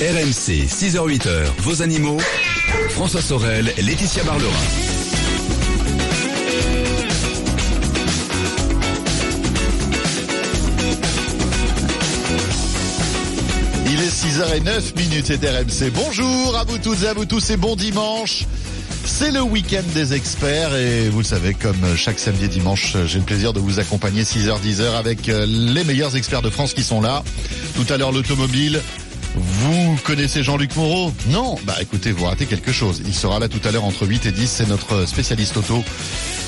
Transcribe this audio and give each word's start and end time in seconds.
RMC, 0.00 0.68
6h-8h, 0.68 1.46
vos 1.58 1.82
animaux. 1.82 2.18
François 2.90 3.20
Sorel, 3.20 3.72
Laetitia 3.78 4.22
Barlerin. 4.22 4.52
Il 13.86 14.00
est 14.00 14.06
6h09 14.06 14.96
minutes 14.96 15.30
et 15.30 15.34
RMC. 15.34 15.90
Bonjour 15.92 16.56
à 16.56 16.62
vous 16.62 16.78
toutes 16.78 17.02
et 17.02 17.08
à 17.08 17.14
vous 17.14 17.24
tous 17.24 17.50
et 17.50 17.56
bon 17.56 17.74
dimanche. 17.74 18.44
C'est 19.04 19.32
le 19.32 19.42
week-end 19.42 19.82
des 19.94 20.14
experts 20.14 20.76
et 20.76 21.08
vous 21.08 21.18
le 21.18 21.24
savez, 21.24 21.54
comme 21.54 21.96
chaque 21.96 22.20
samedi 22.20 22.46
dimanche, 22.46 22.96
j'ai 23.06 23.18
le 23.18 23.24
plaisir 23.24 23.52
de 23.52 23.58
vous 23.58 23.80
accompagner 23.80 24.22
6h-10h 24.22 24.96
avec 24.96 25.28
euh, 25.28 25.44
les 25.44 25.82
meilleurs 25.82 26.14
experts 26.14 26.42
de 26.42 26.50
France 26.50 26.72
qui 26.72 26.84
sont 26.84 27.00
là. 27.00 27.24
Tout 27.74 27.92
à 27.92 27.96
l'heure 27.96 28.12
l'automobile, 28.12 28.80
vous 29.34 29.96
connaissez 30.04 30.42
Jean-Luc 30.42 30.74
Moreau? 30.76 31.12
Non 31.28 31.56
Bah 31.64 31.76
écoutez, 31.80 32.12
vous 32.12 32.24
ratez 32.24 32.46
quelque 32.46 32.72
chose. 32.72 33.02
Il 33.06 33.14
sera 33.14 33.38
là 33.38 33.48
tout 33.48 33.60
à 33.64 33.70
l'heure 33.70 33.84
entre 33.84 34.06
8 34.06 34.26
et 34.26 34.32
10, 34.32 34.48
c'est 34.50 34.68
notre 34.68 35.06
spécialiste 35.06 35.56
auto. 35.56 35.84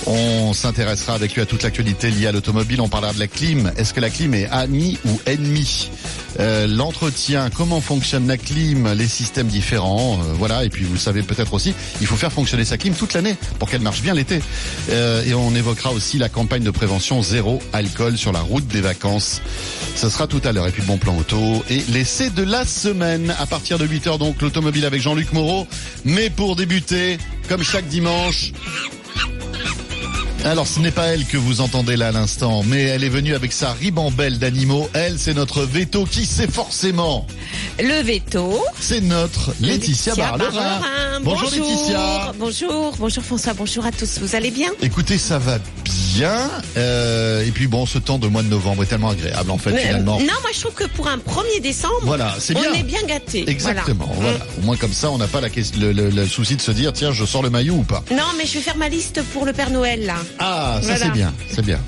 On 0.07 0.55
s'intéressera 0.55 1.15
avec 1.15 1.35
lui 1.35 1.43
à 1.43 1.47
toute 1.47 1.63
l'actualité 1.63 2.11
liée 2.11 2.27
à 2.27 2.33
l'automobile. 2.33 2.81
On 2.81 2.89
parlera 2.89 3.13
de 3.13 3.19
la 3.19 3.27
clim. 3.27 3.71
Est-ce 3.77 3.93
que 3.93 4.01
la 4.01 4.09
clim 4.11 4.33
est 4.35 4.49
amie 4.51 4.99
ou 5.05 5.21
ennemie? 5.27 5.91
Euh, 6.39 6.67
L'entretien, 6.67 7.51
comment 7.51 7.81
fonctionne 7.81 8.27
la 8.27 8.37
clim, 8.39 8.93
les 8.95 9.09
systèmes 9.09 9.49
différents, 9.49 10.15
euh, 10.23 10.33
voilà. 10.35 10.65
Et 10.65 10.71
puis 10.71 10.85
vous 10.85 10.95
le 10.95 10.99
savez 10.99 11.23
peut-être 11.23 11.53
aussi, 11.53 11.75
il 12.01 12.07
faut 12.07 12.17
faire 12.17 12.33
fonctionner 12.33 12.65
sa 12.65 12.79
clim 12.79 12.95
toute 12.95 13.13
l'année 13.15 13.37
pour 13.59 13.69
qu'elle 13.69 13.81
marche 13.83 14.01
bien 14.01 14.15
l'été. 14.15 14.41
Euh, 14.91 15.25
et 15.25 15.35
on 15.35 15.55
évoquera 15.55 15.91
aussi 15.91 16.19
la 16.19 16.29
campagne 16.29 16.63
de 16.63 16.71
prévention 16.71 17.23
zéro 17.23 17.61
alcool 17.73 18.17
sur 18.17 18.33
la 18.33 18.41
route 18.41 18.67
des 18.69 18.81
vacances. 18.81 19.43
Ce 19.97 20.09
sera 20.09 20.27
tout 20.27 20.41
à 20.45 20.53
l'heure. 20.53 20.67
Et 20.69 20.73
puis 20.73 20.83
bon 20.83 20.97
plan 20.99 21.17
auto 21.19 21.65
et 21.69 21.83
l'essai 21.89 22.31
de 22.31 22.43
la 22.43 22.65
semaine 22.71 23.35
à 23.39 23.47
partir 23.47 23.79
de 23.79 23.87
8h 23.87 24.19
donc 24.19 24.41
l'automobile 24.41 24.85
avec 24.85 25.03
Jean-Luc 25.03 25.33
Moreau. 25.33 25.67
Mais 26.05 26.31
pour 26.31 26.57
débuter, 26.57 27.19
comme 27.49 27.63
chaque 27.63 27.87
dimanche, 27.89 28.53
alors, 30.45 30.67
ce 30.67 30.81
n'est 30.81 30.91
pas 30.91 31.09
elle 31.09 31.27
que 31.27 31.37
vous 31.37 31.61
entendez 31.61 31.97
là 31.97 32.09
à 32.09 32.13
l'instant, 32.13 32.63
mais 32.67 32.83
elle 32.83 33.05
est 33.05 33.09
venue 33.11 33.35
avec 33.35 33.53
sa 33.53 33.73
ribambelle 33.73 34.39
d'animaux. 34.39 34.89
Elle, 34.95 35.19
c'est 35.19 35.35
notre 35.35 35.63
veto. 35.65 36.07
Qui 36.07 36.25
c'est 36.25 36.51
forcément 36.51 37.27
Le 37.79 38.03
veto. 38.03 38.59
C'est 38.81 39.01
notre 39.03 39.53
Laetitia, 39.61 40.15
Barlerin. 40.15 40.51
Barlerin. 40.51 41.21
Bonjour, 41.23 41.51
Laetitia. 41.51 42.33
Bonjour, 42.39 42.95
bonjour 42.99 43.23
François, 43.23 43.53
bonjour 43.53 43.85
à 43.85 43.93
tous. 43.93 44.19
Vous 44.21 44.35
allez 44.35 44.51
bien? 44.51 44.71
Écoutez, 44.83 45.19
ça 45.19 45.39
va 45.39 45.59
bien. 46.17 46.51
Euh, 46.79 47.45
et 47.47 47.51
puis 47.51 47.67
bon, 47.67 47.85
ce 47.85 47.99
temps 47.99 48.19
de 48.19 48.27
mois 48.27 48.43
de 48.43 48.49
novembre 48.49 48.83
est 48.83 48.87
tellement 48.87 49.11
agréable 49.11 49.51
en 49.51 49.59
fait 49.59 49.73
Mais, 49.73 49.83
finalement. 49.87 50.19
Non, 50.19 50.27
moi 50.27 50.51
je 50.55 50.61
trouve 50.61 50.75
que 50.75 50.85
pour 50.87 51.07
un 51.09 51.19
1er 51.19 51.61
décembre, 51.63 52.01
Voilà, 52.03 52.35
c'est 52.39 52.55
bien. 52.55 52.71
on 52.73 52.75
est 52.79 52.83
bien 52.83 53.03
gâté. 53.07 53.49
Exactement. 53.49 54.11
Voilà. 54.15 54.39
Au 54.59 54.65
moins 54.65 54.77
comme 54.77 54.93
ça, 54.95 55.11
on 55.11 55.19
n'a 55.19 55.27
pas 55.29 55.41
la 55.43 55.51
question- 55.51 55.81
le, 55.81 55.93
le- 55.93 56.09
le 56.11 56.27
souci 56.27 56.57
de 56.57 56.63
se 56.63 56.71
dire 56.71 56.93
tiens, 56.95 57.13
je 57.13 57.25
sors 57.27 57.43
le 57.43 57.51
maillot 57.51 57.75
ou 57.75 57.83
pas. 57.85 58.03
Non, 58.11 58.25
mais 58.39 58.47
je 58.47 58.55
vais 58.55 58.61
faire 58.61 58.77
ma 58.79 58.89
liste 58.89 59.23
pour 59.35 59.45
le 59.45 59.53
Père 59.53 59.71
Noël 59.71 60.07
là. 60.07 60.17
Ah, 60.39 60.79
ça 60.83 60.87
Voilà. 60.89 61.05
c'est 61.07 61.11
bien, 61.13 61.35
c'est 61.51 61.65
bien. 61.65 61.79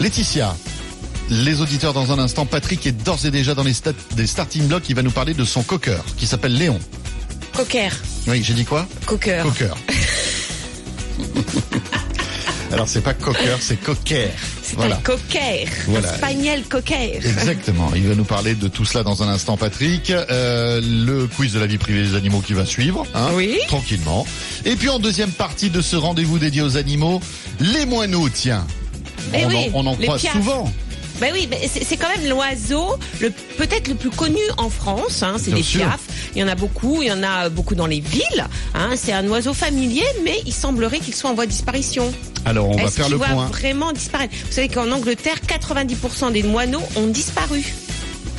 Laetitia, 0.00 0.56
les 1.30 1.60
auditeurs 1.60 1.92
dans 1.92 2.12
un 2.12 2.18
instant. 2.18 2.46
Patrick 2.46 2.86
est 2.86 2.92
d'ores 2.92 3.24
et 3.26 3.30
déjà 3.30 3.54
dans 3.54 3.62
les 3.64 3.74
des 4.16 4.26
starting 4.26 4.66
blocks. 4.66 4.88
Il 4.88 4.96
va 4.96 5.02
nous 5.02 5.10
parler 5.10 5.34
de 5.34 5.44
son 5.44 5.62
cocker 5.62 6.02
qui 6.16 6.26
s'appelle 6.26 6.56
Léon. 6.56 6.78
Cocker. 7.54 7.90
Oui, 8.26 8.42
j'ai 8.42 8.54
dit 8.54 8.64
quoi? 8.64 8.86
Cocker. 9.06 9.42
Cocker. 9.44 9.74
Alors 12.72 12.88
c'est 12.88 13.02
pas 13.02 13.14
cocker, 13.14 13.56
c'est 13.60 13.76
cocker. 13.76 14.30
C'est 14.60 14.74
Voilà. 14.74 14.96
un 14.96 15.00
cocker. 15.00 15.66
Voilà. 15.86 16.12
Un 16.24 16.62
cocker. 16.68 17.16
Exactement. 17.24 17.92
Il 17.94 18.08
va 18.08 18.16
nous 18.16 18.24
parler 18.24 18.56
de 18.56 18.66
tout 18.66 18.84
cela 18.84 19.04
dans 19.04 19.22
un 19.22 19.28
instant, 19.28 19.56
Patrick. 19.56 20.10
Euh, 20.10 20.80
le 20.82 21.28
quiz 21.28 21.52
de 21.52 21.60
la 21.60 21.66
vie 21.66 21.78
privée 21.78 22.02
des 22.02 22.16
animaux 22.16 22.40
qui 22.40 22.52
va 22.52 22.66
suivre, 22.66 23.06
hein, 23.14 23.28
Oui. 23.34 23.58
tranquillement. 23.68 24.26
Et 24.64 24.74
puis 24.74 24.88
en 24.88 24.98
deuxième 24.98 25.30
partie 25.30 25.70
de 25.70 25.80
ce 25.80 25.94
rendez-vous 25.94 26.40
dédié 26.40 26.62
aux 26.62 26.76
animaux, 26.76 27.20
les 27.60 27.86
moineaux, 27.86 28.28
tiens. 28.28 28.66
On, 29.32 29.48
oui, 29.48 29.70
en, 29.72 29.80
on 29.80 29.86
en 29.86 29.96
croise 29.96 30.22
souvent. 30.22 30.72
Ben 31.20 31.32
oui, 31.32 31.48
c'est 31.68 31.96
quand 31.96 32.08
même 32.08 32.28
l'oiseau 32.28 32.96
le 33.20 33.30
peut-être 33.56 33.86
le 33.86 33.94
plus 33.94 34.10
connu 34.10 34.40
en 34.56 34.68
France. 34.68 35.22
Hein, 35.22 35.36
c'est 35.38 35.54
sûr. 35.62 35.80
piafs. 35.80 36.00
Il 36.34 36.40
y 36.40 36.44
en 36.44 36.48
a 36.48 36.56
beaucoup, 36.56 37.02
il 37.02 37.08
y 37.08 37.12
en 37.12 37.22
a 37.22 37.48
beaucoup 37.48 37.76
dans 37.76 37.86
les 37.86 38.00
villes. 38.00 38.46
Hein, 38.74 38.90
c'est 38.96 39.12
un 39.12 39.26
oiseau 39.28 39.54
familier, 39.54 40.04
mais 40.24 40.40
il 40.44 40.52
semblerait 40.52 40.98
qu'il 40.98 41.14
soit 41.14 41.30
en 41.30 41.34
voie 41.34 41.46
de 41.46 41.50
disparition. 41.52 42.12
Alors 42.44 42.68
on 42.68 42.76
va 42.76 42.90
faire 42.90 43.08
le 43.08 43.16
va 43.16 43.28
point. 43.28 43.46
vraiment 43.46 43.92
disparaître? 43.92 44.34
Vous 44.46 44.52
savez 44.52 44.68
qu'en 44.68 44.90
Angleterre, 44.90 45.36
90% 45.46 46.32
des 46.32 46.42
moineaux 46.42 46.82
ont 46.96 47.06
disparu. 47.06 47.64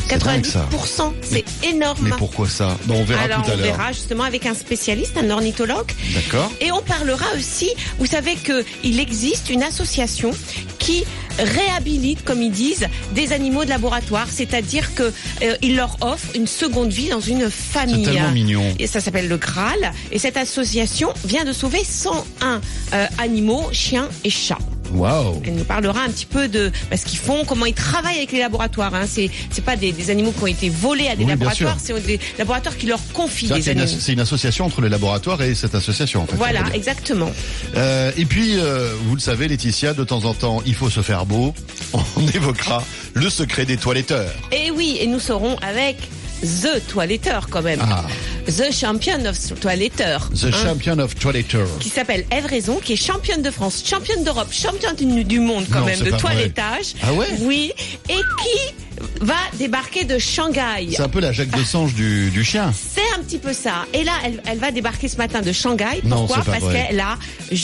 C'est 0.07 0.17
dingue, 0.23 0.45
ça. 0.45 0.67
90%, 0.71 1.13
c'est 1.21 1.45
énorme. 1.63 1.97
Mais 2.01 2.11
pourquoi 2.17 2.47
ça? 2.47 2.77
Bon, 2.85 2.95
on 3.01 3.03
verra 3.05 3.23
Alors 3.23 3.43
tout 3.43 3.51
à 3.51 3.53
on 3.53 3.57
l'heure. 3.57 3.65
verra 3.77 3.91
justement 3.91 4.23
avec 4.23 4.45
un 4.45 4.53
spécialiste, 4.53 5.17
un 5.17 5.29
ornithologue. 5.29 5.91
D'accord. 6.13 6.51
Et 6.61 6.71
on 6.71 6.81
parlera 6.81 7.25
aussi, 7.37 7.69
vous 7.99 8.05
savez 8.05 8.35
qu'il 8.35 8.99
existe 8.99 9.49
une 9.49 9.63
association 9.63 10.31
qui 10.79 11.03
réhabilite, 11.39 12.23
comme 12.23 12.41
ils 12.41 12.51
disent, 12.51 12.87
des 13.13 13.33
animaux 13.33 13.65
de 13.65 13.69
laboratoire, 13.69 14.27
c'est-à-dire 14.29 14.93
que 14.95 15.11
euh, 15.43 15.55
il 15.61 15.75
leur 15.75 15.97
offre 16.01 16.27
une 16.35 16.47
seconde 16.47 16.91
vie 16.91 17.09
dans 17.09 17.19
une 17.19 17.45
C'est 17.45 17.49
famille. 17.51 18.05
tellement 18.05 18.31
mignon. 18.31 18.63
Et 18.79 18.87
ça 18.87 19.01
s'appelle 19.01 19.27
le 19.27 19.37
Graal. 19.37 19.91
Et 20.11 20.19
cette 20.19 20.37
association 20.37 21.13
vient 21.25 21.43
de 21.43 21.51
sauver 21.51 21.83
101 21.83 22.61
euh, 22.93 23.07
animaux, 23.17 23.67
chiens 23.71 24.07
et 24.23 24.29
chats. 24.29 24.57
Waouh. 24.95 25.41
Elle 25.45 25.55
nous 25.55 25.63
parlera 25.63 26.01
un 26.01 26.09
petit 26.09 26.25
peu 26.25 26.47
de 26.47 26.71
bah, 26.89 26.97
ce 26.97 27.05
qu'ils 27.05 27.19
font, 27.19 27.43
comment 27.45 27.65
ils 27.65 27.73
travaillent 27.73 28.17
avec 28.17 28.31
les 28.31 28.39
laboratoires. 28.39 28.93
Hein. 28.95 29.05
C'est 29.07 29.29
c'est 29.51 29.63
pas 29.63 29.75
des, 29.75 29.91
des 29.91 30.09
animaux 30.09 30.31
qui 30.31 30.43
ont 30.43 30.47
été 30.47 30.69
volés 30.69 31.07
à 31.07 31.15
des 31.15 31.23
Oui, 31.23 31.29
laboratoires, 31.29 31.77
c'est 31.81 31.99
des 32.05 32.19
laboratoires 32.37 32.77
qui 32.77 32.87
leur 32.87 32.99
confient 33.13 33.47
des 33.47 33.69
animaux. 33.69 33.87
c'est 33.87 34.13
une 34.13 34.19
association 34.19 34.65
entre 34.65 34.81
les 34.81 34.89
laboratoires 34.89 35.41
et 35.41 35.55
cette 35.55 35.75
association, 35.75 36.23
en 36.23 36.25
fait. 36.25 36.33
on 36.33 36.37
Voilà, 36.37 36.63
exactement. 36.73 37.31
Euh, 37.75 38.11
et 38.17 38.25
puis, 38.25 38.57
euh, 38.57 38.93
vous 39.05 39.15
le 39.15 39.21
savez, 39.21 39.47
Laetitia, 39.47 39.93
de 39.93 40.03
temps 40.03 40.25
en 40.25 40.33
temps, 40.33 40.61
il 40.65 40.75
faut 40.75 40.89
se 40.89 41.01
faire 41.01 41.25
beau. 41.25 41.53
On 41.93 42.27
évoquera 42.27 42.83
le 43.13 43.29
secret 43.29 43.65
des 43.65 43.77
toiletteurs. 43.77 44.31
Et 44.51 44.71
oui, 44.71 44.97
et 44.99 45.07
nous 45.07 45.19
serons 45.19 45.57
avec 45.57 45.97
The 46.41 46.85
Toiletteur 46.87 47.47
quand 47.49 47.61
même. 47.61 47.79
Ah. 47.81 48.05
The 48.45 48.71
Champion 48.71 49.25
of 49.25 49.59
Toiletteur. 49.59 50.29
The 50.29 50.45
hein, 50.45 50.51
champion 50.51 50.99
of 50.99 51.15
toiletter. 51.15 51.65
qui 51.79 51.89
s'appelle 51.89 52.25
Ève 52.29 52.45
Raison, 52.45 52.79
qui 52.83 52.93
est 52.93 52.95
championne 52.95 53.41
de 53.41 53.49
France, 53.49 53.83
championne 53.85 54.23
d'Europe, 54.23 54.49
championne 54.51 54.95
du, 54.95 55.23
du 55.23 55.39
monde 55.39 55.65
quand 55.71 55.79
Non, 55.79 55.85
même 55.87 55.99
de 55.99 56.09
vrai. 56.11 56.19
toilettage. 56.19 56.93
Ah 57.01 57.11
ouais 57.13 57.25
Oui, 57.41 57.71
et 58.07 58.13
qui 58.13 58.73
va 59.21 59.35
débarquer 59.57 60.03
de 60.05 60.19
Shanghai. 60.19 60.89
C'est 60.91 61.01
un 61.01 61.09
peu 61.09 61.19
la 61.21 61.31
Jacques 61.31 61.57
de 61.57 61.63
Sange 61.63 61.95
du, 61.95 62.29
du 62.29 62.43
chien. 62.43 62.71
C'est 62.93 63.01
un 63.19 63.23
petit 63.23 63.39
peu 63.39 63.51
ça. 63.51 63.85
Et 63.93 64.03
là, 64.03 64.13
elle, 64.23 64.41
elle 64.47 64.59
va 64.59 64.71
débarquer 64.71 65.07
ce 65.07 65.17
matin 65.17 65.41
de 65.41 65.51
Shanghai. 65.51 66.01
Non, 66.03 66.27
Pourquoi 66.27 66.43
Parce 66.45 66.71
qu'elle 66.71 66.99
a, 66.99 67.17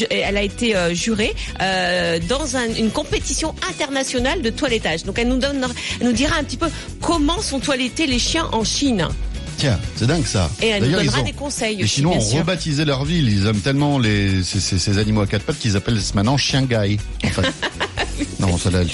elle 0.10 0.38
a 0.38 0.42
été 0.42 0.76
euh, 0.76 0.94
jurée 0.96 1.34
euh, 1.62 2.20
dans 2.28 2.58
un- 2.58 2.74
une 2.76 2.90
compétition 2.90 3.54
internationale 3.70 4.42
de 4.42 4.50
toilettage. 4.50 5.04
Donc 5.04 5.20
elle 5.20 5.28
nous 5.28 5.38
donne, 5.38 5.66
elle 6.00 6.08
nous 6.08 6.14
dira 6.14 6.38
un 6.38 6.44
petit 6.44 6.58
peu 6.58 6.68
comment 7.02 7.40
sont 7.42 7.60
toilettés 7.60 8.08
les 8.08 8.20
chiens 8.20 8.50
en 8.52 8.64
Chine. 8.64 9.08
Tiens, 9.62 9.80
c'est 9.96 10.08
dingue 10.08 10.26
ça. 10.26 10.50
Et 10.62 10.70
elle 10.70 10.84
nous 10.84 10.92
donnera 10.92 11.20
ont- 11.20 11.24
des 11.24 11.34
conseils 11.34 11.76
Les 11.78 11.84
aussi, 11.84 11.94
Chinois 11.98 12.16
ont 12.16 12.20
rebaptisé 12.20 12.84
leur 12.84 13.06
ville. 13.06 13.30
Ils 13.30 13.46
aiment 13.46 13.60
tellement 13.60 14.00
les, 14.00 14.42
ces, 14.44 14.60
ces- 14.60 14.80
ces 14.80 14.98
animaux 14.98 15.22
à 15.22 15.28
quatre 15.28 15.44
pattes 15.44 15.60
qu'ils 15.60 15.78
appellent 15.78 16.00
maintenant 16.16 16.36
Shanghai. 16.36 16.98
En 17.24 17.28
fait. 17.30 17.44
non, 18.40 18.58
celle-là, 18.58 18.82
elle, 18.82 18.88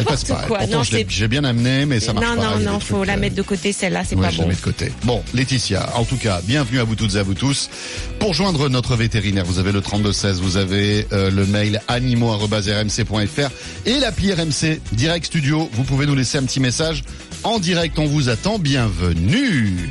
elle- 0.00 0.04
passe 0.04 0.24
pas. 0.24 0.34
quoi. 0.48 0.58
Pourtant, 0.58 0.78
Non, 0.78 0.82
je 0.82 0.96
j'ai 1.08 1.28
bien 1.28 1.44
amené, 1.44 1.86
mais 1.86 2.00
ça 2.00 2.12
marche 2.12 2.26
non, 2.26 2.36
pas. 2.36 2.56
non, 2.58 2.72
non, 2.72 2.78
des 2.80 2.84
faut 2.84 3.04
la 3.04 3.12
euh, 3.14 3.18
mettre 3.18 3.36
de 3.36 3.42
côté, 3.42 3.72
celle-là, 3.72 4.02
c'est 4.04 4.16
Ouais, 4.16 4.22
pas 4.22 4.30
je 4.30 4.38
la 4.38 4.42
bon. 4.42 4.48
mets 4.48 4.56
de 4.56 4.60
côté. 4.60 4.92
Bon, 5.04 5.22
Laetitia, 5.32 5.90
en 5.96 6.02
tout 6.04 6.16
cas, 6.16 6.40
bienvenue 6.44 6.80
à 6.80 6.84
vous 6.84 6.96
toutes 6.96 7.14
et 7.14 7.18
à 7.18 7.22
vous 7.22 7.34
tous. 7.34 7.70
Pour 8.18 8.34
joindre 8.34 8.68
notre 8.68 8.96
vétérinaire, 8.96 9.44
vous 9.44 9.60
avez 9.60 9.70
le 9.70 9.80
3216, 9.80 10.40
vous 10.40 10.56
avez 10.56 11.06
euh, 11.12 11.30
le 11.30 11.46
mail 11.46 11.80
animaux@rmc.fr 11.86 13.50
et 13.86 13.98
l'appli 14.00 14.32
RMC 14.32 14.80
Direct 14.92 15.26
Studio. 15.26 15.70
Vous 15.72 15.84
pouvez 15.84 16.06
nous 16.06 16.16
laisser 16.16 16.38
un 16.38 16.42
petit 16.44 16.58
message 16.60 17.04
en 17.44 17.58
direct. 17.58 17.98
On 17.98 18.06
vous 18.06 18.28
attend. 18.28 18.58
Bienvenue. 18.58 19.90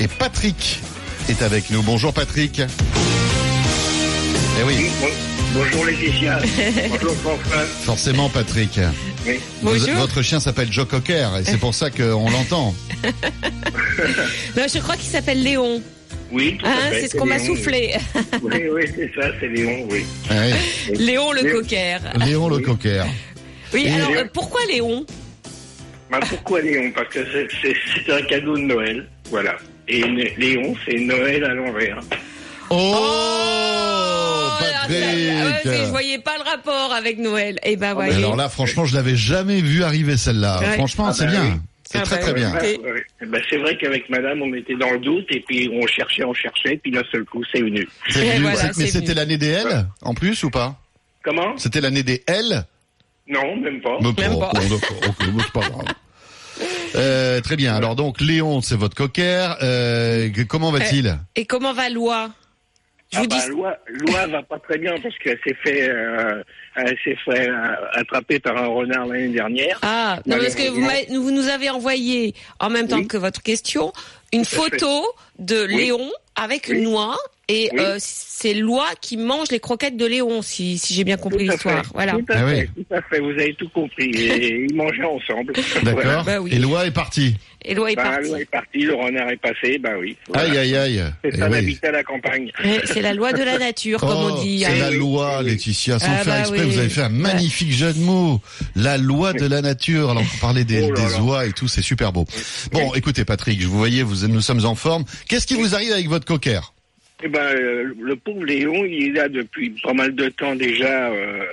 Et 0.00 0.08
Patrick 0.08 0.80
est 1.28 1.42
avec 1.42 1.70
nous. 1.70 1.82
Bonjour 1.82 2.12
Patrick. 2.12 2.60
Eh 4.58 4.62
oui. 4.64 4.86
Bonjour 5.54 5.84
Laetitia. 5.86 6.38
Bonjour 6.90 7.14
François. 7.16 7.60
Forcément, 7.84 8.28
Patrick. 8.28 8.78
Oui. 9.26 9.40
Vous- 9.62 9.70
Bonjour. 9.72 9.94
votre 9.96 10.22
chien 10.22 10.40
s'appelle 10.40 10.70
Joe 10.70 10.86
Cocker 10.86 11.28
et 11.40 11.44
c'est 11.44 11.56
pour 11.58 11.74
ça 11.74 11.90
qu'on 11.90 12.28
l'entend. 12.30 12.74
Non, 14.56 14.64
je 14.72 14.78
crois 14.78 14.96
qu'il 14.96 15.08
s'appelle 15.10 15.42
Léon. 15.42 15.82
Oui, 16.32 16.56
tout 16.58 16.66
à 16.66 16.90
fait, 16.90 17.02
c'est 17.02 17.08
ce 17.08 17.16
qu'on 17.16 17.26
m'a 17.26 17.36
Léon, 17.38 17.54
soufflé. 17.54 17.94
Oui, 18.42 18.62
oui, 18.72 18.82
c'est 18.94 19.10
ça, 19.14 19.28
c'est 19.38 19.48
Léon, 19.48 19.86
oui. 19.90 20.04
Ouais. 20.30 20.54
Léon 20.96 21.32
le 21.32 21.42
Léon. 21.42 21.56
cocker. 21.60 21.98
Léon 22.24 22.48
le 22.48 22.58
Cocker. 22.60 23.04
Oui, 23.72 23.84
Et- 23.86 23.92
alors 23.92 24.10
euh, 24.10 24.24
pourquoi 24.32 24.60
Léon? 24.70 25.04
Bah, 26.10 26.20
pourquoi 26.28 26.60
Léon 26.60 26.92
Parce 26.94 27.08
que 27.08 27.18
c'est- 27.62 28.12
un 28.12 28.22
cadeau 28.22 28.56
de 28.56 28.62
Noël, 28.62 29.06
voilà. 29.30 29.56
Et 29.88 30.02
Léon, 30.02 30.74
c'est 30.86 30.98
Noël 31.00 31.44
à 31.44 31.54
l'envers. 31.54 31.98
Oh, 32.70 34.56
là, 34.60 34.82
ça- 34.82 34.88
ouais, 34.88 35.52
Patrick 35.62 35.72
Je 35.84 35.90
voyais 35.90 36.18
pas 36.18 36.36
le 36.38 36.42
rapport 36.50 36.92
avec 36.92 37.18
Noël. 37.18 37.58
Eh 37.64 37.76
ben, 37.76 37.88
Mais 37.88 37.94
voyez. 37.94 38.14
Alors 38.14 38.36
là, 38.36 38.48
franchement, 38.48 38.84
je 38.84 38.94
l'avais 38.94 39.16
jamais 39.16 39.60
vu 39.60 39.82
arriver 39.82 40.16
celle-là. 40.16 40.60
Ouais. 40.60 40.72
Franchement, 40.74 41.06
Ah 41.08 41.12
c'est 41.12 41.26
bah 41.26 41.30
bien. 41.32 41.44
oui. 41.44 41.50
C'est 41.88 41.98
Ah 41.98 42.02
très 42.02 42.16
bah 42.16 42.22
très 42.22 42.32
oui. 42.32 42.40
bien. 42.40 43.28
Bah, 43.28 43.38
c'est 43.48 43.58
vrai 43.58 43.76
qu'avec 43.78 44.08
madame, 44.10 44.42
on 44.42 44.52
était 44.54 44.74
dans 44.74 44.90
le 44.90 44.98
doute 44.98 45.26
et 45.30 45.40
puis 45.46 45.70
on 45.72 45.86
cherchait, 45.86 46.24
on 46.24 46.34
cherchait, 46.34 46.78
puis 46.82 46.90
d'un 46.90 47.04
seul 47.12 47.24
coup, 47.24 47.42
c'est 47.52 47.60
venu. 47.60 47.88
Et 48.08 48.12
venu. 48.12 48.40
voilà, 48.42 48.70
Mais 48.76 48.86
c'était 48.86 49.14
l'année 49.14 49.38
des 49.38 49.50
L 49.50 49.86
en 50.02 50.14
plus 50.14 50.42
ou 50.42 50.50
pas? 50.50 50.80
Comment? 51.22 51.56
C'était 51.56 51.80
l'année 51.80 52.02
des 52.02 52.24
L 52.26 52.64
Non, 53.28 53.56
même 53.56 53.80
pas. 53.80 53.96
Mais 54.00 54.12
Même 54.22 54.32
bon, 54.34 54.40
pas. 54.40 54.50
bon, 54.54 54.60
d'accord, 54.60 54.98
ok, 55.08 55.30
bon, 55.30 55.40
c'est 55.42 55.52
pas 55.52 55.60
grave. 55.68 55.84
Euh, 56.94 57.42
très 57.42 57.56
bien. 57.56 57.74
Alors 57.76 57.94
donc 57.96 58.22
Léon, 58.22 58.62
c'est 58.62 58.76
votre 58.76 58.94
cocker. 58.94 59.56
Euh, 59.62 60.30
comment 60.48 60.70
va-t-il 60.70 61.18
Et 61.34 61.44
comment 61.44 61.74
va 61.74 61.90
Loi 61.90 62.30
Je 63.12 63.18
Ah 63.18 63.22
vous 63.22 63.28
bah, 63.28 63.36
dis. 63.44 63.50
Loi, 63.50 63.76
Loi 63.86 64.26
va 64.28 64.42
pas 64.42 64.58
très 64.60 64.78
bien 64.78 64.94
parce 65.02 65.14
qu'elle 65.18 65.38
s'est 65.46 65.56
fait, 65.62 65.90
euh, 65.90 66.42
elle 66.76 66.96
s'est 67.04 67.18
fait 67.26 67.50
euh, 67.50 67.74
attraper 67.92 68.40
par 68.40 68.56
un 68.56 68.68
renard 68.68 69.04
l'année 69.06 69.28
dernière. 69.28 69.78
Ah, 69.82 70.20
non, 70.24 70.38
parce 70.38 70.54
que 70.54 70.70
vous, 71.18 71.30
nous 71.30 71.48
avez 71.48 71.68
envoyé, 71.68 72.34
en 72.60 72.70
même 72.70 72.88
temps 72.88 72.96
Oui. 72.96 73.06
que 73.08 73.18
votre 73.18 73.42
question, 73.42 73.92
une 74.32 74.46
photo 74.46 75.04
de 75.38 75.66
Oui. 75.66 75.76
Léon 75.76 76.10
avec 76.36 76.68
Oui. 76.70 76.78
une 76.78 76.84
noix. 76.84 77.18
Et 77.48 77.68
Oui. 77.72 77.78
euh, 77.80 77.94
c'est 78.00 78.54
Loi 78.54 78.86
qui 79.00 79.16
mange 79.16 79.52
les 79.52 79.60
croquettes 79.60 79.96
de 79.96 80.04
Léon, 80.04 80.42
si, 80.42 80.78
si 80.78 80.94
j'ai 80.94 81.04
bien 81.04 81.16
compris 81.16 81.46
l'histoire. 81.48 81.84
Voilà. 81.94 82.14
Tout 82.14 82.24
à, 82.30 82.34
Ah 82.38 82.46
fait, 82.48 82.68
oui. 82.76 82.84
tout 82.88 82.94
à 82.94 83.02
fait, 83.02 83.20
vous 83.20 83.30
avez 83.30 83.54
tout 83.54 83.68
compris. 83.68 84.10
Et 84.16 84.66
ils 84.68 84.74
mangeaient 84.74 85.04
ensemble. 85.04 85.52
D'accord. 85.84 86.02
Voilà. 86.02 86.22
Bah 86.24 86.40
oui. 86.40 86.50
Et 86.52 86.58
Loi 86.58 86.86
est 86.86 86.90
parti. 86.90 87.36
Et 87.64 87.74
Loi 87.74 87.92
est 87.92 87.94
Bah, 87.96 88.02
partie. 88.02 88.28
Loi 88.28 88.40
est 88.40 88.50
parti, 88.50 88.78
le 88.80 88.94
renard 88.94 89.30
est 89.30 89.36
passé, 89.36 89.78
bah 89.78 89.90
oui. 90.00 90.16
Voilà. 90.26 90.50
Aïe 90.50 90.58
aïe 90.58 90.76
aïe. 90.76 91.04
C'est 91.22 91.30
Eh 91.34 91.36
ça, 91.38 91.44
oui. 91.46 91.50
d'habiter 91.52 91.86
à 91.86 91.92
la 91.92 92.02
campagne. 92.02 92.50
C'est 92.84 93.00
la 93.02 93.14
loi 93.14 93.32
de 93.32 93.42
la 93.44 93.58
nature, 93.58 94.00
comme 94.00 94.10
Oh, 94.10 94.30
on 94.38 94.42
dit. 94.42 94.60
c'est 94.60 94.66
hein. 94.66 94.76
la 94.78 94.90
oui. 94.90 94.96
loi, 94.98 95.38
Oui. 95.38 95.50
Laetitia. 95.50 95.98
Sans 96.00 96.06
Ah 96.08 96.16
faire 96.24 96.34
bah 96.34 96.40
exprès, 96.40 96.60
oui. 96.64 96.66
vous 96.72 96.78
avez 96.78 96.88
fait 96.88 97.02
un 97.02 97.08
magnifique 97.10 97.70
jeu 97.72 97.92
de 97.92 98.00
mots. 98.00 98.40
La 98.74 98.98
loi 98.98 99.32
de 99.34 99.46
la 99.46 99.62
nature. 99.62 100.10
Alors, 100.10 100.22
on 100.24 100.40
parlait 100.40 100.64
des, 100.64 100.82
Oh 100.82 100.90
là 100.92 101.00
des 101.00 101.12
là. 101.12 101.22
oies 101.22 101.46
et 101.46 101.52
tout, 101.52 101.68
c'est 101.68 101.80
super 101.82 102.12
beau. 102.12 102.24
Bon, 102.72 102.92
écoutez, 102.94 103.24
Patrick, 103.24 103.60
je 103.60 103.68
vous 103.68 103.78
voyais, 103.78 104.02
vous, 104.02 104.26
nous 104.26 104.40
sommes 104.40 104.64
en 104.64 104.74
forme. 104.74 105.04
Qu'est-ce 105.28 105.46
qui 105.46 105.54
vous 105.54 105.76
arrive 105.76 105.92
avec 105.92 106.08
votre 106.08 106.24
cocker? 106.24 106.72
Eh 107.22 107.28
ben, 107.28 107.40
euh, 107.40 107.94
le 107.98 108.16
pauvre 108.16 108.44
Léon, 108.44 108.84
il 108.84 109.08
est 109.08 109.12
là 109.12 109.28
depuis 109.28 109.70
pas 109.82 109.94
mal 109.94 110.14
de 110.14 110.28
temps 110.28 110.54
déjà, 110.54 111.10
euh, 111.10 111.44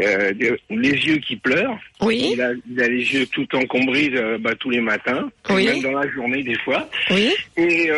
euh, 0.00 0.32
les 0.70 0.90
yeux 0.90 1.16
qui 1.16 1.34
pleurent. 1.36 1.76
Oui, 2.00 2.30
Il 2.34 2.40
a, 2.40 2.52
il 2.70 2.80
a 2.80 2.86
les 2.86 3.12
yeux 3.14 3.26
tout 3.26 3.48
encombrés 3.56 4.10
euh, 4.14 4.38
bah, 4.38 4.54
tous 4.54 4.70
les 4.70 4.80
matins, 4.80 5.28
Oui. 5.48 5.66
même 5.66 5.82
dans 5.82 5.98
la 5.98 6.08
journée 6.10 6.42
des 6.44 6.56
fois. 6.60 6.88
oui. 7.10 7.32
Et 7.56 7.90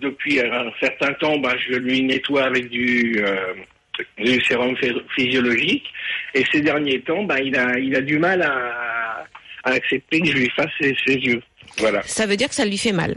depuis 0.00 0.40
un 0.40 0.70
certain 0.80 1.12
temps, 1.14 1.36
bah, 1.38 1.54
je 1.68 1.74
lui 1.76 2.02
nettoie 2.02 2.44
avec 2.44 2.68
du, 2.70 3.20
du 4.18 4.40
sérum 4.44 4.74
physiologique. 5.16 5.84
Et 6.34 6.44
ces 6.52 6.60
derniers 6.60 7.00
temps, 7.00 7.24
bah, 7.24 7.40
il, 7.40 7.56
a, 7.56 7.76
il 7.78 7.94
a 7.96 8.00
du 8.00 8.18
mal 8.18 8.40
à, 8.42 9.26
à 9.64 9.70
accepter 9.72 10.20
que 10.20 10.26
je 10.28 10.32
lui 10.34 10.50
fasse 10.56 10.70
ses, 10.80 10.94
ses 11.04 11.14
yeux. 11.16 11.42
Voilà. 11.78 12.02
Ça 12.04 12.26
veut 12.26 12.36
dire 12.36 12.48
que 12.48 12.54
ça 12.54 12.64
lui 12.64 12.78
fait 12.78 12.92
mal. 12.92 13.16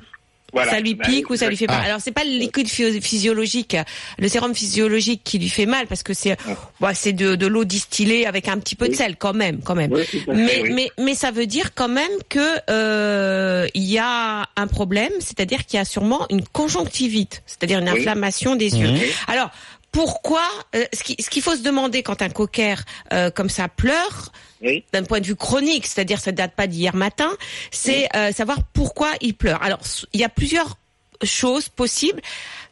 Voilà. 0.53 0.71
Ça 0.71 0.79
lui 0.79 0.93
Bah, 0.95 1.05
pique 1.07 1.29
ou 1.29 1.35
ça 1.35 1.49
lui 1.49 1.57
fait 1.57 1.67
mal. 1.67 1.79
Ah. 1.81 1.85
Alors 1.87 1.99
c'est 2.01 2.11
pas 2.11 2.23
le 2.23 2.29
liquide 2.31 2.67
physio- 2.67 3.01
physiologique, 3.01 3.75
le 4.19 4.27
sérum 4.27 4.53
physiologique 4.55 5.21
qui 5.23 5.39
lui 5.39 5.49
fait 5.49 5.65
mal 5.65 5.87
parce 5.87 6.03
que 6.03 6.13
c'est 6.13 6.37
bah, 6.79 6.93
c'est 6.93 7.13
de, 7.13 7.35
de 7.35 7.47
l'eau 7.47 7.63
distillée 7.65 8.25
avec 8.25 8.47
un 8.47 8.57
petit 8.59 8.75
peu 8.75 8.87
de 8.87 8.95
sel 8.95 9.15
quand 9.17 9.33
même, 9.33 9.59
quand 9.63 9.75
même. 9.75 9.91
Oui, 9.91 10.03
fait, 10.05 10.23
Mais, 10.27 10.61
oui. 10.63 10.71
mais, 10.73 10.89
mais 10.99 11.15
ça 11.15 11.31
veut 11.31 11.47
dire 11.47 11.73
quand 11.73 11.89
même 11.89 12.11
que 12.29 12.39
euh, 12.69 13.67
il 13.73 13.83
y 13.83 13.97
a 13.97 14.47
un 14.55 14.67
problème, 14.67 15.11
c'est-à-dire 15.19 15.65
qu'il 15.65 15.77
y 15.77 15.81
a 15.81 15.85
sûrement 15.85 16.25
une 16.29 16.43
conjonctivite, 16.45 17.41
c'est-à-dire 17.45 17.79
une 17.79 17.89
inflammation 17.89 18.55
des 18.55 18.75
yeux. 18.77 18.89
Alors 19.27 19.49
pourquoi 19.93 20.43
euh, 20.75 20.83
Ce 20.93 21.03
qui- 21.03 21.15
ce 21.23 21.29
qu'il 21.29 21.41
faut 21.41 21.55
se 21.55 21.61
demander 21.61 22.03
quand 22.03 22.21
un 22.21 22.29
cocker 22.29 22.75
euh, 23.13 23.29
comme 23.31 23.49
ça 23.49 23.69
pleure, 23.69 24.33
Oui. 24.61 24.83
d'un 24.91 25.03
point 25.03 25.21
de 25.21 25.25
vue 25.25 25.35
chronique, 25.37 25.85
c'est-à-dire 25.87 26.19
ça 26.19 26.33
date 26.33 26.53
pas 26.55 26.67
d'hier 26.67 26.95
matin, 26.95 27.31
c'est 27.71 28.09
euh, 28.15 28.33
savoir 28.33 28.57
pourquoi 28.73 29.11
il 29.21 29.35
pleure. 29.35 29.63
Alors 29.63 29.79
il 30.11 30.19
y 30.19 30.23
a 30.25 30.29
plusieurs 30.29 30.77
choses 31.23 31.69
possibles. 31.69 32.19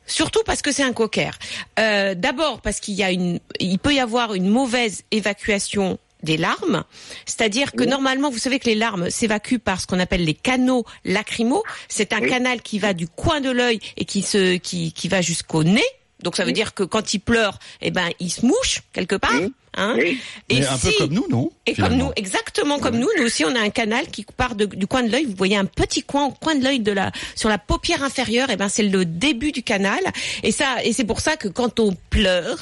Surtout 0.08 0.42
parce 0.46 0.62
que 0.62 0.74
c'est 0.74 0.84
un 0.84 0.92
cocker. 0.92 1.32
Euh, 1.80 2.16
D'abord 2.16 2.60
parce 2.60 2.82
qu'il 2.82 2.96
y 2.96 3.04
a 3.04 3.12
une, 3.12 3.40
il 3.62 3.80
peut 3.80 3.94
y 3.94 4.00
avoir 4.00 4.34
une 4.34 4.50
mauvaise 4.50 5.04
évacuation 5.12 6.00
des 6.24 6.38
larmes, 6.38 6.84
c'est-à-dire 7.26 7.72
que 7.72 7.84
normalement, 7.84 8.30
vous 8.30 8.38
savez 8.38 8.60
que 8.60 8.66
les 8.68 8.76
larmes 8.76 9.10
s'évacuent 9.10 9.58
par 9.60 9.80
ce 9.82 9.88
qu'on 9.88 10.00
appelle 10.00 10.24
les 10.26 10.34
canaux 10.36 10.86
lacrymaux. 11.06 11.64
C'est 11.88 12.14
un 12.14 12.20
Oui. 12.22 12.30
canal 12.30 12.62
qui 12.62 12.78
va 12.78 12.94
du 12.94 13.08
coin 13.08 13.42
de 13.42 13.50
l'œil 13.50 13.80
et 13.98 14.06
qui 14.06 14.22
se, 14.22 14.58
qui, 14.58 14.92
qui 14.92 15.08
va 15.08 15.22
jusqu'au 15.22 15.64
nez. 15.64 15.86
Donc 16.24 16.36
ça 16.36 16.44
veut 16.44 16.50
Oui. 16.50 16.54
dire 16.54 16.74
que 16.74 16.84
quand 16.84 17.14
il 17.14 17.20
pleure, 17.20 17.58
eh 17.82 17.92
ben 17.92 18.10
il 18.20 18.30
se 18.32 18.46
mouche 18.46 18.82
quelque 18.94 19.16
part. 19.16 19.32
Oui. 19.34 19.54
Hein 19.76 19.96
Oui. 19.98 20.20
et 20.50 20.60
Mais 20.60 20.66
un 20.68 20.78
peu 20.78 20.92
si- 20.92 20.98
comme 20.98 21.14
nous, 21.14 21.26
non 21.30 21.50
et 21.66 21.74
comme 21.76 21.94
nous, 21.96 22.12
exactement 22.18 22.78
comme 22.80 22.98
nous, 22.98 23.08
nous 23.18 23.24
aussi 23.26 23.46
on 23.46 23.56
a 23.56 23.60
un 23.62 23.70
canal 23.70 24.08
qui 24.08 24.26
part 24.26 24.56
de- 24.56 24.66
du 24.66 24.86
coin 24.86 25.02
de 25.04 25.10
l'œil. 25.12 25.26
Vous 25.26 25.36
voyez 25.36 25.56
un 25.56 25.66
petit 25.66 26.04
coin 26.04 26.26
au 26.26 26.32
coin 26.32 26.56
de 26.56 26.64
l'œil 26.64 26.82
de 26.82 26.92
la 26.92 27.12
sur 27.36 27.48
la 27.50 27.58
paupière 27.58 28.04
inférieure. 28.04 28.50
Et 28.50 28.58
ben 28.58 28.68
c'est 28.70 28.84
le 28.84 29.06
début 29.06 29.52
du 29.54 29.64
canal. 29.64 30.00
Et 30.44 30.52
ça 30.52 30.84
et 30.84 30.92
c'est 30.94 31.06
pour 31.06 31.22
ça 31.22 31.38
que 31.38 31.48
quand 31.48 31.80
on 31.80 31.96
pleure, 32.10 32.58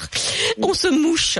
on 0.62 0.72
se 0.74 0.88
mouche. 0.88 1.38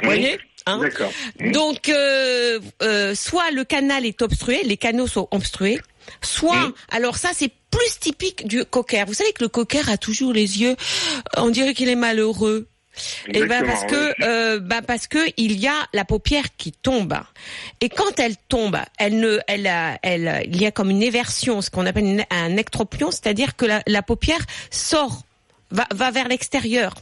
Vous 0.00 0.06
voyez 0.06 0.38
hein 0.66 0.78
D'accord. 0.78 1.10
donc, 1.52 1.88
euh, 1.88 2.60
euh, 2.82 3.14
soit 3.14 3.50
le 3.50 3.64
canal 3.64 4.06
est 4.06 4.22
obstrué, 4.22 4.62
les 4.64 4.76
canaux 4.76 5.06
sont 5.06 5.26
obstrués, 5.32 5.80
soit, 6.22 6.66
Oui. 6.66 6.72
alors 6.90 7.16
ça 7.16 7.30
c'est 7.34 7.50
plus 7.70 7.98
typique 8.00 8.46
du 8.46 8.64
cocker. 8.64 9.04
Vous 9.06 9.14
savez 9.14 9.32
que 9.32 9.42
le 9.42 9.48
cocker 9.48 9.88
a 9.90 9.96
toujours 9.96 10.32
les 10.32 10.60
yeux, 10.60 10.76
on 11.36 11.50
dirait 11.50 11.74
qu'il 11.74 11.88
est 11.88 11.94
malheureux. 11.94 12.66
Et 13.28 13.32
ben 13.32 13.44
Exactement, 13.44 13.72
parce 13.72 13.84
que, 13.92 14.24
euh, 14.24 14.58
bah 14.58 14.82
parce 14.82 15.06
que 15.06 15.18
il 15.36 15.58
y 15.58 15.68
a 15.68 15.86
la 15.92 16.04
paupière 16.04 16.44
qui 16.58 16.72
tombe. 16.72 17.14
Et 17.80 17.88
quand 17.88 18.18
elle 18.18 18.36
tombe, 18.48 18.76
elle 18.98 19.20
ne, 19.20 19.38
elle, 19.46 19.66
a- 19.68 19.98
elle, 20.02 20.42
il 20.46 20.60
y 20.60 20.66
a 20.66 20.72
comme 20.72 20.90
une 20.90 21.02
éversion, 21.02 21.62
ce 21.62 21.70
qu'on 21.70 21.86
appelle 21.86 22.04
une- 22.04 22.26
un 22.30 22.56
ectropion, 22.56 23.10
c'est-à-dire 23.12 23.54
que 23.54 23.64
la, 23.64 23.82
la 23.86 24.02
paupière 24.02 24.44
sort 24.70 25.22
va, 25.70 25.86
va 25.94 26.10
vers 26.10 26.26
l'extérieur. 26.26 26.94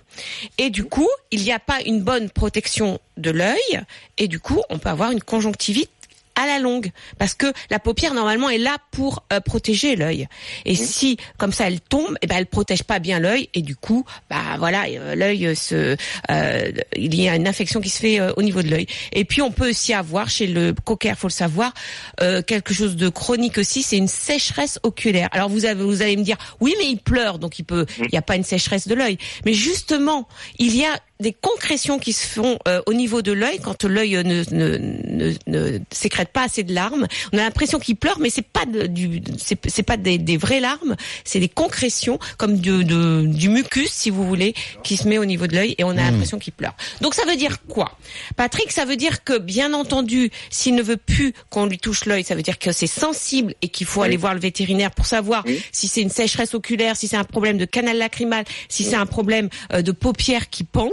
Et 0.59 0.69
du 0.69 0.85
coup, 0.85 1.09
il 1.31 1.43
n'y 1.43 1.53
a 1.53 1.59
pas 1.59 1.79
une 1.87 2.03
bonne 2.03 2.29
protection 2.29 3.01
de 3.17 3.31
l'œil, 3.31 3.81
et 4.19 4.29
du 4.29 4.39
coup, 4.41 4.63
on 4.69 4.79
peut 4.79 4.91
avoir 4.91 5.11
une 5.11 5.23
conjonctivite 5.23 5.91
à 6.39 6.47
la 6.47 6.61
longue, 6.61 6.91
parce 7.19 7.35
que 7.35 7.53
la 7.69 7.81
paupière 7.81 8.15
normalement 8.15 8.49
est 8.49 8.59
là 8.59 8.79
pour 8.93 9.25
euh, 9.33 9.41
protéger 9.41 9.97
l'œil. 9.97 10.29
Et 10.65 10.77
si 10.77 11.19
comme 11.37 11.53
ça 11.53 11.67
elle 11.67 11.81
tombe, 11.81 12.17
et 12.23 12.27
ben 12.29 12.37
elle 12.39 12.47
protège 12.47 12.85
pas 12.85 13.01
bien 13.01 13.19
l'œil, 13.19 13.51
et 13.55 13.63
du 13.63 13.75
coup, 13.75 14.05
bah 14.31 14.57
voilà, 14.59 14.85
euh, 14.85 15.17
l'œil 15.17 15.57
se, 15.57 15.97
euh, 16.31 16.73
il 16.97 17.15
y 17.21 17.29
a 17.29 17.35
une 17.35 17.49
infection 17.49 17.81
qui 17.81 17.91
se 17.91 17.99
fait 17.99 18.21
euh, 18.21 18.33
au 18.37 18.43
niveau 18.43 18.63
de 18.63 18.69
l'œil. 18.69 18.87
Et 19.13 19.25
puis 19.25 19.43
on 19.43 19.51
peut 19.51 19.71
aussi 19.71 19.93
avoir 19.93 20.31
chez 20.31 20.47
le 20.47 20.73
cocker, 20.85 21.15
faut 21.17 21.27
le 21.27 21.33
savoir, 21.33 21.75
euh, 22.21 22.41
quelque 22.43 22.73
chose 22.73 22.95
de 22.95 23.09
chronique 23.09 23.59
aussi, 23.59 23.83
c'est 23.83 23.97
une 23.97 24.09
sécheresse 24.09 24.79
oculaire. 24.85 25.29
Alors 25.33 25.49
vous 25.49 25.65
avez, 25.65 25.83
vous 25.83 26.03
allez 26.03 26.17
me 26.17 26.23
dire, 26.23 26.37
oui 26.61 26.75
mais 26.79 26.87
il 26.87 26.99
pleure, 26.99 27.41
donc 27.41 27.59
il 27.59 27.65
peut, 27.65 27.85
il 27.99 28.09
n'y 28.13 28.19
a 28.19 28.23
pas 28.23 28.37
une 28.37 28.45
sécheresse 28.45 28.87
de 28.87 28.95
l'œil. 28.95 29.19
Mais 29.45 29.55
justement, 29.55 30.29
il 30.59 30.77
y 30.77 30.85
a 30.85 31.01
des 31.21 31.33
concrétions 31.33 31.99
qui 31.99 32.13
se 32.13 32.27
font 32.27 32.59
euh, 32.69 32.81
au 32.87 32.95
niveau 32.95 33.23
de 33.23 33.33
l'œil 33.33 33.59
quand 33.59 33.85
l'œil 33.85 34.17
euh, 34.17 34.23
ne, 34.23 34.45
ne, 34.53 34.79
ne, 34.79 35.35
ne 35.47 35.79
sécrète 35.91 36.29
pas 36.29 36.45
assez 36.45 36.63
de 36.63 36.73
larmes. 36.73 37.07
On 37.33 37.39
a 37.39 37.43
l'impression 37.43 37.79
qu'il 37.81 37.97
pleure, 37.97 38.19
mais 38.21 38.31
c'est 38.31 38.43
pas 38.47 38.67
de, 38.67 38.87
du, 38.87 39.21
c'est 39.37 39.83
pas 39.83 39.97
des, 39.97 40.19
des 40.19 40.37
vraies 40.37 40.61
larmes, 40.61 40.95
c'est 41.25 41.41
des 41.41 41.49
concrétions 41.49 42.19
comme 42.37 42.59
de, 42.59 42.83
de- 42.83 43.27
du 43.27 43.49
mucus, 43.49 43.91
si 43.91 44.11
vous 44.11 44.25
voulez, 44.27 44.55
qui 44.85 44.97
se 44.97 45.09
met 45.09 45.19
au 45.19 45.25
niveau 45.25 45.47
de 45.47 45.55
l'œil 45.55 45.75
et 45.79 45.85
on 45.85 45.91
a 45.91 45.95
l'impression 46.11 46.39
qu'il 46.39 46.53
pleure. 46.53 46.75
Donc 47.01 47.15
ça 47.15 47.25
veut 47.27 47.37
dire 47.37 47.59
quoi, 47.67 47.97
Patrick 48.37 48.71
Ça 48.73 48.85
veut 48.85 48.97
dire 48.97 49.25
que 49.25 49.39
bien 49.39 49.75
entendu, 49.75 50.31
s'il 50.51 50.75
ne 50.77 50.83
veut 50.83 50.97
plus 50.97 51.33
qu'on 51.51 51.67
lui 51.67 51.79
touche 51.79 52.05
l'œil, 52.05 52.23
ça 52.25 52.35
veut 52.37 52.43
dire 52.43 52.59
que 52.59 52.71
c'est 52.73 52.87
sensible 52.87 53.55
et 53.63 53.69
qu'il 53.69 53.87
faut 53.87 54.03
aller 54.03 54.17
voir 54.17 54.35
le 54.35 54.41
vétérinaire 54.41 54.91
pour 54.93 55.07
savoir 55.07 55.43
Oui. 55.47 55.61
si 55.73 55.89
c'est 55.89 56.01
une 56.03 56.11
sécheresse 56.11 56.55
oculaire, 56.55 56.97
si 56.97 57.09
c'est 57.09 57.17
un 57.17 57.25
problème 57.25 57.59
de 57.59 57.65
canal 57.65 57.99
lacrymal, 57.99 58.45
si 58.69 58.85
c'est 58.85 58.95
un 58.97 59.07
problème 59.07 59.49
euh, 59.73 59.83
de 59.83 59.91
paupières 59.93 60.49
qui 60.51 60.63
pend. 60.65 60.91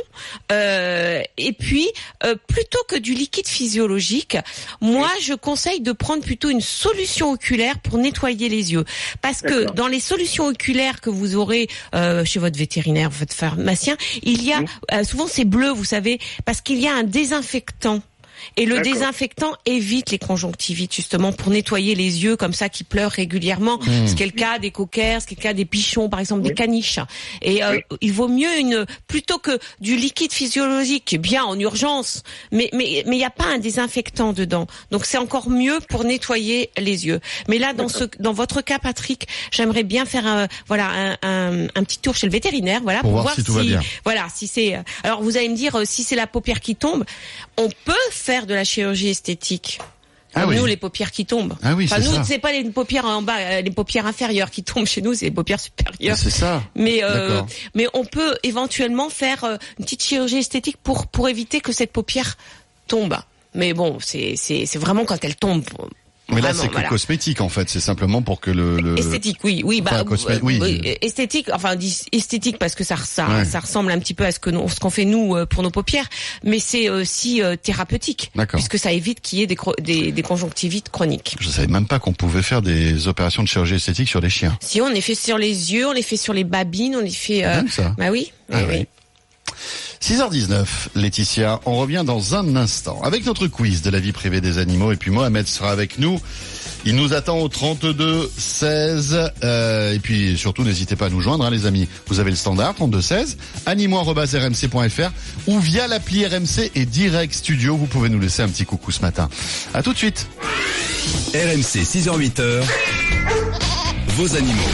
Euh, 0.51 1.21
et 1.37 1.53
puis, 1.53 1.89
euh, 2.23 2.35
plutôt 2.47 2.83
que 2.87 2.95
du 2.95 3.13
liquide 3.13 3.47
physiologique, 3.47 4.37
moi, 4.81 5.09
je 5.21 5.33
conseille 5.33 5.81
de 5.81 5.91
prendre 5.91 6.23
plutôt 6.23 6.49
une 6.49 6.61
solution 6.61 7.31
oculaire 7.31 7.79
pour 7.79 7.97
nettoyer 7.97 8.49
les 8.49 8.73
yeux. 8.73 8.85
Parce 9.21 9.41
que 9.41 9.71
dans 9.71 9.87
les 9.87 9.99
solutions 9.99 10.47
oculaires 10.47 11.01
que 11.01 11.09
vous 11.09 11.35
aurez 11.35 11.67
euh, 11.93 12.25
chez 12.25 12.39
votre 12.39 12.57
vétérinaire, 12.57 13.09
votre 13.09 13.33
pharmacien, 13.33 13.97
il 14.23 14.43
y 14.43 14.53
a 14.53 14.63
euh, 14.93 15.03
souvent 15.03 15.27
c'est 15.27 15.45
bleu, 15.45 15.69
vous 15.69 15.85
savez, 15.85 16.19
parce 16.45 16.61
qu'il 16.61 16.79
y 16.79 16.87
a 16.87 16.93
un 16.93 17.03
désinfectant. 17.03 18.01
Et 18.57 18.65
le 18.65 18.81
désinfectant 18.81 19.53
évite 19.65 20.11
les 20.11 20.19
conjonctivites 20.19 20.93
justement 20.93 21.31
pour 21.31 21.51
nettoyer 21.51 21.95
les 21.95 22.23
yeux 22.23 22.35
comme 22.35 22.53
ça 22.53 22.69
qui 22.69 22.83
pleurent 22.83 23.11
régulièrement. 23.11 23.79
Ce 24.07 24.15
qui 24.15 24.23
est 24.23 24.27
le 24.27 24.31
cas 24.31 24.59
des 24.59 24.71
coquers, 24.71 25.21
ce 25.21 25.27
qui 25.27 25.33
est 25.33 25.37
le 25.37 25.43
cas 25.43 25.53
des 25.53 25.65
pichons 25.65 26.09
par 26.09 26.19
exemple, 26.19 26.41
des 26.41 26.53
caniches. 26.53 26.99
Et 27.41 27.63
euh, 27.63 27.79
il 28.01 28.13
vaut 28.13 28.27
mieux 28.27 28.59
une 28.59 28.85
plutôt 29.07 29.37
que 29.37 29.59
du 29.79 29.95
liquide 29.95 30.31
physiologique 30.33 31.17
bien 31.19 31.43
en 31.43 31.59
urgence, 31.59 32.23
mais 32.51 32.69
mais 32.73 33.03
mais 33.07 33.15
il 33.15 33.19
n'y 33.19 33.25
a 33.25 33.29
pas 33.29 33.45
un 33.45 33.57
désinfectant 33.57 34.33
dedans. 34.33 34.67
Donc 34.91 35.05
c'est 35.05 35.17
encore 35.17 35.49
mieux 35.49 35.79
pour 35.89 36.03
nettoyer 36.03 36.69
les 36.77 37.05
yeux. 37.07 37.19
Mais 37.47 37.57
là 37.57 37.73
dans 37.73 37.87
ce 37.89 38.03
dans 38.19 38.33
votre 38.33 38.61
cas 38.61 38.79
Patrick, 38.79 39.27
j'aimerais 39.51 39.83
bien 39.83 40.05
faire 40.05 40.25
un, 40.27 40.47
voilà 40.67 40.87
un, 40.89 41.17
un, 41.23 41.67
un 41.75 41.83
petit 41.83 41.99
tour 41.99 42.15
chez 42.15 42.27
le 42.27 42.31
vétérinaire 42.31 42.81
voilà 42.83 43.01
Pour 43.01 43.11
voir 43.11 43.33
si 43.35 43.43
tout 43.43 43.53
va 43.53 43.63
bien. 43.63 43.81
voilà, 44.03 44.27
si 44.33 44.47
c'est. 44.47 44.77
Alors 45.03 45.21
vous 45.21 45.37
allez 45.37 45.49
me 45.49 45.55
dire 45.55 45.75
euh, 45.75 45.83
si 45.85 46.03
c'est 46.03 46.15
la 46.15 46.27
paupière 46.27 46.59
qui 46.59 46.75
tombe, 46.75 47.03
on 47.57 47.69
peut 47.85 47.93
faire 48.11 48.24
de 48.45 48.53
la 48.53 48.63
chirurgie 48.63 49.09
esthétique. 49.09 49.79
Ah 50.37 50.45
oui. 50.47 50.57
nous, 50.57 50.65
les 50.65 50.75
paupières 50.75 51.11
qui 51.11 51.25
tombent. 51.25 51.55
Ah 51.63 51.75
oui, 51.75 51.85
Enfin, 51.85 51.99
nous, 52.01 52.23
c'est 52.25 52.39
pas 52.39 52.51
les 52.51 52.65
paupières 52.65 53.05
en 53.05 53.21
bas, 53.21 53.37
euh, 53.37 53.61
les 53.61 53.71
paupières 53.71 54.05
inférieures 54.05 54.51
qui 54.51 54.63
tombent 54.63 54.85
chez 54.85 55.01
nous, 55.01 55.13
c'est 55.13 55.25
les 55.25 55.31
paupières 55.31 55.61
supérieures. 55.61 56.17
C'est 56.17 56.29
ça. 56.29 56.61
Mais 56.75 56.99
euh, 57.03 57.41
mais 57.73 57.87
on 57.93 58.03
peut 58.03 58.35
éventuellement 58.43 59.09
faire 59.09 59.45
euh, 59.45 59.55
une 59.79 59.85
petite 59.85 60.03
chirurgie 60.03 60.39
esthétique 60.39 60.75
pour 60.83 61.07
pour 61.07 61.29
éviter 61.29 61.61
que 61.61 61.71
cette 61.71 61.93
paupière 61.93 62.37
tombe. 62.87 63.15
Mais 63.53 63.73
bon, 63.73 63.97
c'est 64.01 64.35
c'est 64.35 64.65
c'est 64.65 64.79
vraiment 64.79 65.05
quand 65.05 65.23
elle 65.23 65.37
tombe. 65.37 65.63
Mais 66.29 66.41
là, 66.41 66.53
c'est 66.53 66.67
que 66.67 66.73
voilà. 66.73 66.89
cosmétique 66.89 67.39
en 67.41 67.49
fait. 67.49 67.69
C'est 67.69 67.79
simplement 67.79 68.21
pour 68.21 68.39
que 68.39 68.49
le. 68.51 68.79
le- 68.79 68.97
Esthétique, 68.97 69.37
oui, 69.43 69.61
oui, 69.63 69.81
bah, 69.81 70.03
Enfin, 70.09 70.31
euh, 70.33 70.39
oui. 70.41 70.59
euh, 70.61 70.93
esthétique, 71.01 71.49
enfin 71.53 71.75
esthétique 72.11 72.57
parce 72.57 72.73
que 72.75 72.83
ça, 72.83 72.95
ça, 72.97 73.27
Ouais. 73.27 73.45
ça 73.45 73.59
ressemble 73.59 73.91
un 73.91 73.99
petit 73.99 74.13
peu 74.13 74.25
à 74.25 74.31
ce 74.31 74.39
que 74.39 74.49
nous, 74.49 74.67
ce 74.69 74.79
qu'on 74.79 74.89
fait 74.89 75.05
nous 75.05 75.35
euh, 75.35 75.45
pour 75.45 75.61
nos 75.63 75.69
paupières, 75.69 76.09
mais 76.43 76.59
c'est 76.59 76.89
aussi 76.89 77.41
euh, 77.43 77.55
thérapeutique, 77.55 78.31
puisque 78.53 78.79
ça 78.79 78.91
évite 78.91 79.21
qu'il 79.21 79.39
y 79.39 79.41
ait 79.43 79.47
des, 79.47 79.57
des, 79.79 80.11
des 80.11 80.21
conjonctivites 80.23 80.89
chroniques. 80.89 81.35
Je 81.39 81.49
savais 81.49 81.67
même 81.67 81.87
pas 81.87 81.99
qu'on 81.99 82.13
pouvait 82.13 82.41
faire 82.41 82.61
des 82.61 83.07
opérations 83.07 83.43
de 83.43 83.47
chirurgie 83.47 83.75
esthétique 83.75 84.09
sur 84.09 84.21
des 84.21 84.29
chiens. 84.29 84.57
Si 84.61 84.81
on 84.81 84.89
les 84.89 85.01
fait 85.01 85.15
sur 85.15 85.37
les 85.37 85.73
yeux, 85.73 85.87
on 85.87 85.91
les 85.93 86.01
fait 86.01 86.17
sur 86.17 86.33
les 86.33 86.43
babines, 86.43 86.95
on 86.95 87.01
les 87.01 87.09
fait. 87.11 87.45
euh, 87.45 87.57
Même 87.57 87.69
ça. 87.69 87.93
Bah 87.97 88.05
oui, 88.11 88.31
Ah 88.51 88.57
oui, 88.67 88.75
oui. 88.79 88.87
Oui. 90.09 90.15
6h19, 90.15 90.65
Laetitia, 90.95 91.59
on 91.65 91.77
revient 91.77 92.03
dans 92.05 92.35
un 92.35 92.55
instant 92.55 93.01
avec 93.01 93.25
notre 93.25 93.47
quiz 93.47 93.81
de 93.81 93.89
la 93.89 93.99
vie 93.99 94.11
privée 94.11 94.41
des 94.41 94.57
animaux 94.57 94.91
et 94.91 94.95
puis 94.97 95.11
Mohamed 95.11 95.47
sera 95.47 95.71
avec 95.71 95.99
nous. 95.99 96.19
Il 96.85 96.95
nous 96.95 97.13
attend 97.13 97.39
au 97.39 97.47
32 97.47 98.29
16 98.37 99.31
euh, 99.43 99.93
et 99.93 99.99
puis 99.99 100.37
surtout 100.37 100.63
n'hésitez 100.63 100.95
pas 100.95 101.07
à 101.07 101.09
nous 101.09 101.21
joindre 101.21 101.45
hein, 101.45 101.49
les 101.49 101.65
amis. 101.65 101.87
Vous 102.07 102.19
avez 102.19 102.29
le 102.29 102.35
standard 102.35 102.75
32 102.75 103.01
16 103.01 103.37
animaux@rmc.fr 103.65 105.11
ou 105.47 105.59
via 105.59 105.87
l'appli 105.87 106.25
RMC 106.25 106.71
et 106.75 106.85
Direct 106.85 107.33
Studio, 107.33 107.75
vous 107.75 107.87
pouvez 107.87 108.09
nous 108.09 108.19
laisser 108.19 108.43
un 108.43 108.49
petit 108.49 108.65
coucou 108.65 108.91
ce 108.91 109.01
matin. 109.01 109.29
À 109.73 109.81
tout 109.81 109.93
de 109.93 109.97
suite. 109.97 110.27
RMC 111.33 111.83
6h-8h, 111.83 112.63
vos 114.09 114.35
animaux. 114.35 114.69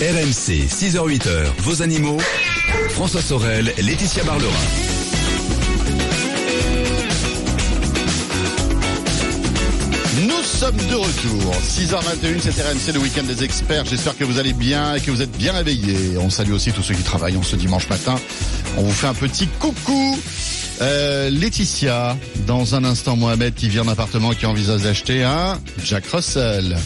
RMC 0.00 0.66
6h-8h, 0.68 1.44
vos 1.58 1.82
animaux. 1.82 2.18
François 2.94 3.22
Sorel, 3.22 3.74
Laetitia 3.82 4.22
Barlerin. 4.22 4.52
Nous 10.22 10.42
sommes 10.44 10.76
de 10.76 10.94
retour. 10.94 11.54
6h21, 11.56 12.38
c'est 12.40 12.62
RMC, 12.62 12.94
le 12.94 13.00
week-end 13.00 13.24
des 13.24 13.42
experts. 13.42 13.84
J'espère 13.86 14.16
que 14.16 14.22
vous 14.22 14.38
allez 14.38 14.52
bien 14.52 14.94
et 14.94 15.00
que 15.00 15.10
vous 15.10 15.22
êtes 15.22 15.36
bien 15.36 15.52
réveillés. 15.52 16.16
On 16.18 16.30
salue 16.30 16.52
aussi 16.52 16.70
tous 16.70 16.82
ceux 16.82 16.94
qui 16.94 17.02
travaillent 17.02 17.36
en 17.36 17.42
ce 17.42 17.56
dimanche 17.56 17.88
matin. 17.88 18.14
On 18.76 18.82
vous 18.82 18.92
fait 18.92 19.08
un 19.08 19.14
petit 19.14 19.48
coucou. 19.48 20.16
Euh, 20.80 21.30
Laetitia, 21.30 22.16
dans 22.46 22.76
un 22.76 22.84
instant, 22.84 23.16
Mohamed 23.16 23.54
qui 23.54 23.68
vit 23.68 23.80
en 23.80 23.88
appartement 23.88 24.30
qui 24.30 24.46
envisage 24.46 24.82
d'acheter 24.82 25.24
un 25.24 25.58
Jack 25.82 26.06
Russell. 26.06 26.76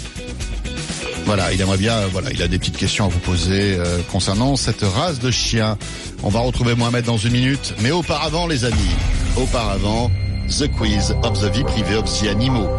Voilà, 1.29 1.53
il 1.53 1.61
aimerait 1.61 1.77
bien, 1.77 1.93
euh, 1.93 2.09
voilà, 2.11 2.31
il 2.33 2.41
a 2.43 2.49
des 2.49 2.59
petites 2.59 2.79
questions 2.79 3.05
à 3.05 3.09
vous 3.09 3.19
poser 3.19 3.75
euh, 3.77 3.99
concernant 4.11 4.57
cette 4.57 4.81
race 4.81 5.19
de 5.19 5.31
chien. 5.31 5.77
On 6.23 6.31
va 6.31 6.41
retrouver 6.41 6.75
Mohamed 6.75 7.05
dans 7.05 7.19
une 7.19 7.33
minute, 7.33 7.75
mais 7.83 7.91
auparavant, 7.91 8.47
les 8.47 8.65
amis, 8.65 8.97
auparavant, 9.37 10.11
the 10.49 10.67
quiz 10.79 11.15
of 11.23 11.39
the 11.39 11.53
vie 11.55 11.65
privée 11.65 11.97
of 11.97 12.07
the 12.07 12.29
animaux. 12.29 12.71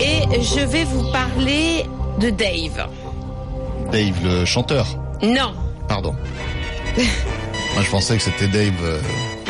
Et 0.00 0.22
je 0.42 0.58
vais 0.66 0.82
vous 0.82 1.04
parler 1.12 1.84
de 2.18 2.30
Dave. 2.30 2.88
Dave, 3.92 4.16
le 4.24 4.44
chanteur? 4.44 4.98
Non. 5.22 5.54
Pardon. 5.86 6.16
Moi, 6.96 7.84
je 7.84 7.90
pensais 7.90 8.16
que 8.16 8.22
c'était 8.24 8.48
Dave. 8.48 8.74
euh, 8.82 8.98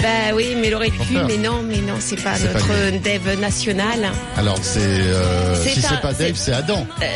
Bah 0.02 0.34
oui, 0.34 0.56
mais 0.60 0.68
il 0.68 0.74
aurait 0.74 0.90
pu, 0.90 1.14
mais 1.28 1.36
non, 1.36 1.62
mais 1.62 1.76
non, 1.78 1.94
c'est 2.00 2.20
pas 2.20 2.36
notre 2.38 2.98
Dave 3.02 3.38
national. 3.38 4.10
Alors, 4.36 4.58
c'est. 4.60 4.80
euh, 4.80 5.54
si 5.62 5.80
c'est 5.80 6.00
pas 6.00 6.12
Dave, 6.12 6.34
c'est- 6.34 6.52
Adam. 6.52 6.84
Euh, 7.00 7.06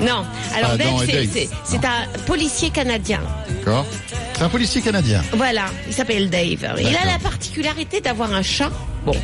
non. 0.00 0.24
Alors 0.56 0.72
Adam 0.72 0.98
Dave, 1.06 1.28
c'est- 1.64 1.76
un 1.86 2.18
policier 2.26 2.70
canadien. 2.70 3.20
D'accord 3.58 3.86
C'est 4.36 4.42
un 4.42 4.48
policier 4.48 4.80
canadien. 4.82 5.22
Voilà, 5.32 5.66
il 5.86 5.92
s'appelle 5.94 6.28
Dave. 6.30 6.74
Il 6.78 6.86
a 6.96 7.04
la 7.06 7.18
particularité 7.22 8.00
d'avoir 8.00 8.32
un 8.32 8.42
chat. 8.42 8.70
Bon, 9.06 9.14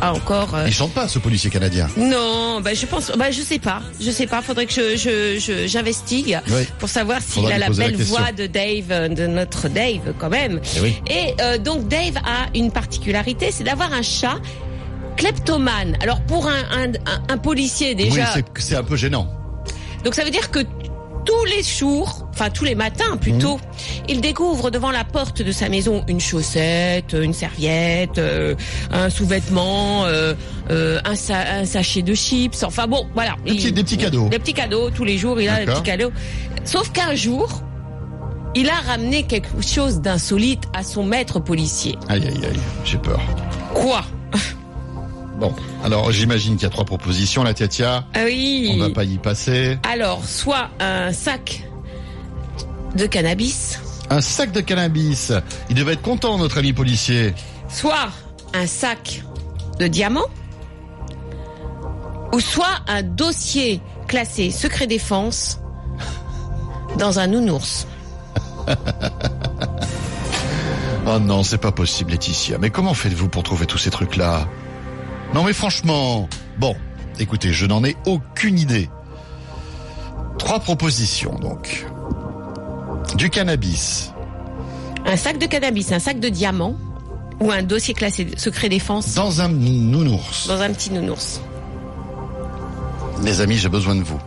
ah, 0.00 0.12
encore. 0.14 0.54
euh, 0.54 0.64
Il 0.66 0.72
chante 0.74 0.92
pas, 0.92 1.08
ce 1.08 1.18
policier 1.18 1.50
canadien. 1.50 1.88
Non, 1.96 2.60
bah 2.60 2.74
je 2.74 2.86
pense, 2.86 3.10
bah 3.16 3.30
je 3.30 3.40
sais 3.42 3.58
pas, 3.58 3.80
je 4.00 4.10
sais 4.10 4.26
pas. 4.26 4.42
Faudrait 4.42 4.66
que 4.66 4.72
je 4.72 4.96
je- 4.96 5.38
je- 5.38 5.66
j'investigue 5.66 6.38
Oui. 6.50 6.66
pour 6.78 6.88
savoir 6.88 7.20
s'il 7.22 7.46
a 7.50 7.58
la 7.58 7.70
belle 7.70 7.96
voix 7.96 8.32
de 8.32 8.46
Dave, 8.46 8.90
euh, 8.90 9.08
de 9.08 9.26
notre 9.26 9.68
Dave 9.68 10.14
quand 10.18 10.30
même. 10.30 10.60
Eh 10.76 10.80
oui. 10.80 10.94
Et 11.08 11.34
euh, 11.40 11.58
donc 11.58 11.88
Dave 11.88 12.16
a 12.18 12.48
une 12.54 12.70
particularité, 12.70 13.50
c'est 13.50 13.64
d'avoir 13.64 13.92
un 13.92 14.02
chat 14.02 14.36
kleptomane. 15.16 15.96
Alors 16.00 16.20
pour 16.22 16.46
un 16.48 16.52
un, 16.72 16.88
un- 17.06 17.22
un 17.28 17.38
policier 17.38 17.88
Oui, 17.96 18.04
déjà, 18.10 18.26
c'est- 18.32 18.44
c'est 18.58 18.76
un 18.76 18.82
peu 18.84 18.96
gênant. 18.96 19.28
donc 20.04 20.14
ça 20.14 20.24
veut 20.24 20.30
dire 20.30 20.50
que 20.50 20.60
tous 21.24 21.44
les 21.46 21.62
jours, 21.62 22.28
enfin 22.30 22.50
tous 22.50 22.64
les 22.64 22.74
matins 22.74 23.16
plutôt, 23.16 23.58
il 24.08 24.20
découvre 24.20 24.70
devant 24.70 24.90
la 24.90 25.04
porte 25.04 25.42
de 25.42 25.52
sa 25.52 25.68
maison 25.68 26.04
une 26.08 26.20
chaussette, 26.20 27.14
une 27.20 27.32
serviette, 27.32 28.18
euh, 28.18 28.54
un 28.92 29.08
sous-vêtement, 29.10 30.04
euh, 30.04 30.34
euh, 30.70 31.00
un, 31.04 31.14
sa- 31.14 31.54
un 31.60 31.64
sachet 31.64 32.02
de 32.02 32.14
chips. 32.14 32.62
Enfin 32.62 32.86
bon, 32.86 33.06
voilà. 33.14 33.36
Des 33.44 33.52
petits- 33.52 33.68
Il- 33.68 33.74
des 33.74 33.82
petits 33.84 33.96
cadeaux. 33.96 34.28
Des 34.28 34.38
petits 34.38 34.54
cadeaux 34.54 34.90
tous 34.90 35.04
les 35.04 35.18
jours. 35.18 35.40
Il 35.40 35.48
a 35.48 35.60
des 35.60 35.66
petits 35.66 35.82
cadeaux. 35.82 36.12
Sauf 36.64 36.90
qu'un 36.92 37.14
jour, 37.14 37.62
il 38.54 38.68
a 38.68 38.74
ramené 38.86 39.24
quelque 39.24 39.60
chose 39.62 40.00
d'insolite 40.00 40.62
à 40.74 40.82
son 40.82 41.04
maître 41.04 41.40
policier. 41.40 41.96
Aïe, 42.08 42.22
aïe, 42.26 42.44
aïe, 42.44 42.60
j'ai 42.84 42.98
peur. 42.98 43.20
Quoi? 43.74 44.02
Bon, 45.38 45.52
alors 45.84 46.12
j'imagine 46.12 46.54
qu'il 46.54 46.62
y 46.62 46.66
a 46.66 46.70
trois 46.70 46.84
propositions, 46.84 47.42
la 47.42 47.54
Tiatia. 47.54 48.04
Ah 48.14 48.20
oui. 48.24 48.70
On 48.74 48.78
va 48.78 48.90
pas 48.90 49.04
y 49.04 49.18
passer. 49.18 49.78
Alors, 49.82 50.24
soit 50.24 50.68
un 50.80 51.12
sac 51.12 51.64
de 52.96 53.06
cannabis, 53.06 53.80
Un 54.10 54.20
sac 54.20 54.52
de 54.52 54.60
cannabis. 54.60 55.32
Il 55.70 55.74
devait 55.74 55.94
être 55.94 56.02
content, 56.02 56.38
notre 56.38 56.58
ami 56.58 56.72
policier. 56.72 57.34
soit 57.68 58.10
un 58.52 58.66
sac 58.68 59.22
de 59.80 59.88
diamants, 59.88 60.28
ou 62.32 62.38
soit 62.40 62.82
un 62.86 63.02
dossier 63.02 63.80
classé 64.06 64.50
secret 64.52 64.86
défense 64.86 65.58
dans 66.98 67.18
un 67.18 67.26
nounours. 67.26 67.86
Oh 71.06 71.18
non, 71.18 71.42
c'est 71.42 71.58
pas 71.58 71.70
possible, 71.70 72.12
Laetitia. 72.12 72.56
Mais 72.58 72.70
comment 72.70 72.94
faites-vous 72.94 73.28
pour 73.28 73.42
trouver 73.42 73.66
tous 73.66 73.76
ces 73.76 73.90
trucs-là? 73.90 74.48
Non, 75.34 75.42
mais 75.44 75.52
franchement. 75.52 76.28
Bon, 76.58 76.74
écoutez, 77.18 77.52
je 77.52 77.66
n'en 77.66 77.84
ai 77.84 77.96
aucune 78.06 78.58
idée. 78.58 78.88
Trois 80.38 80.60
propositions, 80.60 81.34
donc. 81.38 81.86
Du 83.16 83.30
cannabis. 83.30 84.12
Un 85.06 85.16
sac 85.16 85.38
de 85.38 85.46
cannabis, 85.46 85.92
un 85.92 85.98
sac 85.98 86.18
de 86.20 86.28
diamants, 86.28 86.76
ou 87.40 87.50
un 87.50 87.62
dossier 87.62 87.94
classé 87.94 88.28
secret 88.36 88.68
défense 88.68 89.14
Dans 89.14 89.40
un 89.40 89.48
nounours. 89.48 90.46
dans 90.46 90.60
un 90.60 90.72
petit 90.72 90.90
nounours. 90.90 91.40
Les 93.22 93.40
amis, 93.40 93.56
j'ai 93.56 93.68
besoin 93.68 93.96
de 93.96 94.02
vous. 94.02 94.18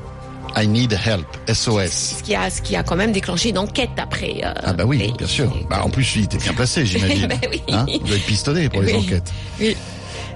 I 0.56 0.68
need 0.68 0.92
help. 0.94 1.26
SOS. 1.48 2.16
Ce 2.18 2.24
qui 2.24 2.36
a, 2.36 2.50
ce 2.50 2.62
qui 2.62 2.76
a 2.76 2.84
quand 2.84 2.96
même 2.96 3.12
déclenché 3.12 3.50
une 3.50 3.58
enquête 3.60 3.92
après. 3.98 4.42
euh, 4.44 4.54
Ah 4.64 4.74
bah 4.74 4.86
oui, 4.86 5.14
bien 5.18 5.28
sûr. 5.28 5.54
Bah 5.70 5.84
en 5.86 5.90
plus, 5.90 6.16
il 6.16 6.24
était 6.24 6.38
bien 6.38 6.54
placé, 6.54 6.86
j'imagine. 6.86 7.28
Bah 7.30 7.36
oui. 7.52 7.62
Hein 7.72 7.86
il 7.88 8.00
doit 8.04 8.16
être 8.16 8.26
pistonné 8.26 8.68
pour 8.70 8.82
les 8.82 8.94
Oui. 8.94 9.00
enquêtes. 9.00 9.32
Oui. 9.60 9.78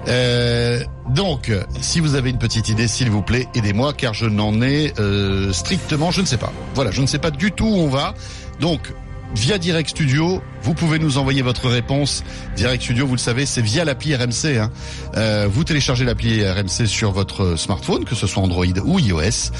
Euh, 0.08 0.82
donc, 1.10 1.50
si 1.80 2.00
vous 2.00 2.14
avez 2.14 2.30
une 2.30 2.38
petite 2.38 2.68
idée, 2.68 2.88
s'il 2.88 3.10
vous 3.10 3.22
plaît, 3.22 3.46
aidez-moi, 3.54 3.92
car 3.92 4.14
je 4.14 4.26
n'en 4.26 4.60
ai 4.62 4.92
euh, 4.98 5.52
strictement, 5.52 6.10
je 6.10 6.20
ne 6.20 6.26
sais 6.26 6.38
pas. 6.38 6.52
Voilà, 6.74 6.90
je 6.90 7.00
ne 7.00 7.06
sais 7.06 7.18
pas 7.18 7.30
du 7.30 7.52
tout 7.52 7.66
où 7.66 7.76
on 7.76 7.88
va. 7.88 8.14
Donc, 8.60 8.92
via 9.34 9.58
Direct 9.58 9.90
Studio. 9.90 10.42
Vous 10.62 10.74
pouvez 10.74 10.98
nous 10.98 11.18
envoyer 11.18 11.42
votre 11.42 11.68
réponse. 11.68 12.24
Direct 12.56 12.82
Studio, 12.82 13.06
vous 13.06 13.14
le 13.14 13.18
savez, 13.18 13.46
c'est 13.46 13.62
via 13.62 13.84
l'appli 13.84 14.14
RMC. 14.14 14.58
Hein. 14.58 14.70
Euh, 15.16 15.48
vous 15.50 15.64
téléchargez 15.64 16.04
l'appli 16.04 16.48
RMC 16.48 16.86
sur 16.86 17.12
votre 17.12 17.56
smartphone, 17.56 18.04
que 18.04 18.14
ce 18.14 18.26
soit 18.26 18.42
Android 18.42 18.66
ou 18.84 18.98
iOS, 18.98 19.50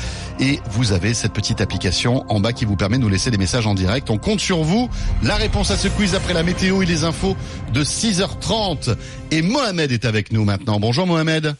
et 0.40 0.60
vous 0.70 0.92
avez 0.92 1.14
cette 1.14 1.32
petite 1.32 1.60
application 1.60 2.24
en 2.28 2.40
bas 2.40 2.52
qui 2.52 2.64
vous 2.64 2.76
permet 2.76 2.98
de 2.98 3.02
nous 3.02 3.08
laisser 3.08 3.30
des 3.30 3.38
messages 3.38 3.66
en 3.66 3.74
direct. 3.74 4.10
On 4.10 4.18
compte 4.18 4.40
sur 4.40 4.62
vous. 4.62 4.88
La 5.22 5.36
réponse 5.36 5.70
à 5.70 5.76
ce 5.76 5.88
quiz 5.88 6.14
après 6.14 6.34
la 6.34 6.42
météo 6.42 6.82
et 6.82 6.86
les 6.86 7.04
infos 7.04 7.36
de 7.72 7.82
6h30. 7.82 8.96
Et 9.30 9.42
Mohamed 9.42 9.92
est 9.92 10.04
avec 10.04 10.32
nous 10.32 10.44
maintenant. 10.44 10.78
Bonjour 10.80 11.06
Mohamed. 11.06 11.54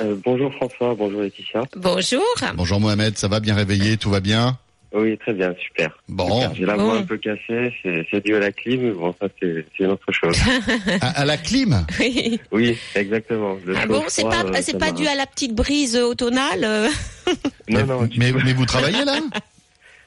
Euh, 0.00 0.16
bonjour 0.24 0.52
François, 0.54 0.94
bonjour 0.94 1.20
Laetitia. 1.20 1.62
Bonjour. 1.76 2.22
Bonjour 2.56 2.80
Mohamed, 2.80 3.18
ça 3.18 3.28
va 3.28 3.40
bien 3.40 3.54
réveillé, 3.54 3.98
tout 3.98 4.10
va 4.10 4.20
bien? 4.20 4.58
Oui, 4.94 5.16
très 5.18 5.32
bien, 5.32 5.54
super. 5.58 5.90
Bon. 6.08 6.52
J'ai 6.54 6.66
la 6.66 6.76
voix 6.76 6.98
un 6.98 7.02
peu 7.02 7.16
cassée, 7.16 7.72
c'est 7.82 8.24
dû 8.24 8.34
à 8.34 8.40
la 8.40 8.52
clim, 8.52 8.82
mais 8.82 8.90
bon, 8.90 9.14
ça 9.20 9.28
c'est 9.40 9.64
une 9.80 9.86
autre 9.86 10.12
chose. 10.12 10.36
à, 11.00 11.20
à 11.20 11.24
la 11.24 11.36
clim 11.38 11.86
Oui. 12.00 12.40
oui, 12.50 12.78
exactement. 12.94 13.56
Le 13.64 13.74
Ah 13.76 13.86
bon, 13.86 14.04
c'est 14.08 14.22
pas, 14.22 14.44
euh, 14.44 14.78
pas 14.78 14.92
dû 14.92 15.06
à 15.06 15.14
la 15.14 15.26
petite 15.26 15.54
brise 15.54 15.96
automnale 15.96 16.64
euh 16.64 16.88
Non, 17.68 17.86
non, 17.86 18.08
mais, 18.18 18.32
vous 18.32 18.66
travaillez 18.66 19.04
là 19.04 19.18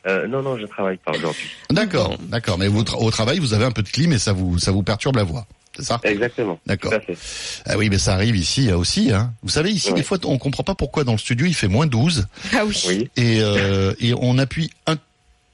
Euh, 0.08 0.27
non, 0.27 0.44
non, 0.44 0.58
je 0.58 0.65
travaille 0.68 0.98
pas 0.98 1.13
aujourd'hui. 1.13 1.50
D'accord, 1.72 2.15
d'accord. 2.20 2.60
Mais 2.60 2.68
vous, 2.68 2.84
tra- 2.84 3.04
au 3.04 3.10
travail, 3.10 3.39
vous 3.39 3.56
avez 3.56 3.65
un 3.65 3.72
peu 3.72 3.82
de 3.82 3.89
clim 3.89 4.12
et 4.13 4.20
ça 4.20 4.34
vous, 4.34 4.60
ça 4.60 4.72
vous 4.72 4.84
perturbe 4.84 5.15
la 5.15 5.24
voix. 5.24 5.48
C'est 5.75 5.84
ça 5.84 6.00
Exactement. 6.03 6.60
D'accord. 6.65 6.94
Ah 7.65 7.77
oui, 7.77 7.89
mais 7.89 7.98
ça 7.98 8.13
arrive 8.13 8.36
ici 8.36 8.70
euh, 8.70 8.77
aussi. 8.77 9.12
Hein. 9.12 9.34
Vous 9.44 9.50
savez, 9.50 9.72
ici, 9.72 9.89
Ouais. 9.89 9.96
des 9.96 10.03
fois, 10.03 10.17
on 10.25 10.38
comprend 10.38 10.63
pas 10.63 10.75
pourquoi 10.75 11.03
dans 11.03 11.12
le 11.13 11.17
studio, 11.17 11.46
il 11.46 11.53
fait 11.53 11.67
moins 11.67 11.86
12 11.88 12.27
Ah 12.53 12.65
oui. 12.65 12.84
Oui, 12.88 13.10
et, 13.17 13.41
euh, 13.41 13.94
et 14.00 14.13
on 14.20 14.38
appuie 14.38 14.70
un 14.88 14.96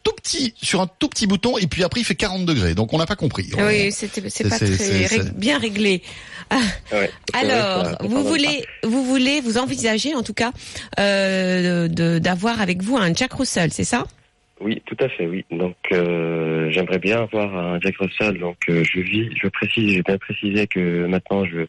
tout 0.04 0.14
petit 0.14 0.54
sur 0.62 0.82
un 0.82 0.88
tout 0.88 1.08
petit 1.10 1.28
bouton 1.28 1.60
et 1.60 1.68
puis 1.68 1.84
après 1.84 2.00
il 2.00 2.04
fait 2.04 2.16
40 2.16 2.44
degrés. 2.46 2.74
Donc 2.74 2.92
on 2.92 2.98
n'a 2.98 3.06
pas 3.06 3.16
compris. 3.16 3.52
Oui, 3.58 3.92
c'était, 3.92 4.28
c'est 4.32 4.50
pas 4.50 4.58
très 4.58 4.66
rég- 4.68 5.32
bien 5.34 5.60
réglé. 5.60 6.02
Ah, 6.50 6.58
ouais. 6.92 7.12
Vrai 7.32 7.52
Alors, 7.52 7.98
vous 8.02 8.24
voulez, 8.24 8.66
vous 8.84 9.04
voulez, 9.06 9.42
vous 9.42 9.58
envisagez 9.60 10.16
en 10.16 10.24
tout 10.24 10.34
cas 10.34 10.52
euh, 11.00 11.88
d'avoir 12.20 12.62
avec 12.62 12.82
vous 12.82 12.98
un 12.98 13.14
Jack 13.14 13.34
Russell, 13.34 13.72
c'est 13.72 13.84
ça? 13.84 14.06
Oui, 14.62 14.82
tout 14.86 14.98
à 15.00 15.10
fait, 15.10 15.26
oui. 15.26 15.44
Donc, 15.50 15.76
euh, 15.92 16.70
j'aimerais 16.70 17.00
bien 17.00 17.22
avoir 17.22 17.56
un 17.56 17.80
Jack 17.80 17.98
Russell. 17.98 18.38
Donc, 18.38 18.58
euh, 18.70 18.84
je 18.84 19.00
vis, 19.00 19.30
je 19.36 19.48
précise, 19.48 19.94
j'ai 19.94 20.04
bien 20.04 20.18
précisé 20.18 20.68
que 20.68 21.06
maintenant, 21.08 21.46
je, 21.46 21.66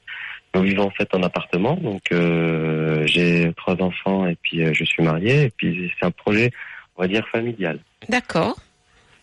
nous 0.54 0.62
vivons 0.62 0.84
en 0.84 0.90
fait 0.90 1.08
en 1.14 1.22
appartement. 1.22 1.74
Donc, 1.76 2.02
euh, 2.12 3.06
j'ai 3.06 3.50
trois 3.56 3.80
enfants 3.80 4.26
et 4.26 4.36
puis 4.42 4.62
je 4.74 4.84
suis 4.84 5.02
marié. 5.02 5.44
Et 5.44 5.50
puis, 5.50 5.90
c'est 5.98 6.06
un 6.06 6.10
projet, 6.10 6.50
on 6.96 7.02
va 7.02 7.08
dire, 7.08 7.26
familial. 7.28 7.78
D'accord. 8.08 8.56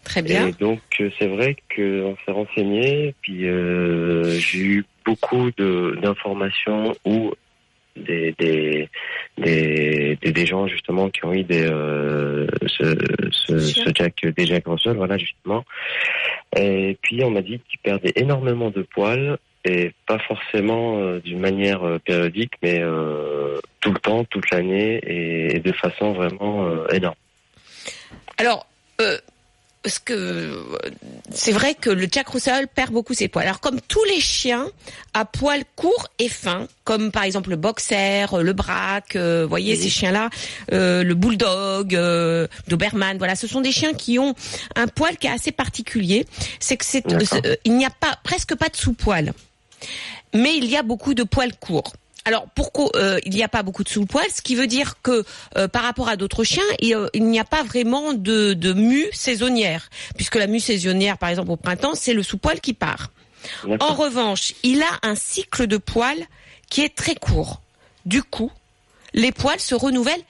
Très 0.04 0.22
bien. 0.22 0.48
Et 0.48 0.54
donc 0.54 0.80
c'est 1.20 1.28
vrai 1.28 1.58
qu'on 1.76 2.16
s'est 2.26 2.32
renseigné, 2.32 3.14
puis 3.22 3.42
j'ai 3.42 4.60
eu 4.60 4.86
beaucoup 5.06 5.52
de 5.58 6.00
d'informations 6.02 6.96
où 7.04 7.34
des 7.96 8.34
des, 8.40 8.90
des 9.38 10.16
des 10.22 10.46
gens 10.46 10.68
justement 10.68 11.10
qui 11.10 11.26
ont 11.26 11.34
eu 11.34 11.44
des 11.44 11.66
euh, 11.66 12.48
ce, 12.68 12.96
ce, 13.32 13.60
ce 13.60 13.90
Jack 13.94 14.26
des 14.26 14.46
Jack 14.46 14.64
Russell 14.68 14.98
voilà 14.98 15.18
justement. 15.18 15.66
Et 16.56 16.98
puis 17.02 17.24
on 17.24 17.32
m'a 17.32 17.42
dit 17.42 17.60
qu'ils 17.70 17.80
perdaient 17.80 18.14
énormément 18.16 18.70
de 18.70 18.82
poils 18.82 19.38
et 19.66 19.92
pas 20.08 20.20
forcément 20.20 21.00
euh, 21.00 21.20
d'une 21.20 21.40
manière 21.40 21.84
euh, 21.84 22.00
périodique, 22.00 22.54
mais 22.64 22.80
euh, 22.80 23.60
tout 23.82 23.92
le 23.92 24.00
temps, 24.00 24.24
toute 24.24 24.50
l'année 24.52 24.98
et, 25.06 25.58
et 25.58 25.60
de 25.60 25.72
façon 25.74 26.14
vraiment 26.14 26.88
énorme. 26.88 27.16
Alors, 28.38 28.66
euh, 29.02 29.18
parce 29.84 30.00
que 30.00 30.50
c'est 31.32 31.52
vrai 31.52 31.76
que 31.76 31.90
le 31.90 32.08
Jack 32.12 32.30
Russell 32.30 32.68
perd 32.68 32.92
beaucoup 32.92 33.14
ses 33.14 33.28
poils. 33.28 33.46
Alors 33.46 33.60
comme 33.60 33.80
tous 33.82 34.04
les 34.06 34.20
chiens 34.20 34.68
à 35.14 35.26
poils 35.26 35.64
courts 35.76 36.08
et 36.20 36.30
fins, 36.30 36.68
comme 36.84 37.12
par 37.12 37.24
exemple 37.24 37.50
le 37.50 37.56
boxer, 37.56 38.26
euh, 38.34 38.42
le 38.42 38.54
braque, 38.54 39.16
euh, 39.16 39.44
vous 39.44 39.50
voyez 39.50 39.76
ces 39.76 39.90
chiens-là, 39.90 40.30
euh, 40.72 41.04
le 41.04 41.14
bulldog, 41.14 41.96
euh, 41.96 42.48
doberman, 42.68 43.18
voilà, 43.18 43.36
ce 43.36 43.48
sont 43.48 43.62
des 43.62 43.72
chiens 43.72 43.94
qui 43.94 44.20
ont 44.20 44.34
un 44.76 44.88
poil 44.88 45.18
qui 45.18 45.28
est 45.28 45.32
assez 45.32 45.52
particulier. 45.52 46.26
C'est 46.60 46.78
que 46.78 46.86
c'est, 46.86 47.06
D'accord. 47.06 47.40
euh, 47.46 47.56
il 47.66 47.76
n'y 47.78 47.86
a 47.86 47.90
pas 47.92 48.18
presque 48.24 48.56
pas 48.56 48.70
de 48.70 48.76
sous-poil, 48.76 49.34
mais 50.34 50.56
il 50.58 50.66
y 50.66 50.78
a 50.78 50.84
beaucoup 50.84 51.14
de 51.14 51.24
poils 51.24 51.56
courts. 51.56 51.94
Alors 52.26 52.48
pourquoi 52.54 52.90
euh, 52.96 53.20
il 53.26 53.34
n'y 53.34 53.44
a 53.44 53.48
pas 53.48 53.64
beaucoup 53.64 53.84
de 53.84 53.90
sous-poil 53.90 54.26
Ce 54.34 54.42
qui 54.42 54.56
veut 54.56 54.68
dire 54.68 55.02
que 55.02 55.24
euh, 55.58 55.68
par 55.68 55.84
rapport 55.84 56.10
à 56.10 56.16
d'autres 56.16 56.44
chiens, 56.44 56.64
il, 56.80 56.94
euh, 56.94 57.08
il 57.14 57.26
n'y 57.26 57.40
a 57.40 57.46
pas 57.46 57.64
vraiment 57.64 58.14
de, 58.14 58.54
de 58.54 58.74
mue 58.74 59.08
saisonnière, 59.12 59.90
puisque 60.16 60.36
la 60.36 60.48
mue 60.48 60.60
saisonnière, 60.60 61.18
par 61.18 61.30
exemple 61.30 61.52
au 61.52 61.56
printemps, 61.56 61.96
c'est 61.96 62.14
le 62.14 62.24
sous-poil 62.24 62.60
qui 62.60 62.74
part. 62.74 63.12
En 63.80 63.94
revanche, 63.94 64.54
il 64.64 64.82
a 64.82 65.00
un 65.02 65.16
cycle 65.16 65.66
de 65.66 65.78
poils 65.78 66.26
qui 66.70 66.82
est 66.82 66.94
très 66.94 67.16
court. 67.16 67.62
Du 68.06 68.22
coup, 68.22 68.52
les 69.14 69.32
poils 69.32 69.60
se 69.60 69.76
renouvellent 69.76 70.24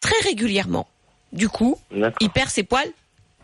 très 0.00 0.18
régulièrement. 0.22 0.88
Du 1.32 1.48
coup, 1.48 1.78
il 2.20 2.30
perd 2.30 2.48
ses 2.48 2.62
poils 2.62 2.90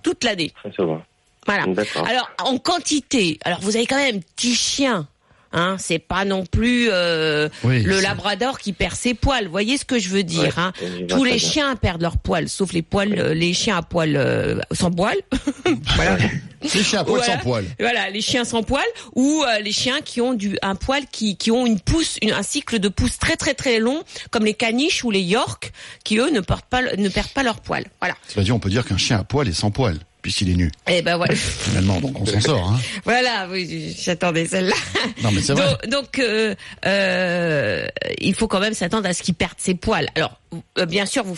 toute 0.03 0.25
l'année. 0.25 0.53
Très 0.57 0.73
souvent. 0.73 1.03
Voilà. 1.47 1.65
Alors 2.07 2.31
en 2.45 2.59
quantité, 2.59 3.39
alors 3.45 3.61
vous 3.61 3.77
avez 3.77 3.87
quand 3.87 3.97
même 3.97 4.17
un 4.17 4.21
petit 4.21 4.55
chien. 4.55 5.09
Hein, 5.53 5.77
c'est 5.81 5.99
pas 5.99 6.25
non 6.25 6.47
plus 6.47 6.89
euh, 6.93 7.49
Oui, 7.65 7.83
le 7.83 8.01
labrador 8.01 8.61
qui 8.61 8.73
perd 8.73 8.95
ses 8.95 9.15
poils. 9.15 9.47
Vous 9.47 9.51
voyez 9.51 9.79
ce 9.79 9.85
que 9.85 9.99
je 9.99 10.09
veux 10.09 10.23
dire 10.23 10.43
Ouais, 10.43 10.53
hein 10.57 10.73
Tous 11.09 11.25
les 11.25 11.37
bien. 11.37 11.39
chiens 11.51 11.77
perdent 11.77 12.03
leurs 12.03 12.19
poils, 12.19 12.49
sauf 12.49 12.73
les 12.73 12.83
poils, 12.83 13.19
euh, 13.19 13.35
les 13.35 13.53
chiens 13.53 13.79
à 13.79 13.83
poils 13.83 14.15
euh, 14.17 14.61
sans 14.71 14.93
poils. 14.93 15.17
voilà. 15.97 16.19
Les 16.63 16.69
chiens 16.85 17.01
à 17.01 17.05
poil 17.05 17.19
Voilà. 17.19 17.33
sans 17.35 17.39
poil. 17.41 17.65
Voilà, 17.81 18.11
les 18.11 18.21
chiens 18.21 18.45
sans 18.45 18.63
poils 18.63 18.85
ou 19.17 19.43
euh, 19.43 19.59
les 19.61 19.73
chiens 19.73 20.01
qui 20.03 20.21
ont 20.21 20.35
du 20.35 20.57
un 20.63 20.75
poil 20.77 21.03
qui 21.11 21.37
qui 21.37 21.51
ont 21.51 21.67
une 21.67 21.81
pousse, 21.81 22.19
une- 22.23 22.33
un 22.33 22.43
cycle 22.45 22.79
de 22.79 22.89
pousse 22.89 23.19
très 23.19 23.37
très 23.37 23.55
très 23.55 23.81
long, 23.81 24.05
comme 24.31 24.45
les 24.45 24.55
caniches 24.55 25.03
ou 25.03 25.11
les 25.11 25.23
York, 25.23 25.73
qui 26.05 26.19
eux 26.19 26.31
ne 26.31 26.41
portent 26.41 26.67
pas 26.67 26.81
le- 26.83 26.95
ne 26.97 27.09
perdent 27.09 27.33
pas 27.33 27.43
leurs 27.43 27.61
poils. 27.61 27.87
Voilà. 28.01 28.15
Cela 28.29 28.45
dit, 28.45 28.53
on 28.53 28.59
peut 28.61 28.71
dire 28.71 28.85
qu'un 28.87 28.99
chien 28.99 29.19
à 29.19 29.25
poil 29.25 29.49
est 29.49 29.53
sans 29.53 29.71
poil, 29.71 29.97
puisqu'il 30.23 30.51
est 30.51 30.57
nu, 30.57 30.71
Et 30.87 31.03
ben 31.03 31.17
voilà. 31.17 31.35
finalement. 31.37 32.01
Donc 32.01 32.21
on 32.21 32.27
s'en 32.27 32.41
sort. 32.41 32.71
Hein. 32.71 32.81
voilà, 33.05 33.49
oui, 33.51 33.97
j'attendais 33.99 34.47
celle-là. 34.47 34.77
Non, 35.23 35.31
mais 35.33 35.41
c'est 35.41 35.55
vrai. 35.55 35.67
Donc, 35.89 36.01
donc, 36.01 36.19
euh, 36.19 36.55
euh, 36.87 37.87
il 38.19 38.35
faut 38.35 38.49
quand 38.49 38.59
même 38.59 38.75
s'attendre 38.75 39.07
à 39.07 39.13
ce 39.13 39.23
qu'il 39.23 39.35
perde 39.35 39.55
ses 39.59 39.75
poils. 39.75 40.09
Alors, 40.17 40.41
euh, 40.79 40.87
bien 40.87 41.07
sûr, 41.07 41.25
vous, 41.25 41.37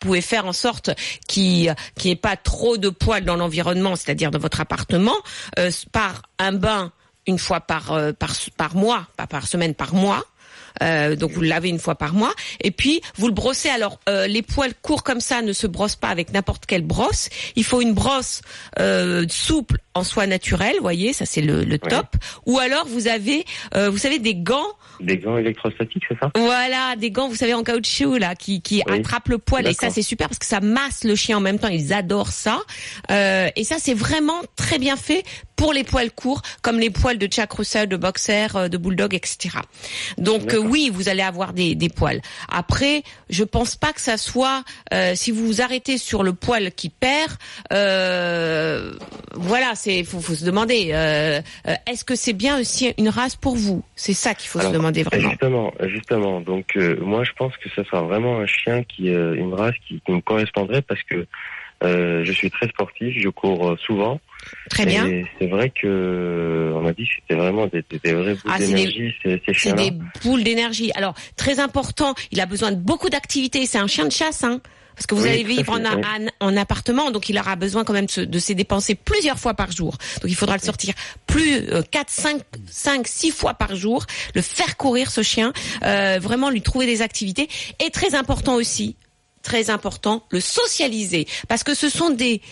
pouvez 0.00 0.20
faire 0.20 0.46
en 0.46 0.52
sorte 0.52 0.90
qu'il 1.28 1.74
n'y 2.04 2.10
ait 2.10 2.16
pas 2.16 2.36
trop 2.36 2.76
de 2.76 2.88
poils 2.88 3.24
dans 3.24 3.36
l'environnement, 3.36 3.94
c'est-à-dire 3.94 4.30
dans 4.30 4.38
votre 4.38 4.60
appartement, 4.60 5.14
euh, 5.58 5.70
par 5.92 6.22
un 6.38 6.52
bain 6.52 6.92
une 7.26 7.38
fois 7.38 7.60
par, 7.60 7.92
euh, 7.92 8.12
par, 8.12 8.32
par 8.56 8.74
mois, 8.74 9.06
pas 9.16 9.26
par 9.26 9.46
semaine, 9.46 9.74
par 9.74 9.94
mois. 9.94 10.24
Euh, 10.82 11.16
donc 11.16 11.32
vous 11.32 11.40
le 11.40 11.48
lavez 11.48 11.68
une 11.68 11.78
fois 11.78 11.94
par 11.94 12.14
mois 12.14 12.32
et 12.60 12.70
puis 12.70 13.00
vous 13.16 13.26
le 13.26 13.32
brossez. 13.34 13.68
Alors 13.68 13.98
euh, 14.08 14.26
les 14.26 14.42
poils 14.42 14.74
courts 14.82 15.02
comme 15.02 15.20
ça 15.20 15.42
ne 15.42 15.52
se 15.52 15.66
brossent 15.66 15.96
pas 15.96 16.08
avec 16.08 16.32
n'importe 16.32 16.66
quelle 16.66 16.82
brosse. 16.82 17.28
Il 17.56 17.64
faut 17.64 17.80
une 17.80 17.92
brosse 17.94 18.42
euh, 18.78 19.24
souple 19.28 19.78
en 19.94 20.04
soie 20.04 20.26
naturelle, 20.26 20.76
voyez, 20.80 21.12
ça 21.12 21.26
c'est 21.26 21.40
le, 21.42 21.64
le 21.64 21.78
top. 21.78 22.16
Ou 22.46 22.58
alors 22.58 22.86
vous 22.86 23.08
avez, 23.08 23.44
vous 23.74 23.98
savez, 23.98 24.18
des 24.20 24.34
gants. 24.36 24.62
Des 25.00 25.18
gants 25.18 25.36
électrostatiques, 25.36 26.04
c'est 26.08 26.18
ça? 26.20 26.30
Voilà, 26.36 26.94
des 26.96 27.10
gants, 27.10 27.28
vous 27.28 27.34
savez, 27.34 27.54
en 27.54 27.64
caoutchouc 27.64 28.18
là, 28.18 28.34
qui, 28.36 28.62
qui 28.62 28.82
Oui. 28.86 28.98
attrapent 29.00 29.28
le 29.28 29.38
poil. 29.38 29.66
Et 29.66 29.72
ça 29.74 29.90
c'est 29.90 30.02
super 30.02 30.28
parce 30.28 30.38
que 30.38 30.46
ça 30.46 30.60
masse 30.60 31.02
le 31.04 31.16
chien 31.16 31.38
en 31.38 31.40
même 31.40 31.58
temps. 31.58 31.68
Ils 31.68 31.92
adorent 31.92 32.30
ça. 32.32 32.60
Et 33.10 33.64
ça 33.64 33.76
c'est 33.78 33.94
vraiment 33.94 34.40
très 34.56 34.78
bien 34.78 34.96
fait 34.96 35.24
pour 35.56 35.72
les 35.74 35.84
poils 35.84 36.10
courts, 36.12 36.40
comme 36.62 36.78
les 36.78 36.88
poils 36.90 37.18
de 37.18 37.28
Jack 37.30 37.52
Russell, 37.52 37.86
de 37.88 37.96
Boxer, 37.96 38.70
de 38.70 38.76
Bulldog, 38.78 39.14
etc. 39.14 39.50
Donc. 40.18 40.54
Oui, 40.60 40.90
vous 40.92 41.08
allez 41.08 41.22
avoir 41.22 41.52
des, 41.52 41.74
des 41.74 41.88
poils. 41.88 42.20
Après, 42.48 43.02
je 43.28 43.44
pense 43.44 43.76
pas 43.76 43.92
que 43.92 44.00
ça 44.00 44.16
soit 44.16 44.62
euh, 44.92 45.14
si 45.14 45.30
vous 45.30 45.46
vous 45.46 45.60
arrêtez 45.62 45.98
sur 45.98 46.22
le 46.22 46.32
poil 46.32 46.70
qui 46.72 46.88
perd. 46.90 47.32
Euh, 47.72 48.92
voilà, 49.34 49.74
c'est 49.74 50.04
faut, 50.04 50.20
faut 50.20 50.34
se 50.34 50.44
demander. 50.44 50.90
euh, 50.92 51.40
Est-ce 51.86 52.04
que 52.04 52.14
c'est 52.14 52.32
bien 52.32 52.58
aussi 52.60 52.92
une 52.98 53.08
race 53.08 53.36
pour 53.36 53.56
vous? 53.56 53.82
C'est 53.96 54.12
ça 54.14 54.34
qu'il 54.34 54.48
faut 54.48 54.58
Alors, 54.58 54.72
se 54.72 54.76
demander 54.76 55.02
vraiment. 55.02 55.30
Justement, 55.30 55.72
justement. 55.88 56.40
Donc 56.40 56.76
euh, 56.76 56.96
moi, 57.00 57.24
je 57.24 57.32
pense 57.32 57.56
que 57.56 57.68
ce 57.74 57.82
sera 57.84 58.02
vraiment 58.02 58.38
un 58.38 58.46
chien 58.46 58.82
qui, 58.84 59.10
euh, 59.10 59.34
une 59.34 59.54
race 59.54 59.74
qui, 59.86 60.00
qui 60.04 60.12
me 60.12 60.20
correspondrait 60.20 60.82
parce 60.82 61.02
que 61.02 61.26
euh, 61.82 62.24
je 62.24 62.32
suis 62.32 62.50
très 62.50 62.68
sportif, 62.68 63.14
je 63.18 63.28
cours 63.28 63.76
souvent. 63.86 64.20
Très 64.70 64.86
bien. 64.86 65.08
C'est 65.38 65.46
vrai 65.48 65.70
que 65.70 66.72
on 66.74 66.80
m'a 66.80 66.92
dit 66.92 67.04
que 67.04 67.10
c'était 67.20 67.34
vraiment 67.40 67.66
des, 67.66 67.84
des, 67.90 67.98
des 67.98 68.12
vrais 68.14 68.34
bouts 68.34 68.40
Ah, 68.48 68.56
c'est 68.58 68.66
des- 68.66 68.74
d'énergie 68.74 69.14
ces, 69.22 69.42
ces 69.46 69.54
C'est 69.54 69.72
des 69.74 69.92
boules 70.22 70.44
d'énergie. 70.44 70.92
Alors, 70.94 71.14
très 71.36 71.60
important, 71.60 72.14
il 72.30 72.40
a 72.40 72.46
besoin 72.46 72.70
de 72.72 72.76
beaucoup 72.76 73.10
d'activités. 73.10 73.66
C'est 73.66 73.78
un 73.78 73.86
chien 73.86 74.04
de 74.06 74.12
chasse, 74.12 74.44
hein. 74.44 74.60
Parce 74.96 75.06
que 75.06 75.14
vous 75.14 75.22
Oui, 75.22 75.30
allez 75.30 75.44
vivre 75.44 75.72
en, 76.40 76.56
appartement, 76.58 77.10
donc 77.10 77.30
il 77.30 77.38
aura 77.38 77.56
besoin 77.56 77.84
quand 77.84 77.94
même 77.94 78.04
de 78.04 78.10
se, 78.10 78.20
de 78.20 78.38
se 78.38 78.52
dépenser 78.52 78.94
plusieurs 78.94 79.38
fois 79.38 79.54
par 79.54 79.72
jour. 79.72 79.96
Donc 80.20 80.30
il 80.30 80.34
faudra 80.34 80.56
le 80.58 80.62
sortir 80.62 80.92
plus 81.26 81.70
euh, 81.72 81.80
4, 81.90 82.10
5, 82.10 82.42
5, 82.70 83.08
6 83.08 83.30
fois 83.30 83.54
par 83.54 83.74
jour, 83.76 84.04
le 84.34 84.42
faire 84.42 84.76
courir 84.76 85.10
ce 85.10 85.22
chien, 85.22 85.54
euh, 85.84 86.18
vraiment 86.20 86.50
lui 86.50 86.60
trouver 86.60 86.84
des 86.84 87.00
activités. 87.00 87.48
Et 87.82 87.88
très 87.88 88.14
important 88.14 88.56
aussi, 88.56 88.96
très 89.42 89.70
important, 89.70 90.26
le 90.30 90.40
socialiser. 90.40 91.26
Parce 91.48 91.64
que 91.64 91.72
ce 91.74 91.88
sont 91.88 92.10
des 92.10 92.42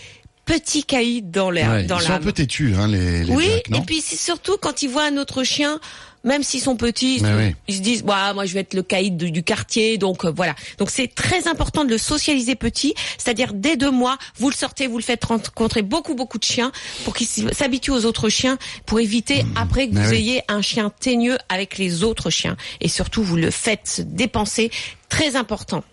petit 0.57 0.83
caïd 0.83 1.29
dans 1.29 1.51
l'air, 1.51 1.69
Ouais, 1.69 1.83
Ils 1.85 2.01
sont 2.01 2.11
un 2.11 2.19
peu 2.19 2.31
têtus, 2.31 2.73
hein, 2.75 2.87
les, 2.87 3.23
les 3.23 3.33
Oui, 3.33 3.47
non 3.69 3.77
et 3.79 3.81
puis 3.85 4.01
c'est 4.01 4.15
surtout 4.17 4.57
quand 4.59 4.81
ils 4.81 4.89
voient 4.89 5.05
un 5.05 5.17
autre 5.17 5.43
chien, 5.43 5.79
même 6.23 6.41
s'ils 6.43 6.59
sont 6.61 6.75
petits, 6.75 7.15
ils, 7.17 7.19
se- 7.21 7.37
oui. 7.37 7.55
ils 7.67 7.75
se 7.75 7.81
disent, 7.81 8.03
bah, 8.03 8.33
moi 8.33 8.45
je 8.45 8.53
vais 8.55 8.61
être 8.61 8.73
le 8.73 8.81
caïd 8.81 9.15
du, 9.15 9.29
du 9.31 9.43
quartier, 9.43 9.97
donc 9.99 10.25
euh, 10.25 10.31
voilà. 10.35 10.55
Donc 10.79 10.89
c'est 10.89 11.07
très 11.07 11.47
important 11.47 11.85
de 11.85 11.89
le 11.91 11.97
socialiser 11.99 12.55
petit, 12.55 12.93
c'est-à-dire 13.19 13.53
dès 13.53 13.77
deux 13.77 13.91
mois, 13.91 14.17
vous 14.37 14.49
le 14.49 14.55
sortez, 14.55 14.87
vous 14.87 14.97
le 14.97 15.03
faites 15.03 15.23
rencontrer 15.23 15.81
beaucoup 15.83 16.15
beaucoup 16.15 16.39
de 16.39 16.43
chiens 16.43 16.71
pour 17.05 17.15
qu'il 17.15 17.27
s- 17.27 17.45
s'habitue 17.55 17.91
aux 17.91 18.05
autres 18.05 18.27
chiens, 18.29 18.57
pour 18.87 18.99
éviter 18.99 19.43
après 19.55 19.87
que 19.87 19.93
mais 19.93 20.03
vous 20.03 20.09
oui. 20.11 20.17
ayez 20.17 20.41
un 20.47 20.61
chien 20.63 20.91
teigneux 20.99 21.37
avec 21.47 21.77
les 21.77 22.03
autres 22.03 22.31
chiens. 22.31 22.57
Et 22.81 22.87
surtout, 22.87 23.21
vous 23.23 23.35
le 23.37 23.51
faites 23.51 23.87
se 23.87 24.01
dépenser, 24.01 24.71
très 25.09 25.35
important. 25.35 25.83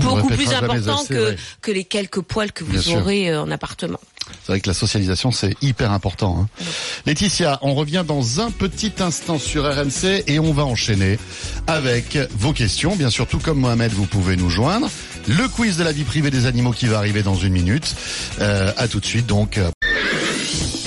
Beaucoup 0.00 0.28
plus 0.28 0.52
important 0.52 1.00
assez, 1.00 1.14
que, 1.14 1.28
ouais. 1.30 1.36
que 1.62 1.70
les 1.72 1.84
quelques 1.84 2.20
poils 2.20 2.52
que 2.52 2.64
Bien 2.64 2.76
vous 2.76 2.82
sûr. 2.82 2.96
aurez 2.98 3.30
euh, 3.30 3.42
en 3.42 3.50
appartement. 3.50 4.00
C'est 4.42 4.52
vrai 4.52 4.60
que 4.60 4.68
la 4.68 4.74
socialisation, 4.74 5.30
c'est 5.30 5.54
hyper 5.62 5.92
important. 5.92 6.38
Hein. 6.40 6.64
Laetitia, 7.06 7.58
on 7.62 7.74
revient 7.74 8.04
dans 8.06 8.40
un 8.40 8.50
petit 8.50 8.92
instant 9.00 9.38
sur 9.38 9.64
RMC 9.64 10.24
et 10.26 10.38
on 10.38 10.52
va 10.52 10.64
enchaîner 10.64 11.18
avec 11.66 12.18
vos 12.38 12.52
questions. 12.54 12.96
Bien 12.96 13.10
sûr, 13.10 13.26
tout 13.26 13.38
comme 13.38 13.58
Mohamed, 13.60 13.92
vous 13.92 14.06
pouvez 14.06 14.36
nous 14.36 14.48
joindre. 14.48 14.90
Le 15.28 15.46
quiz 15.48 15.76
de 15.76 15.84
la 15.84 15.92
vie 15.92 16.04
privée 16.04 16.30
des 16.30 16.46
animaux 16.46 16.72
qui 16.72 16.86
va 16.86 16.98
arriver 16.98 17.22
dans 17.22 17.34
une 17.34 17.52
minute. 17.52 17.94
Euh, 18.40 18.72
à 18.76 18.88
tout 18.88 19.00
de 19.00 19.06
suite, 19.06 19.26
donc. 19.26 19.58
euh, 19.58 19.70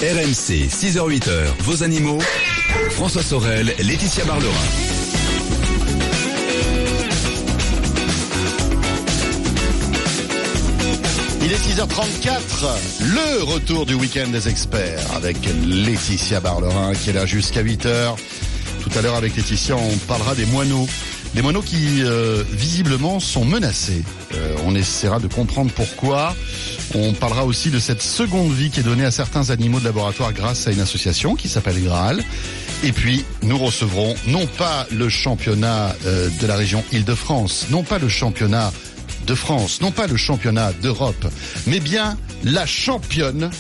RMC, 0.02 0.68
6h-8h, 0.70 1.46
vos 1.60 1.84
animaux. 1.84 2.20
François 2.92 3.24
Sorel, 3.24 3.74
Laetitia 3.80 4.26
Barlerin. 4.26 4.54
Il 11.50 11.54
est 11.54 11.82
6h34, 11.82 12.30
le 13.00 13.44
retour 13.44 13.86
du 13.86 13.94
week-end 13.94 14.28
des 14.28 14.50
experts 14.50 15.00
avec 15.16 15.38
Laetitia 15.66 16.42
Barlerin 16.42 16.92
qui 16.94 17.12
est 17.12 17.14
là 17.14 17.26
jusqu'à 17.26 17.64
8h. 17.64 18.18
Tout 18.82 18.90
à 19.00 19.02
l'heure 19.02 19.16
avec 19.16 19.34
Laetitia, 19.38 19.78
on 19.78 19.96
parlera 20.10 20.36
des 20.36 20.46
moineaux. 20.46 20.86
Des 21.36 21.42
moineaux 21.42 21.62
qui 21.62 22.04
euh, 22.04 22.44
visiblement 22.52 23.22
sont 23.22 23.46
menacés. 23.46 24.04
Euh, 24.34 24.56
on 24.66 24.76
essaiera 24.76 25.20
de 25.20 25.28
comprendre 25.28 25.72
pourquoi. 25.74 26.36
On 26.94 27.14
parlera 27.14 27.46
aussi 27.46 27.72
de 27.72 27.80
cette 27.80 28.02
seconde 28.02 28.52
vie 28.52 28.70
qui 28.70 28.82
est 28.82 28.84
donnée 28.84 29.06
à 29.06 29.12
certains 29.12 29.50
animaux 29.50 29.80
de 29.80 29.86
laboratoire 29.86 30.34
grâce 30.34 30.68
à 30.68 30.72
une 30.72 30.82
association 30.82 31.36
qui 31.36 31.48
s'appelle 31.48 31.82
Graal. 31.82 32.26
Et 32.84 32.92
puis, 32.92 33.24
nous 33.44 33.58
recevrons 33.58 34.16
non 34.28 34.48
pas 34.48 34.86
le 34.92 35.08
championnat 35.08 35.96
euh, 36.06 36.28
de 36.42 36.46
la 36.46 36.58
région 36.58 36.84
Île-de-France, 36.92 37.68
non 37.70 37.84
pas 37.84 38.00
le 38.00 38.10
championnat 38.10 38.74
de 39.28 39.36
France, 39.36 39.82
non 39.82 39.92
pas 39.92 40.08
le 40.08 40.16
championnat 40.16 40.72
d'Europe, 40.82 41.28
mais 41.68 41.82
bien 41.82 42.18
la 42.44 42.66
championne 42.66 43.52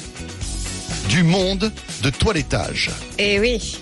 du 1.09 1.23
monde 1.23 1.71
de 2.03 2.09
toilettage. 2.09 2.89
Et 3.19 3.39
oui. 3.39 3.77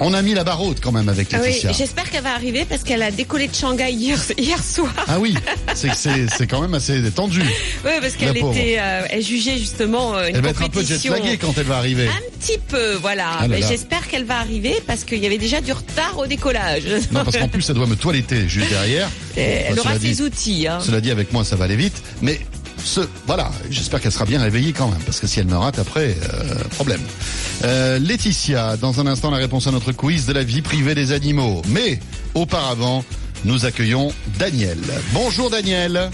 On 0.00 0.14
a 0.14 0.22
mis 0.22 0.32
la 0.32 0.44
barre 0.44 0.62
haute 0.62 0.78
quand 0.80 0.92
même 0.92 1.08
avec 1.08 1.28
Ah 1.34 1.38
oui, 1.42 1.48
Laetitia. 1.48 1.72
j'espère 1.72 2.08
qu'elle 2.10 2.22
va 2.22 2.32
arriver 2.34 2.64
parce 2.64 2.84
qu'elle 2.84 3.02
a 3.02 3.10
décollé 3.10 3.48
de 3.48 3.54
Shanghai 3.54 3.90
hier, 3.90 4.16
hier 4.38 4.62
soir. 4.62 4.92
Ah 5.08 5.18
oui, 5.18 5.34
c'est 5.74 5.92
c'est 5.94 6.26
c'est 6.36 6.46
quand 6.46 6.60
même 6.60 6.74
assez 6.74 7.02
tendu. 7.10 7.42
Oui, 7.84 7.90
parce 8.00 8.14
qu'elle 8.14 8.36
était, 8.36 8.76
euh, 8.78 9.02
elle 9.10 9.22
jugeait 9.24 9.58
justement 9.58 10.14
euh, 10.14 10.28
une 10.28 10.36
Elle 10.36 10.42
va 10.42 10.50
être 10.50 10.62
un 10.62 10.68
peu 10.68 10.84
jetlaguée 10.84 11.36
quand 11.36 11.52
elle 11.58 11.64
va 11.66 11.78
arriver. 11.78 12.06
Un 12.06 12.38
petit 12.38 12.58
peu, 12.68 12.94
voilà. 12.94 13.38
Ah 13.40 13.48
Mais 13.48 13.60
j'espère 13.60 14.06
qu'elle 14.06 14.24
va 14.24 14.38
arriver 14.38 14.80
parce 14.86 15.02
qu'il 15.04 15.18
y 15.18 15.26
avait 15.26 15.38
déjà 15.38 15.60
du 15.60 15.72
retard 15.72 16.16
au 16.18 16.26
décollage. 16.26 16.84
Non, 17.10 17.24
parce 17.24 17.36
qu'en 17.38 17.48
plus, 17.48 17.68
elle 17.68 17.74
doit 17.76 17.86
me 17.86 17.96
toiletter 17.96 18.48
juste 18.48 18.68
derrière. 18.68 19.08
Elle 19.36 19.78
aura 19.80 19.96
dit- 19.98 20.14
ses 20.14 20.22
outils. 20.22 20.66
Hein. 20.68 20.78
Cela 20.84 21.00
dit, 21.00 21.10
avec 21.10 21.32
moi, 21.32 21.44
ça 21.44 21.56
va 21.56 21.64
aller 21.64 21.76
vite. 21.76 22.02
Mais 22.22 22.38
ce, 22.88 23.00
voilà, 23.26 23.50
j'espère 23.70 24.00
qu'elle 24.00 24.12
sera 24.12 24.24
bien 24.24 24.40
réveillée 24.40 24.72
quand 24.72 24.88
même, 24.88 25.00
parce 25.04 25.20
que 25.20 25.26
si 25.26 25.38
elle 25.40 25.46
me 25.46 25.56
rate 25.56 25.78
après, 25.78 26.16
euh, 26.22 26.54
problème. 26.70 27.00
Euh, 27.64 27.98
Laetitia, 27.98 28.76
dans 28.76 28.98
un 29.00 29.06
instant, 29.06 29.30
la 29.30 29.36
réponse 29.36 29.66
à 29.66 29.70
notre 29.70 29.92
quiz 29.92 30.26
de 30.26 30.32
la 30.32 30.42
vie 30.42 30.62
privée 30.62 30.94
des 30.94 31.12
animaux. 31.12 31.62
Mais 31.68 32.00
auparavant, 32.34 33.04
nous 33.44 33.66
accueillons 33.66 34.10
Daniel. 34.38 34.78
Bonjour 35.12 35.50
Daniel. 35.50 36.10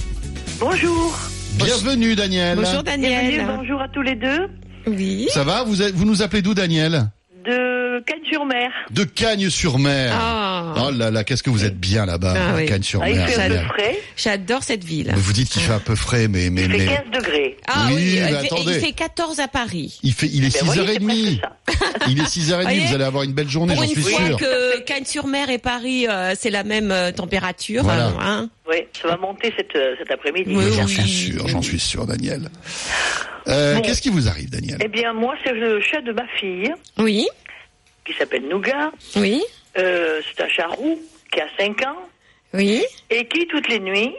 Bonjour. 0.59 1.17
Bienvenue 1.55 2.17
Daniel. 2.17 2.57
Bonjour 2.57 2.83
Bienvenue, 2.83 3.03
Daniel. 3.09 3.47
bonjour 3.57 3.81
à 3.81 3.89
tous 3.89 4.03
les 4.03 4.17
deux. 4.17 4.49
Oui. 4.87 5.29
Ça 5.33 5.45
va 5.45 5.63
vous, 5.63 5.77
vous 5.95 6.05
nous 6.05 6.23
appelez 6.23 6.43
d'où 6.43 6.55
Daniel? 6.55 7.09
De 7.47 7.84
Cannes-sur-Mer. 8.01 8.71
De 8.91 9.05
Cagnes-sur-Mer. 9.05 10.13
Ah, 10.19 10.75
Oh 10.77 10.91
là 10.91 11.11
là, 11.11 11.25
qu'est-ce 11.25 11.43
que 11.43 11.51
vous 11.51 11.65
êtes 11.65 11.79
bien 11.79 12.07
là-bas, 12.07 12.35
Ah 12.37 12.53
oui. 12.57 12.63
Ah, 12.65 12.69
Cagnes-sur-Mer. 12.69 13.15
fait 13.15 13.21
un 13.23 13.27
peu 13.27 13.43
génial. 13.55 13.67
frais. 13.67 13.99
j'adore 14.17 14.63
cette 14.63 14.85
ville. 14.85 15.09
Mais 15.15 15.19
Vous 15.21 15.33
dites 15.33 15.49
qu'il 15.51 15.63
fait 15.63 15.73
un 15.73 15.79
peu 15.79 15.95
frais, 15.95 16.29
mais 16.29 16.51
mais 16.51 16.63
Il 16.63 16.71
fait 16.73 16.79
mais 16.79 16.87
15 16.87 17.23
degrés. 17.23 17.57
Ah 17.67 17.85
Oui, 17.89 17.95
oui, 17.95 18.03
mais 18.05 18.11
il 18.11 18.19
fait- 18.19 18.47
attendez. 18.47 18.73
il 18.75 18.81
fait 18.81 18.93
14 18.93 19.41
à 19.41 19.49
Paris. 19.49 19.99
il 20.03 20.13
fait 20.13 20.27
il 20.33 20.45
est 20.45 20.61
Ben 20.61 20.69
oui, 20.69 20.75
c'est 20.75 20.81
6h30. 20.83 21.41
presque 21.41 21.41
ça. 21.41 21.51
Il 22.09 22.19
est 22.21 22.25
6h30, 22.25 22.63
Voyez 22.63 22.81
vous 22.87 22.95
allez 22.95 23.05
avoir 23.05 23.23
une 23.23 23.33
belle 23.33 23.49
journée, 23.49 23.75
Pour 23.75 23.85
j'en 23.85 23.89
une 23.89 23.95
suis 24.03 24.13
fois 24.13 24.27
sûr. 24.27 24.37
que 24.39 24.81
Cannes-sur-Mer 24.81 25.49
et 25.49 25.59
Paris, 25.59 26.07
euh, 26.09 26.35
c'est 26.39 26.51
la 26.51 26.63
même 26.65 26.91
euh, 26.91 27.13
température. 27.13 27.83
Voilà. 27.83 28.09
euh, 28.09 28.11
hein. 28.21 28.49
Oui, 28.69 28.77
ça 29.01 29.09
va 29.09 29.17
monter 29.17 29.53
cet, 29.57 29.75
euh, 29.77 29.95
cet 29.99 30.11
après-midi. 30.11 30.53
Oui, 30.55 30.65
J'en 30.77 30.87
suis 30.87 31.09
sûr, 31.09 31.49
j'en 31.49 31.63
suis 31.63 31.79
sûr, 31.79 32.07
Daniel. 32.07 32.49
Euh, 33.49 33.75
Bon. 33.77 33.81
Qu'est-ce 33.83 34.01
qui 34.03 34.09
vous 34.09 34.29
arrive, 34.29 34.51
Daniel? 34.51 34.79
Eh 34.83 34.89
bien, 34.89 35.13
moi, 35.13 35.35
c'est 35.45 35.53
le 35.53 35.81
chat 35.81 36.01
de 36.01 36.13
ma 36.13 36.27
fille, 36.39 36.71
Oui, 36.99 37.27
qui 38.05 38.13
s'appelle 38.15 38.47
Nougat. 38.49 38.91
oui, 39.17 39.43
Euh, 39.79 40.21
c'est 40.37 40.45
un 40.45 40.49
chat 40.49 40.67
roux 40.69 40.99
qui 41.33 41.41
a 41.41 41.47
5 41.59 41.83
ans 41.87 41.97
oui. 42.53 42.83
et 43.11 43.27
qui, 43.27 43.47
toutes 43.49 43.69
les 43.69 43.81
nuits, 43.81 44.15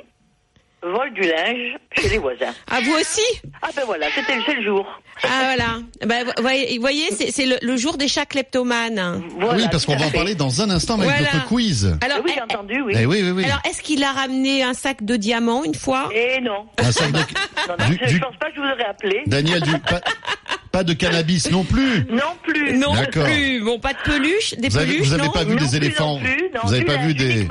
vole 0.83 1.13
du 1.13 1.21
linge 1.21 1.77
chez 1.93 2.09
les 2.09 2.17
voisins. 2.17 2.53
Ah, 2.69 2.79
vous 2.83 2.93
aussi 2.93 3.21
Ah 3.61 3.69
ben 3.75 3.83
voilà, 3.85 4.07
c'était 4.13 4.37
c'est 4.45 4.53
le 4.55 4.63
jour. 4.63 4.85
Ah 5.23 5.27
voilà. 5.55 5.79
Ben, 6.05 6.25
vous 6.25 6.41
voyez, 6.43 6.75
vous 6.75 6.81
voyez, 6.81 7.07
c'est 7.11 7.31
c'est 7.31 7.45
le, 7.45 7.55
le 7.61 7.77
jour 7.77 7.97
des 7.97 8.07
chats 8.07 8.25
kleptomanes. 8.25 9.23
Voilà, 9.39 9.55
Oui, 9.55 9.63
parce 9.71 9.85
qu'on 9.85 9.95
va 9.95 10.05
en 10.07 10.11
parler 10.11 10.35
dans 10.35 10.61
un 10.61 10.69
instant 10.69 10.95
avec 10.99 11.05
Voilà. 11.09 11.33
notre 11.33 11.45
quiz. 11.47 11.97
Alors, 12.01 12.19
Oui, 12.23 12.31
eh, 12.31 12.33
j'ai 12.35 12.41
entendu, 12.41 12.81
oui. 12.81 12.93
Eh 12.99 13.05
oui, 13.05 13.21
oui, 13.23 13.31
oui. 13.31 13.45
alors 13.45 13.61
est-ce 13.67 13.81
qu'il 13.81 14.03
a 14.03 14.11
ramené 14.11 14.61
un 14.61 14.73
sac 14.73 15.03
de 15.03 15.15
diamants 15.15 15.63
une 15.63 15.73
fois? 15.73 16.09
Et 16.13 16.39
non. 16.41 16.67
Un 16.77 16.91
sac 16.91 17.11
de- 17.13 17.17
Non, 17.19 17.75
non, 17.79 17.87
Du- 17.87 17.99
je, 18.03 18.09
du- 18.09 18.19
pense 18.19 18.35
pas 18.35 18.49
que 18.49 18.55
je 18.57 18.61
vous 18.61 18.67
aurais 18.67 18.85
appelé. 18.85 19.23
Daniel, 19.25 19.61
du... 19.61 19.71
pas... 20.77 20.83
de 20.83 20.93
cannabis 20.93 21.51
non 21.51 21.63
plus. 21.63 22.05
Non 22.09 22.21
plus. 22.43 22.77
Non 22.77 22.93
D'accord. 22.93 23.25
plus. 23.25 23.61
Bon, 23.63 23.79
pas 23.79 23.93
de 23.93 23.97
peluche, 24.03 24.53
des 24.57 24.69
Vous 24.69 24.77
avez, 24.77 24.87
peluches, 24.93 25.07
vous 25.07 25.13
avez 25.13 25.23
non 25.25 25.31
pas 25.31 25.43
vu 25.43 25.55
Non 25.55 25.61
des 25.61 25.67
plus, 25.67 25.75
éléphants 25.77 26.19
non 26.19 26.23
plus, 26.25 26.49
non, 26.53 26.59
Vous 26.63 26.73
avez 26.73 26.79
du 26.81 26.85
pas 26.85 26.97
vu 26.97 27.13
des 27.13 27.33
du. 27.33 27.47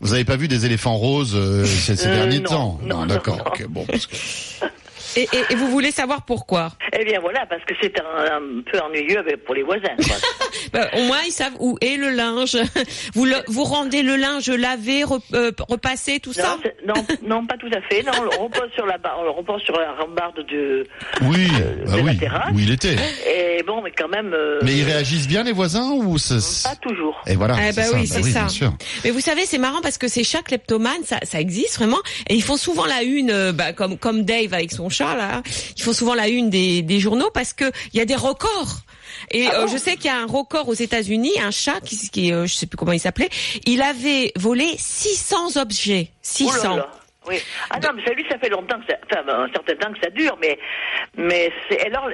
Vous 0.00 0.14
avez 0.14 0.24
pas 0.24 0.36
vu 0.36 0.48
des 0.48 0.64
éléphants 0.66 0.96
roses 0.96 1.34
euh, 1.36 1.64
ces, 1.64 1.94
ces 1.96 2.06
Euh, 2.08 2.14
derniers 2.14 2.38
non, 2.40 2.44
temps 2.48 2.80
non, 2.82 2.98
non, 3.00 3.06
d'accord. 3.06 3.36
non. 3.38 3.44
ok, 3.46 3.66
bon. 3.68 3.84
parce 3.84 4.06
que- 4.06 4.16
et, 5.16 5.22
et- 5.22 5.44
et 5.50 5.54
vous 5.54 5.68
voulez 5.70 5.90
savoir 5.90 6.22
pourquoi 6.22 6.72
Eh 6.98 7.04
bien 7.04 7.20
voilà, 7.20 7.46
parce 7.46 7.62
que 7.64 7.74
c'est 7.80 7.94
un, 8.00 8.24
un 8.36 8.62
peu 8.70 8.78
ennuyeux 8.80 9.22
pour 9.44 9.54
les 9.54 9.62
voisins. 9.62 9.96
Quoi. 9.96 10.16
Ben, 10.72 10.88
Au 10.96 11.02
moins, 11.04 11.18
ils 11.26 11.32
savent 11.32 11.54
où 11.58 11.76
est 11.80 11.96
le 11.96 12.10
linge. 12.10 12.56
Vous, 13.14 13.24
le- 13.24 13.42
vous 13.48 13.64
rendez 13.64 14.02
le 14.02 14.16
linge 14.16 14.48
lavé, 14.50 15.02
re- 15.02 15.20
euh, 15.34 15.50
repassé, 15.68 16.20
tout 16.20 16.32
ça 16.32 16.56
non, 16.86 16.94
non, 16.94 17.04
non, 17.22 17.46
pas 17.46 17.56
tout 17.56 17.70
à 17.74 17.80
fait. 17.88 18.02
Non, 18.04 18.12
on 18.18 18.22
le 18.22 18.28
repose 18.28 18.70
sur 18.74 18.86
la, 18.86 18.98
bar- 18.98 19.16
on 19.20 19.24
le 19.24 19.30
repose 19.30 19.60
sur 19.62 19.76
la 19.78 19.92
rambarde 19.92 20.36
de. 20.48 20.86
Oui, 21.22 21.48
Euh, 21.60 21.84
bah 21.86 21.92
de 21.92 21.96
la 21.96 22.02
oui, 22.04 22.18
terrasse. 22.18 22.50
il 22.56 22.70
était. 22.70 22.96
Et 23.26 23.62
bon, 23.64 23.82
mais 23.82 23.90
quand 23.96 24.08
même. 24.08 24.32
euh, 24.32 24.60
Mais 24.62 24.76
ils 24.76 24.84
réagissent 24.84 25.26
bien 25.28 25.42
les 25.42 25.52
voisins 25.52 25.90
ou. 25.90 26.16
Pas 26.18 26.76
toujours. 26.80 27.20
Et 27.26 27.34
voilà. 27.34 27.56
Eh 27.68 27.72
ben 27.72 27.84
c'est 27.84 27.96
oui, 27.96 28.06
ça, 28.06 28.14
c'est 28.16 28.20
bah 28.20 28.26
oui, 28.26 28.32
ça. 28.32 28.38
bien 28.40 28.48
sûr. 28.48 28.72
Mais 29.04 29.10
vous 29.10 29.20
savez, 29.20 29.46
c'est 29.46 29.58
marrant 29.58 29.80
parce 29.82 29.98
que 29.98 30.08
ces 30.08 30.22
chats 30.24 30.42
kleptomanes, 30.42 31.02
ça, 31.04 31.18
ça 31.22 31.40
existe 31.40 31.76
vraiment, 31.78 31.98
et 32.28 32.34
ils 32.34 32.42
font 32.42 32.56
souvent 32.56 32.84
la 32.86 33.02
une, 33.02 33.30
euh, 33.30 33.52
bah, 33.52 33.72
comme 33.72 33.96
comme 33.98 34.22
Dave 34.24 34.52
avec 34.54 34.70
son 34.72 34.88
chat 34.88 34.99
là, 35.04 35.42
ils 35.76 35.82
font 35.82 35.92
souvent 35.92 36.14
la 36.14 36.28
une 36.28 36.50
des, 36.50 36.82
des 36.82 37.00
journaux 37.00 37.30
parce 37.32 37.52
que 37.52 37.70
il 37.92 37.98
y 37.98 38.00
a 38.00 38.04
des 38.04 38.16
records. 38.16 38.80
Et 39.32 39.46
Ah 39.48 39.62
euh, 39.62 39.66
je 39.66 39.76
sais 39.76 39.96
qu'il 39.96 40.06
y 40.06 40.08
a 40.08 40.16
un 40.18 40.26
record 40.26 40.68
aux 40.68 40.74
États-Unis, 40.74 41.32
un 41.42 41.50
chat 41.50 41.80
qui, 41.80 41.96
qui 42.10 42.32
euh, 42.32 42.46
je 42.46 42.54
sais 42.54 42.66
plus 42.66 42.76
comment 42.76 42.92
il 42.92 43.00
s'appelait, 43.00 43.28
il 43.66 43.82
avait 43.82 44.32
volé 44.36 44.66
600 44.78 45.60
objets, 45.60 46.08
Oh 46.10 46.44
là 46.44 46.52
600. 46.52 46.76
là. 46.76 46.90
Oui. 47.28 47.36
Ah 47.68 47.78
non, 47.80 47.90
mais 47.94 48.02
ça, 48.04 48.12
lui, 48.14 48.24
ça 48.30 48.38
fait 48.38 48.48
longtemps 48.48 48.80
que 48.80 48.86
ça, 48.88 48.96
enfin, 49.20 49.44
un 49.44 49.48
certain 49.52 49.74
temps 49.76 49.92
que 49.92 50.00
ça 50.02 50.08
dure, 50.10 50.38
mais, 50.40 50.58
mais 51.18 51.52
c'est, 51.68 51.84
alors, 51.86 52.08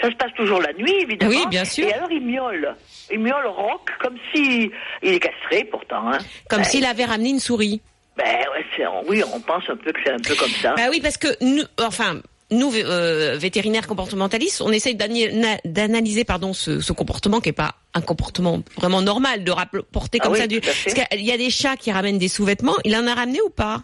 ça 0.00 0.08
se 0.10 0.14
passe 0.16 0.32
toujours 0.36 0.60
la 0.62 0.72
nuit, 0.72 0.94
évidemment. 1.02 1.30
Oui, 1.30 1.46
bien 1.50 1.66
sûr. 1.66 1.86
Et 1.86 1.92
alors, 1.92 2.10
il 2.10 2.22
miaule. 2.24 2.74
Il 3.10 3.18
miaule 3.20 3.46
rock, 3.46 3.90
comme 4.00 4.16
si, 4.34 4.70
il 5.02 5.12
est 5.14 5.20
castré, 5.20 5.64
pourtant, 5.64 6.10
hein. 6.12 6.18
Comme 6.48 6.60
Ben, 6.60 6.64
s'il 6.64 6.86
avait 6.86 7.04
ramené 7.04 7.28
une 7.28 7.40
souris. 7.40 7.82
Ben, 8.18 8.24
ouais, 8.52 8.86
oui, 9.06 9.22
on 9.32 9.40
pense 9.40 9.64
un 9.68 9.76
peu 9.76 9.92
que 9.92 10.00
c'est 10.04 10.12
un 10.12 10.18
peu 10.18 10.34
comme 10.34 10.50
ça. 10.60 10.74
Bah 10.76 10.88
oui, 10.90 11.00
parce 11.00 11.16
que 11.16 11.28
nous, 11.40 11.62
enfin, 11.80 12.20
nous 12.50 12.72
euh, 12.74 13.36
vétérinaires 13.38 13.86
comportementalistes, 13.86 14.60
on 14.60 14.72
essaye 14.72 14.96
d'analyser 14.96 16.24
pardon 16.24 16.52
ce, 16.52 16.80
ce 16.80 16.92
comportement 16.92 17.40
qui 17.40 17.50
est 17.50 17.52
pas 17.52 17.76
un 17.94 18.00
comportement 18.00 18.62
vraiment 18.76 19.02
normal 19.02 19.44
de 19.44 19.50
rapporter 19.52 20.18
Ah 20.20 20.24
comme 20.24 20.32
oui, 20.32 20.40
ça 20.40 20.46
du. 20.46 20.60
Parce 20.60 20.94
qu'il 20.94 21.24
y 21.24 21.32
a 21.32 21.36
des 21.36 21.50
chats 21.50 21.76
qui 21.76 21.92
ramènent 21.92 22.18
des 22.18 22.28
sous-vêtements. 22.28 22.76
Il 22.84 22.96
en 22.96 23.06
a 23.06 23.14
ramené 23.14 23.40
ou 23.40 23.50
pas? 23.50 23.82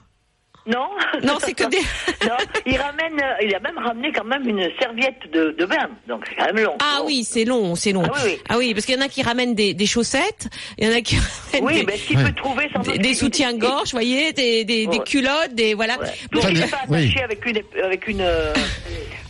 Non 0.66 0.88
Non, 1.22 1.34
c'est 1.40 1.52
que 1.52 1.68
des- 1.68 1.76
non, 2.26 2.36
il 2.64 2.78
ramène, 2.78 3.22
il 3.42 3.54
a 3.54 3.60
même 3.60 3.76
ramené 3.76 4.10
quand 4.12 4.24
même 4.24 4.48
une 4.48 4.66
serviette 4.80 5.30
de, 5.32 5.54
de 5.58 5.66
bain, 5.66 5.90
donc 6.08 6.24
c'est 6.28 6.36
quand 6.36 6.46
même 6.52 6.64
long. 6.64 6.76
Ah 6.80 7.00
Bon. 7.00 7.06
oui, 7.06 7.22
c'est 7.24 7.44
long, 7.44 7.74
c'est 7.74 7.92
long. 7.92 8.02
Ah 8.06 8.12
oui, 8.24 8.38
oui. 8.58 8.72
parce 8.74 8.86
qu'il 8.86 8.94
y 8.94 8.98
en 8.98 9.02
a 9.02 9.08
qui 9.08 9.22
ramènent 9.22 9.54
des, 9.54 9.74
des 9.74 9.86
chaussettes, 9.86 10.48
il 10.78 10.88
y 10.88 10.90
en 10.90 10.96
a 10.96 11.00
qui 11.02 11.16
ramènent 11.52 11.66
Oui, 11.66 11.80
des, 11.80 11.84
mais 11.86 11.98
s'il 11.98 12.16
Ouais. 12.16 12.24
peut 12.24 12.32
trouver 12.32 12.68
sans 12.72 12.80
des, 12.80 13.14
soutiens-gorge, 13.14 13.90
vous 13.90 13.96
voyez, 13.98 14.32
des, 14.32 14.64
des, 14.64 14.86
des 14.86 14.98
culottes, 15.00 15.52
des 15.54 15.74
voilà. 15.74 15.98
Ouais. 15.98 16.06
Donc, 16.32 16.42
Enfin, 16.44 16.48
il 16.48 16.54
des- 16.54 16.60
n'est 16.60 16.66
pas 16.68 16.80
oui. 16.88 17.04
attaché 17.04 17.22
avec 17.24 17.44
une, 17.46 17.62
avec 17.84 18.08
une, 18.08 18.20
euh, 18.22 18.52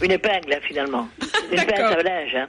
une 0.03 0.11
épingle 0.13 0.59
finalement. 0.67 1.09
Une 1.51 1.57
D'accord. 1.59 1.99
à 1.99 2.03
linge. 2.03 2.35
hein. 2.35 2.47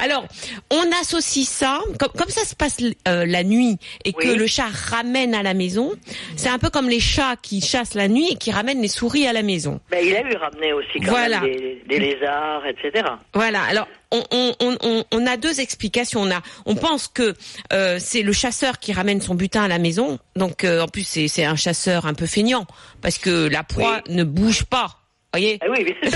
Alors, 0.00 0.24
on 0.70 0.84
associe 1.00 1.46
ça, 1.46 1.80
comme, 1.98 2.12
comme 2.16 2.28
ça 2.28 2.44
se 2.44 2.54
passe 2.54 2.76
euh, 3.08 3.26
la 3.26 3.42
nuit 3.42 3.76
et 4.04 4.12
que 4.12 4.28
le 4.28 4.46
chat 4.46 4.68
ramène 4.88 5.34
à 5.34 5.42
la 5.42 5.52
maison, 5.52 5.92
c'est 6.36 6.48
un 6.48 6.58
peu 6.58 6.70
comme 6.70 6.88
les 6.88 7.00
chats 7.00 7.34
qui 7.42 7.60
chassent 7.60 7.94
la 7.94 8.06
nuit 8.08 8.28
et 8.30 8.36
qui 8.36 8.52
ramènent 8.52 8.80
les 8.80 8.88
souris 8.88 9.26
à 9.26 9.32
la 9.32 9.42
maison. 9.42 9.80
Ben, 9.90 9.98
il 10.04 10.14
a 10.14 10.22
eu 10.22 10.36
ramené 10.36 10.72
aussi 10.72 11.00
quand 11.00 11.10
Voilà. 11.10 11.40
même 11.40 11.50
des, 11.50 11.82
des 11.88 11.98
lézards, 11.98 12.62
etc. 12.66 13.04
Voilà. 13.34 13.62
Alors, 13.64 13.88
on, 14.12 14.22
on, 14.30 14.54
on, 14.60 14.76
on- 14.82 15.04
on 15.10 15.26
a 15.26 15.36
deux 15.36 15.60
explications. 15.60 16.20
On 16.22 16.30
a, 16.30 16.40
on 16.66 16.76
pense 16.76 17.08
que 17.08 17.34
euh, 17.72 17.98
c'est 18.00 18.22
le 18.22 18.32
chasseur 18.32 18.78
qui 18.78 18.92
ramène 18.92 19.20
son 19.20 19.34
butin 19.34 19.64
à 19.64 19.68
la 19.68 19.78
maison. 19.78 20.18
Donc, 20.36 20.62
euh, 20.62 20.82
en 20.82 20.88
plus, 20.88 21.02
c'est 21.06 21.26
c'est 21.28 21.44
un 21.44 21.56
chasseur 21.56 22.06
un 22.06 22.14
peu 22.14 22.26
feignant 22.26 22.66
parce 23.02 23.18
que 23.18 23.48
la 23.48 23.64
proie 23.64 24.02
ne 24.08 24.22
bouge 24.22 24.64
pas. 24.64 25.00
Voyez. 25.36 25.58
Ah 25.60 25.66
oui, 25.70 25.84
oui, 25.86 26.10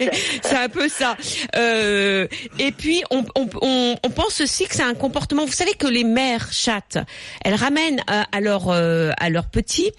c'est 0.42 0.56
un 0.56 0.68
peu 0.68 0.88
ça. 0.88 1.16
Euh, 1.56 2.26
et 2.58 2.72
puis, 2.72 3.02
on, 3.10 3.24
on, 3.36 3.48
on, 3.62 3.96
on 4.04 4.10
pense 4.10 4.40
aussi 4.40 4.66
que 4.66 4.74
c'est 4.74 4.82
un 4.82 4.94
comportement. 4.94 5.46
Vous 5.46 5.52
savez 5.52 5.72
que 5.74 5.86
les 5.86 6.04
mères 6.04 6.52
chattes, 6.52 6.98
elles 7.44 7.54
ramènent 7.54 8.02
à, 8.06 8.26
à 8.32 8.40
leurs 8.40 8.68
euh, 8.68 9.12
à 9.18 9.30
leurs 9.30 9.46
petits 9.48 9.90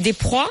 des 0.00 0.12
proies. 0.12 0.50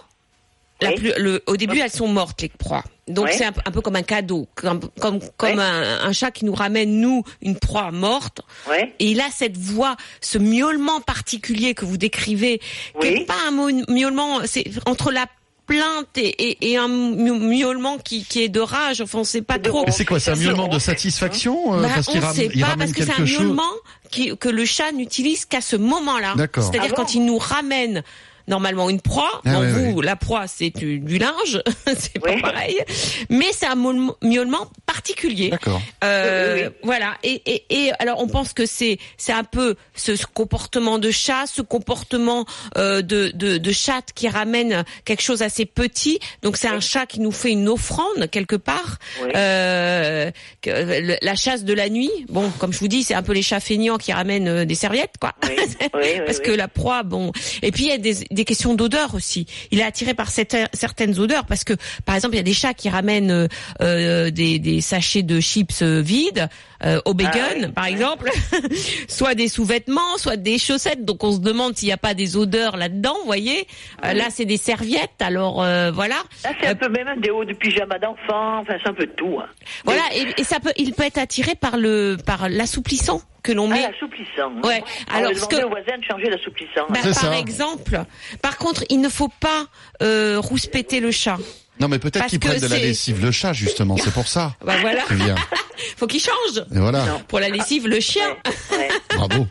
La 0.81 0.89
Oui. 0.89 0.95
plus- 0.95 1.13
le- 1.17 1.41
au 1.47 1.55
début, 1.55 1.79
elles 1.79 1.89
sont 1.89 2.07
mortes 2.09 2.41
les 2.41 2.49
proies. 2.49 2.83
Donc 3.07 3.25
Oui. 3.27 3.31
c'est 3.37 3.45
un, 3.45 3.51
peu- 3.53 3.61
un 3.65 3.71
peu 3.71 3.79
comme 3.81 3.95
un 3.95 4.01
cadeau, 4.03 4.47
comme 4.55 4.81
comme, 4.99 5.19
comme 5.37 5.57
Oui. 5.57 5.63
un, 5.63 5.99
un 6.07 6.11
chat 6.11 6.31
qui 6.31 6.43
nous 6.43 6.53
ramène 6.55 6.99
nous 6.99 7.23
une 7.41 7.55
proie 7.57 7.91
morte. 7.91 8.41
Et 8.99 9.11
il 9.11 9.21
a 9.21 9.29
cette 9.31 9.57
voix, 9.57 9.95
ce 10.21 10.37
miaulement 10.37 10.99
particulier 11.01 11.75
que 11.75 11.85
vous 11.85 11.97
décrivez, 11.97 12.59
qui 12.99 13.11
n'est 13.11 13.25
pas 13.25 13.37
un 13.47 13.51
miaulement, 13.89 14.41
c'est 14.45 14.65
entre 14.85 15.11
la 15.11 15.27
plainte 15.65 16.07
et, 16.17 16.27
et, 16.49 16.71
et 16.71 16.77
un 16.77 16.87
mi- 16.87 17.31
miaulement 17.57 17.97
qui, 17.97 18.23
qui 18.23 18.43
est 18.43 18.49
de 18.49 18.59
rage. 18.59 19.01
Enfin, 19.01 19.19
on 19.19 19.23
sait 19.23 19.41
pas 19.41 19.59
trop. 19.59 19.83
Mais 19.85 19.91
c'est 19.91 20.05
quoi 20.05 20.19
C'est 20.19 20.31
un 20.31 20.35
miaulement 20.35 20.67
de 20.67 20.79
satisfaction 20.79 21.73
euh, 21.75 21.81
Bah, 21.81 21.89
parce 21.95 22.07
qu'il 22.07 22.19
on 22.19 22.25
ram- 22.25 22.35
sait 22.35 22.49
il 22.53 22.61
pas 22.61 22.67
ramène 22.67 22.87
parce 22.87 22.97
que 22.97 23.03
c'est 23.05 23.11
un 23.11 23.15
quelque 23.15 23.27
chose. 23.27 23.41
miaulement 23.45 23.63
qui, 24.11 24.37
que 24.37 24.49
le 24.49 24.65
chat 24.65 24.91
n'utilise 24.91 25.45
qu'à 25.45 25.61
ce 25.61 25.75
moment-là. 25.75 26.33
D'accord. 26.35 26.63
C'est-à-dire 26.63 26.91
Ah 26.93 26.95
bon 26.95 27.03
quand 27.03 27.15
il 27.15 27.25
nous 27.25 27.37
ramène 27.37 28.03
normalement 28.47 28.89
une 28.89 29.01
proie. 29.01 29.41
Ah 29.45 29.53
bon, 29.53 29.59
ouais, 29.61 29.91
vous, 29.91 30.01
la 30.01 30.15
proie, 30.15 30.47
c'est 30.47 30.69
du, 30.69 30.99
du 30.99 31.17
linge, 31.17 31.61
c'est 31.97 32.23
Oui. 32.23 32.41
pas 32.41 32.51
pareil. 32.51 32.77
Mais 33.29 33.47
c'est 33.51 33.65
un 33.67 33.75
miaulement- 33.75 34.67
particulier. 34.85 35.49
D'accord. 35.49 35.81
Euh, 36.03 36.55
Oui, 36.55 36.61
oui, 36.61 36.67
oui. 36.67 36.75
Voilà. 36.83 37.13
Et, 37.23 37.41
et, 37.45 37.65
et 37.69 37.91
alors 37.99 38.19
on 38.21 38.27
pense 38.27 38.53
que 38.53 38.65
c'est 38.65 38.97
c'est 39.17 39.33
un 39.33 39.43
peu 39.43 39.75
ce, 39.95 40.15
ce 40.15 40.25
comportement 40.25 40.97
de 40.99 41.11
chat, 41.11 41.45
ce 41.47 41.61
comportement 41.61 42.45
euh, 42.77 43.01
de, 43.01 43.31
de 43.35 43.57
de 43.57 43.71
chatte 43.71 44.13
qui 44.15 44.27
ramène 44.29 44.83
quelque 45.05 45.21
chose 45.21 45.41
assez 45.41 45.65
petit. 45.65 46.19
Donc 46.41 46.57
c'est 46.57 46.67
un 46.67 46.79
chat 46.79 47.05
qui 47.05 47.19
nous 47.19 47.31
fait 47.31 47.51
une 47.51 47.67
offrande 47.67 48.29
quelque 48.31 48.55
part. 48.55 48.97
Oui. 49.23 49.29
Euh, 49.35 50.31
la 51.21 51.35
chasse 51.35 51.63
de 51.63 51.73
la 51.73 51.89
nuit. 51.89 52.11
Bon, 52.29 52.49
comme 52.59 52.73
je 52.73 52.79
vous 52.79 52.87
dis, 52.87 53.03
c'est 53.03 53.13
un 53.13 53.23
peu 53.23 53.33
les 53.33 53.41
chats 53.41 53.59
feignants 53.59 53.97
qui 53.97 54.11
ramènent 54.13 54.47
euh, 54.47 54.65
des 54.65 54.75
serviettes, 54.75 55.15
quoi. 55.19 55.33
Oui, 55.43 55.49
oui, 55.57 55.75
oui, 55.93 56.21
Parce 56.25 56.37
oui. 56.39 56.43
que 56.45 56.51
la 56.51 56.67
proie, 56.67 57.03
bon. 57.03 57.31
Et 57.61 57.71
puis 57.71 57.85
il 57.85 57.89
y 57.89 57.91
a 57.93 57.97
des, 57.97 58.15
des 58.35 58.45
questions 58.45 58.75
d'odeur 58.75 59.15
aussi. 59.15 59.47
Il 59.71 59.79
est 59.79 59.83
attiré 59.83 60.13
par 60.13 60.29
cette- 60.29 60.55
certaines 60.73 61.17
odeurs 61.19 61.45
parce 61.45 61.63
que, 61.63 61.73
par 62.05 62.15
exemple, 62.15 62.35
il 62.35 62.37
y 62.37 62.41
a 62.41 62.43
des 62.43 62.53
chats 62.53 62.73
qui 62.75 62.89
ramènent 62.89 63.31
euh, 63.31 63.47
euh, 63.81 64.29
des, 64.29 64.59
des 64.59 64.81
sachets 64.81 65.23
de 65.23 65.39
chips 65.39 65.81
euh, 65.81 66.01
vides 66.01 66.47
euh, 66.83 66.99
au 67.05 67.13
bacon, 67.13 67.39
Ah 67.41 67.55
oui. 67.61 67.67
par 67.73 67.85
exemple, 67.85 68.29
soit 69.07 69.33
des 69.35 69.47
sous-vêtements, 69.47 70.17
soit 70.17 70.37
des 70.37 70.57
chaussettes. 70.57 71.05
Donc 71.05 71.23
on 71.23 71.31
se 71.33 71.39
demande 71.39 71.75
s'il 71.77 71.87
n'y 71.87 71.93
a 71.93 71.97
pas 71.97 72.13
des 72.13 72.37
odeurs 72.37 72.77
là-dedans. 72.77 73.15
Vous 73.21 73.25
voyez, 73.25 73.65
Euh, 74.03 74.13
là 74.13 74.25
c'est 74.29 74.45
des 74.45 74.57
serviettes. 74.57 75.19
Alors 75.21 75.55
voilà. 75.93 76.15
Là, 76.43 76.51
c'est 76.59 76.67
Euh, 76.67 76.71
un 76.71 76.75
peu 76.75 76.89
même 76.89 77.21
des 77.21 77.29
hauts 77.31 77.45
de 77.45 77.53
pyjama 77.53 77.97
d'enfant, 77.99 78.59
enfin, 78.59 78.75
c'est 78.83 78.89
un 78.89 78.93
peu 78.93 79.07
tout. 79.15 79.37
Hein. 79.39 79.47
Voilà, 79.85 80.01
et, 80.13 80.41
et 80.41 80.43
ça 80.43 80.59
peut, 80.59 80.71
il 80.77 80.93
peut 80.93 81.03
être 81.03 81.17
attiré 81.17 81.55
par 81.55 81.77
le, 81.77 82.17
par 82.25 82.49
l'assouplissant 82.49 83.21
que 83.45 83.51
l'on 83.51 83.69
Ah, 83.71 83.75
met. 83.75 83.81
l'assouplissant. 83.83 84.51
hein. 84.57 84.61
Ouais, 84.67 84.83
On 85.11 85.15
alors, 85.15 85.31
va 85.33 85.39
ce 85.39 85.45
que- 85.45 85.63
au 85.63 85.69
voisin 85.69 85.97
de 85.97 86.03
changer 86.03 86.29
l'assouplissant. 86.29 86.85
Bah, 86.89 86.99
C'est 87.03 87.13
par 87.13 87.31
ça. 87.33 87.37
exemple, 87.39 88.01
par 88.41 88.57
contre, 88.57 88.83
il 88.89 88.99
ne 89.01 89.09
faut 89.09 89.29
pas 89.39 89.65
euh, 90.01 90.39
rouspéter 90.39 90.99
le 90.99 91.11
chat. 91.11 91.37
Non, 91.79 91.87
mais 91.87 91.99
peut-être 91.99 92.27
qu'ils 92.27 92.39
prennent 92.39 92.59
de 92.61 92.67
la 92.67 92.77
lessive 92.77 93.21
le 93.23 93.31
chat 93.31 93.53
justement. 93.53 93.97
C'est 93.97 94.13
pour 94.13 94.27
ça. 94.27 94.53
Bah 94.65 94.75
voilà, 94.81 95.03
bien. 95.11 95.35
faut 95.97 96.07
qu'il 96.07 96.21
change. 96.21 96.65
Et 96.73 96.79
voilà. 96.79 97.05
Non. 97.05 97.21
Pour 97.27 97.39
la 97.39 97.49
lessive, 97.49 97.87
le 97.87 97.99
chien. 97.99 98.27
Ouais, 98.71 98.77
ouais. 98.77 98.87
Bravo. 99.15 99.47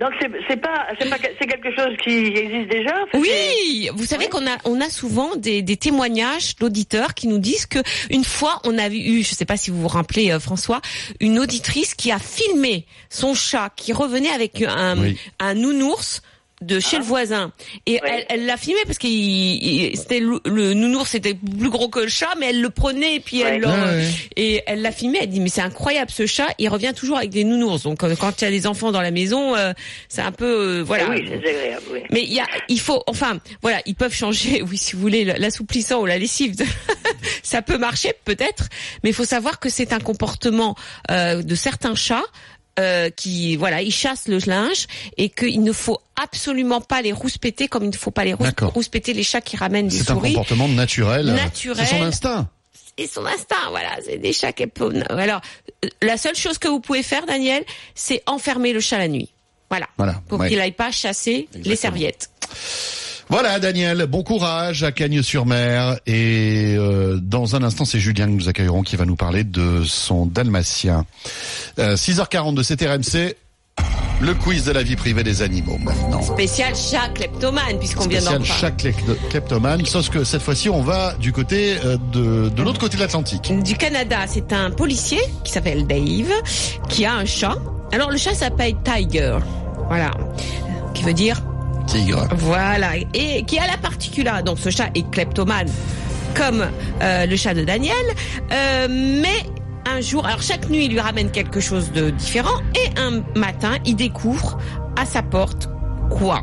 Donc 0.00 0.10
c'est 0.48 0.56
pas 0.60 0.86
c'est 0.98 1.46
quelque 1.46 1.74
chose 1.74 1.96
qui 2.02 2.10
existe 2.26 2.68
déjà. 2.70 2.94
Oui, 3.14 3.88
vous 3.94 4.04
savez 4.04 4.28
qu'on 4.28 4.46
a 4.46 4.56
on 4.64 4.80
a 4.80 4.90
souvent 4.90 5.36
des, 5.36 5.62
des 5.62 5.76
témoignages 5.76 6.56
d'auditeurs 6.56 7.14
qui 7.14 7.28
nous 7.28 7.38
disent 7.38 7.66
que 7.66 7.78
une 8.10 8.24
fois 8.24 8.60
on 8.64 8.76
a 8.76 8.88
eu, 8.88 9.22
je 9.22 9.34
sais 9.34 9.44
pas 9.44 9.56
si 9.56 9.70
vous 9.70 9.80
vous 9.80 9.88
rappelez 9.88 10.32
euh, 10.32 10.40
François, 10.40 10.80
une 11.20 11.38
auditrice 11.38 11.94
qui 11.94 12.10
a 12.12 12.18
filmé 12.18 12.86
son 13.08 13.34
chat 13.34 13.70
qui 13.76 13.92
revenait 13.92 14.30
avec 14.30 14.62
un 14.62 14.98
Oui. 14.98 15.18
un 15.38 15.54
nounours 15.54 16.22
de 16.64 16.80
chez 16.80 16.98
le 16.98 17.04
voisin 17.04 17.52
et 17.86 17.94
Ouais. 17.94 18.00
elle, 18.04 18.26
elle 18.28 18.46
l'a 18.46 18.56
filmé 18.56 18.80
parce 18.86 18.98
que 18.98 19.06
c'était 19.96 20.20
le, 20.20 20.40
le 20.44 20.74
nounours 20.74 21.10
c'était 21.10 21.34
plus 21.34 21.70
gros 21.70 21.88
que 21.88 22.00
le 22.00 22.08
chat 22.08 22.30
mais 22.38 22.46
elle 22.50 22.60
le 22.60 22.70
prenait 22.70 23.16
et 23.16 23.20
puis 23.20 23.40
elle 23.40 23.54
Ouais. 23.54 23.58
leur- 23.60 23.74
Ouais, 23.94 24.08
et 24.36 24.62
elle 24.66 24.82
l'a 24.82 24.92
filmé 24.92 25.18
elle 25.20 25.28
dit 25.28 25.40
mais 25.40 25.48
c'est 25.48 25.60
incroyable 25.60 26.10
ce 26.10 26.26
chat 26.26 26.48
il 26.58 26.68
revient 26.68 26.92
toujours 26.96 27.18
avec 27.18 27.30
des 27.30 27.44
nounours 27.44 27.82
donc 27.82 28.02
euh, 28.02 28.14
quand 28.18 28.40
il 28.40 28.44
y 28.44 28.48
a 28.48 28.50
des 28.50 28.66
enfants 28.66 28.90
dans 28.92 29.00
la 29.02 29.10
maison 29.10 29.54
euh, 29.54 29.72
c'est 30.08 30.22
un 30.22 30.32
peu 30.32 30.78
euh, 30.78 30.82
voilà 30.82 31.04
Ah 31.08 31.10
oui, 31.10 31.24
c'est 31.28 31.48
agréable. 31.48 31.82
Oui. 31.92 32.00
mais 32.10 32.22
il 32.22 32.32
y 32.32 32.40
a, 32.40 32.46
il 32.68 32.80
faut, 32.80 33.02
enfin, 33.06 33.38
voilà, 33.62 33.80
ils 33.86 33.94
peuvent 33.94 34.14
changer, 34.14 34.62
oui, 34.68 34.78
si 34.78 34.94
vous 34.96 35.02
voulez, 35.02 35.24
l'assouplissant 35.24 36.00
ou 36.00 36.06
la 36.06 36.18
lessive. 36.18 36.54
ça 37.42 37.62
peut 37.62 37.78
marcher 37.78 38.12
peut-être, 38.24 38.68
mais 39.02 39.10
il 39.10 39.12
faut 39.12 39.24
savoir 39.24 39.58
que 39.60 39.68
c'est 39.68 39.92
un 39.92 40.00
comportement 40.00 40.74
euh, 41.10 41.42
de 41.42 41.54
certains 41.54 41.94
chats. 41.94 42.24
Euh, 42.78 43.10
qui 43.10 43.56
voilà, 43.56 43.82
ils 43.82 43.92
chassent 43.92 44.28
le 44.28 44.38
linge 44.46 44.86
et 45.16 45.28
qu'il 45.28 45.62
ne 45.62 45.72
faut 45.72 46.00
absolument 46.20 46.80
pas 46.80 47.02
les 47.02 47.12
rouspéter 47.12 47.68
comme 47.68 47.84
il 47.84 47.90
ne 47.90 47.96
faut 47.96 48.10
pas 48.10 48.24
les 48.24 48.34
rouspéter 48.34 49.12
les 49.12 49.22
chats 49.22 49.40
qui 49.40 49.56
ramènent 49.56 49.88
des 49.88 49.96
C'est 49.98 50.10
un 50.10 50.14
souris. 50.14 50.32
comportement 50.32 50.68
naturel. 50.68 51.26
Naturel. 51.26 51.86
C'est 51.86 51.96
son 51.96 52.02
instinct. 52.02 52.48
Et 52.96 53.08
son 53.08 53.26
instinct, 53.26 53.70
voilà, 53.70 53.90
c'est 54.04 54.18
des 54.18 54.32
chats 54.32 54.52
qui 54.52 54.64
Alors, 55.08 55.40
euh, 55.84 55.88
la 56.02 56.16
seule 56.16 56.36
chose 56.36 56.58
que 56.58 56.68
vous 56.68 56.78
pouvez 56.80 57.02
faire, 57.02 57.26
Daniel, 57.26 57.64
c'est 57.96 58.22
enfermer 58.26 58.72
le 58.72 58.78
chat 58.80 58.98
la 58.98 59.08
nuit. 59.08 59.30
Voilà. 59.68 59.88
Voilà, 59.96 60.20
Pour 60.28 60.38
ouais. 60.38 60.48
qu'il 60.48 60.60
aille 60.60 60.72
pas 60.72 60.92
chasser 60.92 61.48
les 61.54 61.74
serviettes. 61.76 62.30
Voilà, 63.30 63.58
Daniel, 63.58 64.06
bon 64.06 64.22
courage 64.22 64.82
à 64.84 64.92
Cagnes-sur-Mer. 64.92 65.96
Et 66.06 66.74
euh, 66.78 67.18
dans 67.22 67.56
un 67.56 67.62
instant, 67.62 67.84
c'est 67.84 67.98
Julien 67.98 68.26
que 68.26 68.32
nous 68.32 68.48
accueillerons 68.48 68.82
qui 68.82 68.96
va 68.96 69.06
nous 69.06 69.16
parler 69.16 69.44
de 69.44 69.82
son 69.84 70.26
dalmatien. 70.26 71.06
Euh, 71.78 71.96
6h40 71.96 72.54
de 72.54 72.62
CTRMC, 72.62 73.34
le 74.20 74.34
quiz 74.34 74.64
de 74.64 74.72
la 74.72 74.82
vie 74.82 74.94
privée 74.94 75.24
des 75.24 75.42
animaux 75.42 75.78
maintenant. 75.78 76.22
Spécial 76.22 76.74
chat 76.76 77.08
kleptomane, 77.14 77.78
puisqu'on 77.78 78.06
vient 78.06 78.20
d'en 78.20 78.36
Spécial 78.44 78.46
parler. 78.46 78.60
chaque 78.60 78.82
klep- 78.82 79.28
kleptomane, 79.30 79.84
sauf 79.86 80.10
que 80.10 80.22
cette 80.22 80.42
fois-ci, 80.42 80.68
on 80.68 80.82
va 80.82 81.14
du 81.14 81.32
côté 81.32 81.76
euh, 81.84 81.96
de, 82.12 82.50
de 82.50 82.62
l'autre 82.62 82.78
côté 82.78 82.96
de 82.96 83.02
l'Atlantique. 83.02 83.52
Du 83.64 83.74
Canada, 83.76 84.18
c'est 84.28 84.52
un 84.52 84.70
policier 84.70 85.18
qui 85.42 85.50
s'appelle 85.52 85.86
Dave, 85.86 86.30
qui 86.88 87.04
a 87.04 87.14
un 87.14 87.24
chat. 87.24 87.56
Alors 87.92 88.10
le 88.10 88.16
chat 88.18 88.34
s'appelle 88.34 88.74
Tiger, 88.84 89.38
voilà, 89.88 90.10
qui 90.94 91.02
veut 91.02 91.12
dire 91.14 91.42
Tigre. 91.86 92.26
voilà, 92.36 92.96
et 93.12 93.42
qui 93.44 93.58
a 93.58 93.66
la 93.66 93.76
particularité. 93.76 94.44
Donc 94.44 94.58
ce 94.58 94.70
chat 94.70 94.88
est 94.94 95.08
kleptomane, 95.10 95.68
comme 96.34 96.66
euh, 97.02 97.26
le 97.26 97.36
chat 97.36 97.54
de 97.54 97.64
Daniel, 97.64 97.94
euh, 98.52 98.88
mais 98.90 99.44
un 99.86 100.00
jour, 100.00 100.26
alors 100.26 100.42
chaque 100.42 100.68
nuit, 100.70 100.86
il 100.86 100.92
lui 100.92 101.00
ramène 101.00 101.30
quelque 101.30 101.60
chose 101.60 101.92
de 101.92 102.10
différent, 102.10 102.58
et 102.74 102.98
un 102.98 103.22
matin, 103.38 103.76
il 103.84 103.96
découvre 103.96 104.58
à 104.96 105.04
sa 105.04 105.22
porte 105.22 105.68
quoi? 106.10 106.42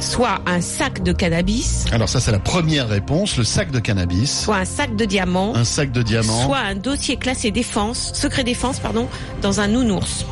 Soit 0.00 0.40
un 0.46 0.60
sac 0.62 1.02
de 1.02 1.12
cannabis, 1.12 1.84
Alors 1.92 2.08
ça, 2.08 2.20
c'est 2.20 2.32
la 2.32 2.38
première 2.38 2.88
réponse, 2.88 3.36
le 3.36 3.44
sac 3.44 3.70
de 3.70 3.78
cannabis, 3.80 4.44
soit 4.44 4.56
un 4.56 4.64
sac 4.64 4.96
de 4.96 5.04
diamants, 5.04 5.54
un 5.54 5.64
sac 5.64 5.92
de 5.92 6.02
diamants. 6.02 6.46
soit 6.46 6.58
un 6.58 6.74
dossier 6.74 7.16
classé 7.16 7.50
défense, 7.50 8.12
secret 8.14 8.42
défense, 8.42 8.80
pardon, 8.80 9.08
dans 9.42 9.60
un 9.60 9.68
nounours. 9.68 10.24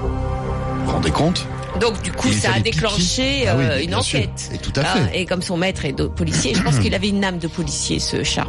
Vous 0.00 0.86
vous 0.86 0.92
rendez 0.92 1.10
compte? 1.10 1.46
Donc 1.80 2.02
du 2.02 2.12
coup, 2.12 2.32
ça 2.32 2.52
a 2.54 2.60
déclenché 2.60 3.46
Ah 3.48 3.54
oui, 3.56 3.64
euh, 3.64 3.82
une 3.82 3.94
enquête. 3.94 4.50
Et 4.54 4.58
tout 4.58 4.72
à 4.76 4.82
Ah, 4.84 4.96
fait. 5.08 5.20
et 5.20 5.26
comme 5.26 5.42
son 5.42 5.56
maître 5.56 5.84
est 5.84 5.92
policier, 6.14 6.54
je 6.54 6.62
pense 6.62 6.78
qu'il 6.78 6.94
avait 6.94 7.08
une 7.08 7.24
âme 7.24 7.38
de 7.38 7.46
policier, 7.48 7.98
ce 7.98 8.22
chat. 8.24 8.46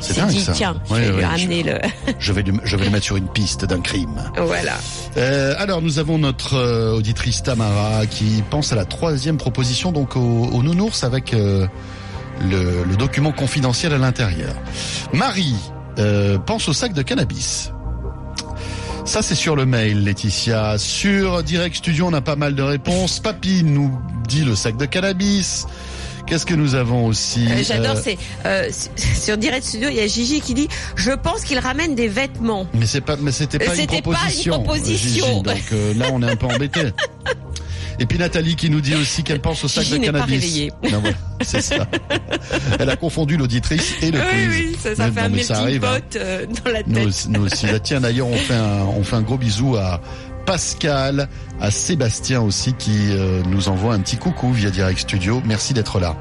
C'est 0.00 0.12
s'est 0.14 0.20
dingue, 0.20 0.30
dit, 0.30 0.40
ça. 0.40 0.52
tiens, 0.52 0.80
je 0.88 0.92
Ouais, 0.94 1.00
vais 1.00 1.08
lui 1.08 1.16
ouais, 1.16 1.24
ramener 1.26 1.60
je- 1.64 1.70
le... 1.70 1.78
Je 2.20 2.32
vais, 2.32 2.42
lui- 2.42 2.60
je 2.62 2.76
vais 2.76 2.84
le 2.84 2.90
mettre 2.90 3.04
sur 3.04 3.16
une 3.16 3.26
piste 3.28 3.64
d'un 3.64 3.80
crime. 3.80 4.22
voilà. 4.36 4.74
Euh, 5.16 5.54
alors 5.58 5.82
nous 5.82 5.98
avons 5.98 6.18
notre 6.18 6.54
euh, 6.54 6.92
auditrice 6.94 7.42
Tamara 7.42 8.06
qui 8.06 8.42
pense 8.50 8.72
à 8.72 8.76
la 8.76 8.84
troisième 8.84 9.38
proposition 9.38 9.90
donc 9.90 10.14
au, 10.16 10.20
au 10.20 10.62
nounours 10.62 11.02
avec 11.02 11.34
euh, 11.34 11.66
le, 12.48 12.84
le 12.84 12.96
document 12.96 13.32
confidentiel 13.32 13.92
à 13.92 13.98
l'intérieur. 13.98 14.54
Marie 15.12 15.56
pense 16.46 16.68
au 16.68 16.72
sac 16.72 16.92
de 16.92 17.02
cannabis. 17.02 17.72
Ça 19.08 19.22
c'est 19.22 19.34
sur 19.34 19.56
le 19.56 19.64
mail 19.64 20.04
Laetitia. 20.04 20.76
Sur 20.76 21.42
Direct 21.42 21.76
Studio 21.76 22.06
on 22.08 22.12
a 22.12 22.20
pas 22.20 22.36
mal 22.36 22.54
de 22.54 22.62
réponses. 22.62 23.20
Papy 23.20 23.62
nous 23.64 23.90
dit 24.28 24.44
le 24.44 24.54
sac 24.54 24.76
de 24.76 24.84
cannabis. 24.84 25.66
Qu'est-ce 26.26 26.44
que 26.44 26.54
nous 26.54 26.74
avons 26.74 27.06
aussi 27.06 27.46
Euh, 27.50 27.62
J'adore, 27.66 27.96
Euh, 27.96 28.00
c'est 28.04 28.18
euh, 28.44 28.68
sur 29.18 29.38
Direct 29.38 29.64
Studio, 29.64 29.88
il 29.88 29.96
y 29.96 30.00
a 30.00 30.06
Gigi 30.06 30.42
qui 30.42 30.52
dit 30.52 30.68
Je 30.94 31.12
pense 31.12 31.42
qu'il 31.42 31.58
ramène 31.58 31.94
des 31.94 32.06
vêtements. 32.08 32.66
Mais 32.74 32.84
c'est 32.84 33.00
pas, 33.00 33.16
mais 33.16 33.32
c'était 33.32 33.58
pas, 33.58 33.74
une 33.74 33.80
C'était 33.80 34.02
pas 34.02 34.10
une 34.10 34.14
proposition. 34.14 34.62
proposition. 34.62 35.26
Gigi, 35.26 35.42
donc 35.42 35.62
euh, 35.72 35.94
là, 35.94 36.08
on 36.12 36.20
est 36.22 36.30
un 36.30 36.36
peu 36.36 36.46
embêté. 36.46 36.82
Et 38.00 38.06
puis 38.06 38.18
Nathalie 38.18 38.54
qui 38.56 38.70
nous 38.70 38.80
dit 38.80 38.94
aussi 38.94 39.22
qu'elle 39.24 39.40
pense 39.40 39.64
au 39.64 39.68
sac 39.68 39.84
Gigi 39.84 39.98
de 40.00 40.04
cannabis. 40.04 40.68
Non, 40.90 41.00
voilà, 41.00 41.16
c'est 41.42 41.60
ça. 41.60 41.86
Elle 42.78 42.90
a 42.90 42.96
confondu 42.96 43.36
l'auditrice 43.36 43.94
et 44.02 44.10
le 44.10 44.18
Oui, 44.20 44.24
quiz. 44.30 44.48
oui, 44.50 44.76
ça, 44.80 44.94
ça 44.94 45.06
Mais 45.06 45.12
fait 45.12 45.20
un 45.20 45.28
melting 45.28 45.56
arrive, 45.56 45.84
hein. 45.84 45.98
pot 46.10 46.16
euh, 46.18 46.46
dans 46.64 46.70
la 46.72 46.82
Nous 46.86 46.94
tête. 46.94 47.06
aussi, 47.06 47.28
nous 47.30 47.44
aussi. 47.46 47.66
Là, 47.66 47.78
tiens, 47.80 48.00
d'ailleurs, 48.00 48.28
on 48.28 48.36
fait 48.36 48.54
un, 48.54 48.84
on 48.96 49.02
fait 49.02 49.16
un 49.16 49.22
gros 49.22 49.36
bisou 49.38 49.76
à 49.76 50.00
Pascal, 50.46 51.28
à 51.60 51.70
Sébastien 51.70 52.40
aussi 52.40 52.72
qui 52.72 53.10
euh, 53.10 53.42
nous 53.48 53.68
envoie 53.68 53.92
un 53.94 54.00
petit 54.00 54.16
coucou 54.16 54.52
via 54.52 54.70
Direct 54.70 55.00
Studio. 55.00 55.42
Merci 55.44 55.74
d'être 55.74 56.00
là. 56.00 56.16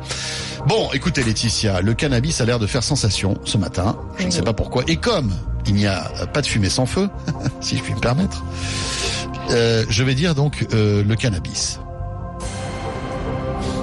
Bon, 0.67 0.89
écoutez 0.93 1.23
Laetitia, 1.23 1.79
le 1.81 1.93
cannabis 1.93 2.41
a 2.41 2.45
l'air 2.45 2.59
de 2.59 2.67
faire 2.67 2.83
sensation 2.83 3.37
ce 3.45 3.57
matin. 3.57 3.95
Je 4.19 4.25
ne 4.25 4.31
sais 4.31 4.41
pas 4.41 4.51
pourquoi. 4.53 4.83
Et 4.87 4.97
comme 4.97 5.31
il 5.65 5.75
n'y 5.75 5.85
a 5.87 6.01
pas 6.33 6.41
de 6.41 6.47
fumée 6.47 6.69
sans 6.69 6.85
feu, 6.85 7.07
si 7.61 7.77
je 7.77 7.83
puis 7.83 7.93
me 7.93 7.99
permettre, 8.01 8.43
euh, 9.51 9.85
je 9.89 10.03
vais 10.03 10.15
dire 10.15 10.35
donc 10.35 10.65
euh, 10.73 11.03
le 11.03 11.15
cannabis. 11.15 11.79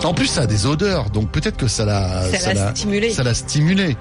En 0.04 0.12
plus, 0.12 0.26
ça 0.26 0.42
a 0.42 0.46
des 0.46 0.66
odeurs, 0.66 1.08
donc 1.08 1.30
peut-être 1.30 1.56
que 1.56 1.66
ça 1.66 1.86
l'a, 1.86 2.24
Ça 2.38 2.52
l'a 2.52 2.70
stimulé. 2.74 3.10
ça 3.10 3.22
l'a 3.22 3.32
stimulé. 3.32 3.96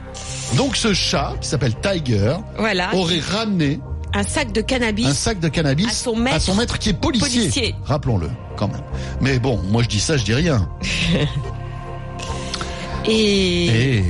Donc 0.57 0.75
ce 0.75 0.93
chat 0.93 1.33
qui 1.39 1.47
s'appelle 1.47 1.73
Tiger 1.81 2.35
Voilà, 2.57 2.93
aurait 2.93 3.21
ramené 3.21 3.79
un 4.13 4.23
sac 4.23 4.51
de 4.51 4.59
cannabis. 4.61 5.07
un 5.07 5.13
sac 5.13 5.39
de 5.39 5.47
cannabis 5.47 5.87
À 5.87 5.91
son 5.93 6.15
maître. 6.17 6.55
maître 6.55 6.77
qui 6.77 6.89
est 6.89 6.93
policier. 6.93 7.39
Policier. 7.41 7.75
Rappelons-le, 7.85 8.29
quand 8.57 8.67
même. 8.67 8.83
Mais 9.21 9.39
bon, 9.39 9.59
moi 9.69 9.81
je 9.81 9.87
dis 9.87 10.01
ça, 10.01 10.17
je 10.17 10.25
dis 10.25 10.33
rien. 10.33 10.67
Et, 13.05 14.01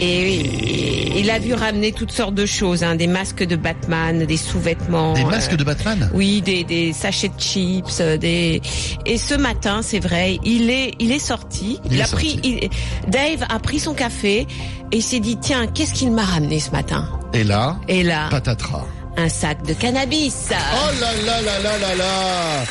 et 0.00 0.22
oui, 0.24 1.12
il 1.16 1.30
a 1.30 1.38
vu 1.38 1.52
ramener 1.52 1.92
toutes 1.92 2.10
sortes 2.12 2.34
de 2.34 2.46
choses, 2.46 2.82
hein, 2.82 2.94
des 2.94 3.06
masques 3.06 3.42
de 3.44 3.56
Batman, 3.56 4.24
des 4.24 4.36
sous-vêtements. 4.38 5.12
des 5.12 5.24
masques 5.24 5.52
euh, 5.52 5.56
de 5.56 5.64
Batman? 5.64 6.10
Oui, 6.14 6.40
des, 6.40 6.64
des 6.64 6.92
sachets 6.94 7.28
de 7.28 7.38
chips, 7.38 7.98
euh, 8.00 8.16
des 8.16 8.62
et 9.04 9.18
ce 9.18 9.34
matin, 9.34 9.80
c'est 9.82 9.98
vrai, 10.00 10.38
il 10.44 10.70
est 10.70 10.94
il 10.98 11.12
est 11.12 11.18
sorti. 11.18 11.78
Il 11.84 11.98
est 11.98 12.02
a 12.02 12.06
sorti. 12.06 12.38
pris 12.38 12.48
il- 12.62 12.70
Dave 13.10 13.44
a 13.48 13.58
pris 13.58 13.78
son 13.78 13.92
café 13.94 14.46
et 14.92 14.96
il 14.96 15.02
s'est 15.02 15.20
dit 15.20 15.36
tiens, 15.38 15.66
qu'est-ce 15.66 15.92
qu'il 15.92 16.12
m'a 16.12 16.24
ramené 16.24 16.60
ce 16.60 16.70
matin? 16.70 17.08
Et 17.34 17.44
là, 17.44 17.76
Et 17.88 18.02
là, 18.02 18.28
patatras. 18.30 18.86
un 19.18 19.28
sac 19.28 19.62
de 19.66 19.74
cannabis. 19.74 20.48
Oh 20.50 20.90
là 21.00 21.12
là 21.26 21.42
là 21.42 21.58
là 21.60 21.78
là 21.78 21.94
là 21.94 22.64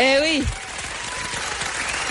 Eh 0.00 0.14
oui. 0.22 0.42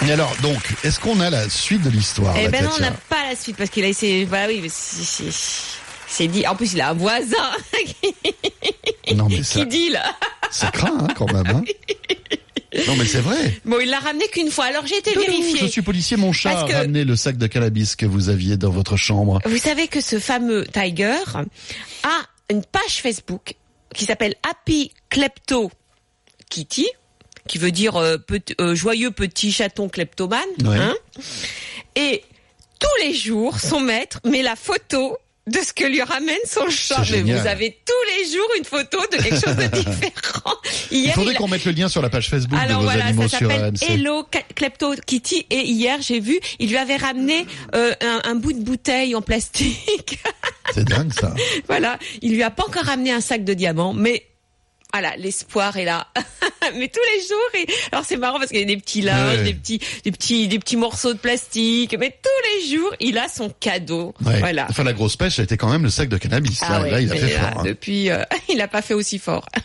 Et 0.07 0.11
alors, 0.11 0.35
donc, 0.41 0.57
est-ce 0.83 0.99
qu'on 0.99 1.19
a 1.19 1.29
la 1.29 1.47
suite 1.49 1.83
de 1.83 1.89
l'histoire 1.89 2.35
Eh 2.37 2.47
ben 2.47 2.63
non, 2.63 2.71
on 2.77 2.81
n'a 2.81 2.91
pas 2.91 3.29
la 3.29 3.35
suite 3.35 3.55
parce 3.57 3.69
qu'il 3.69 3.83
a 3.83 3.87
essayé. 3.87 4.25
Bah 4.25 4.45
oui, 4.47 4.59
mais 4.61 4.69
c'est- 4.69 6.27
dit. 6.27 6.45
En 6.47 6.55
plus, 6.55 6.73
il 6.73 6.81
a 6.81 6.89
un 6.89 6.93
voisin 6.93 7.37
Non 9.15 9.27
mais 9.29 9.43
ça, 9.43 9.59
qui 9.59 9.65
dit 9.67 9.89
là. 9.89 10.15
ça 10.49 10.71
craint 10.71 10.97
hein, 10.99 11.07
quand 11.15 11.31
même. 11.31 11.47
Hein. 11.47 11.63
Non 12.87 12.95
mais 12.95 13.05
c'est 13.05 13.19
vrai. 13.19 13.59
Bon, 13.65 13.79
il 13.81 13.89
l'a 13.89 13.99
ramené 13.99 14.25
qu'une 14.29 14.49
fois. 14.49 14.63
Alors 14.63 14.87
j'ai 14.87 14.95
été 14.97 15.13
vérifier. 15.13 15.59
Je 15.59 15.65
suis 15.65 15.81
policier, 15.81 16.15
mon 16.15 16.31
chat 16.31 16.51
Parce 16.51 16.63
a 16.63 16.67
que- 16.67 16.73
ramené 16.77 17.03
le 17.03 17.17
sac 17.17 17.35
de 17.37 17.45
cannabis 17.47 17.97
que 17.97 18.05
vous 18.05 18.29
aviez 18.29 18.55
dans 18.55 18.69
votre 18.69 18.95
chambre. 18.95 19.41
Vous 19.45 19.57
savez 19.57 19.89
que 19.89 19.99
ce 19.99 20.19
fameux 20.19 20.65
Tiger 20.71 21.17
a 22.03 22.21
une 22.49 22.63
page 22.63 23.01
Facebook 23.01 23.55
qui 23.93 24.05
s'appelle 24.05 24.35
Happy 24.49 24.93
Klepto 25.09 25.69
Kitty, 26.49 26.87
qui 27.47 27.57
veut 27.57 27.71
dire 27.71 27.95
euh, 27.97 28.17
petit- 28.17 28.55
euh, 28.61 28.75
joyeux 28.75 29.11
petit 29.11 29.51
chaton 29.51 29.89
kleptomane. 29.89 30.41
Ouais. 30.63 30.77
hein. 30.77 30.95
Et 31.95 32.23
tous 32.79 33.05
les 33.05 33.13
jours, 33.13 33.59
son 33.59 33.79
maître 33.79 34.19
met 34.25 34.41
la 34.41 34.55
photo 34.55 35.17
de 35.47 35.57
ce 35.59 35.73
que 35.73 35.83
lui 35.85 36.01
ramène 36.03 36.37
son 36.45 36.69
chat. 36.69 37.03
Mais 37.11 37.21
vous 37.23 37.47
avez 37.47 37.77
tous 37.85 38.15
les 38.19 38.31
jours 38.31 38.47
une 38.59 38.63
photo 38.63 38.99
de 39.11 39.17
quelque 39.17 39.43
chose 39.43 39.55
de 39.55 39.65
différent. 39.75 40.55
Il 40.91 41.11
faudrait 41.11 41.33
il 41.33 41.37
qu'on 41.37 41.47
mette 41.47 41.65
le 41.65 41.71
lien 41.71 41.89
sur 41.89 42.01
la 42.01 42.09
page 42.09 42.29
Facebook 42.29 42.59
alors 42.61 42.79
de 42.81 42.85
vos 42.85 42.91
voilà, 42.91 43.05
animaux 43.07 43.27
ça 43.27 43.39
s'appelle. 43.39 43.73
Hello 43.81 44.23
Klepto 44.55 44.93
Kitty 45.05 45.47
et 45.49 45.61
hier 45.61 45.97
j'ai 46.01 46.19
vu, 46.19 46.39
il 46.59 46.69
lui 46.69 46.77
avait 46.77 46.95
ramené 46.95 47.47
euh, 47.73 47.91
un, 48.01 48.21
un 48.23 48.35
bout 48.35 48.53
de 48.53 48.61
bouteille 48.63 49.15
en 49.15 49.21
plastique. 49.23 50.19
C'est 50.73 50.85
dingue 50.85 51.11
ça. 51.11 51.33
voilà, 51.67 51.97
il 52.21 52.33
lui 52.33 52.43
a 52.43 52.51
pas 52.51 52.63
encore 52.67 52.83
ramené 52.85 53.11
un 53.11 53.21
sac 53.21 53.43
de 53.43 53.53
diamants, 53.55 53.93
mais 53.93 54.27
voilà, 54.93 55.15
l'espoir 55.17 55.75
est 55.77 55.85
là. 55.85 56.07
mais 56.75 56.87
tous 56.87 56.99
les 57.15 57.21
jours, 57.27 57.49
et... 57.55 57.65
alors 57.91 58.05
c'est 58.05 58.17
marrant 58.17 58.37
parce 58.39 58.49
qu'il 58.49 58.59
y 58.59 58.63
a 58.63 58.65
des 58.65 58.77
petits 58.77 59.01
linges, 59.01 59.37
Ouais. 59.39 59.43
des 59.43 59.53
petits, 59.53 59.79
des 60.03 60.11
petits, 60.11 60.47
des 60.47 60.59
petits 60.59 60.77
morceaux 60.77 61.13
de 61.13 61.17
plastique, 61.19 61.95
mais 61.99 62.09
tous 62.21 62.49
les 62.69 62.75
jours, 62.75 62.93
il 62.99 63.17
a 63.17 63.27
son 63.27 63.49
cadeau. 63.59 64.13
Ouais. 64.25 64.39
Voilà. 64.39 64.67
Enfin, 64.69 64.83
la 64.83 64.93
grosse 64.93 65.15
pêche, 65.15 65.35
ça 65.35 65.41
a 65.41 65.45
été 65.45 65.57
quand 65.57 65.69
même 65.69 65.83
le 65.83 65.89
sac 65.89 66.09
de 66.09 66.17
cannabis. 66.17 66.59
Ah 66.61 66.69
là, 66.79 66.81
ouais, 66.83 66.91
là, 66.91 67.01
il 67.01 67.11
a 67.11 67.15
fait 67.15 67.33
là, 67.33 67.39
fort. 67.51 67.59
hein. 67.59 67.63
Depuis, 67.65 68.09
euh, 68.09 68.23
il 68.49 68.59
a 68.61 68.67
pas 68.67 68.81
fait 68.81 68.93
aussi 68.93 69.19
fort. 69.19 69.45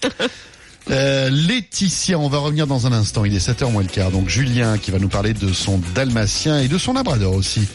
Euh, 0.90 1.28
Laetitia, 1.30 2.18
on 2.18 2.28
va 2.28 2.38
revenir 2.38 2.66
dans 2.66 2.86
un 2.86 2.92
instant. 2.92 3.24
Il 3.24 3.34
est 3.34 3.46
7h 3.46 3.70
moins 3.70 3.82
le 3.82 3.88
quart. 3.88 4.10
Donc 4.10 4.28
Julien 4.28 4.78
qui 4.78 4.90
va 4.90 4.98
nous 4.98 5.08
parler 5.08 5.34
de 5.34 5.52
son 5.52 5.80
dalmatien 5.94 6.60
et 6.60 6.68
de 6.68 6.78
son 6.78 6.92
labrador 6.92 7.34
aussi. 7.34 7.66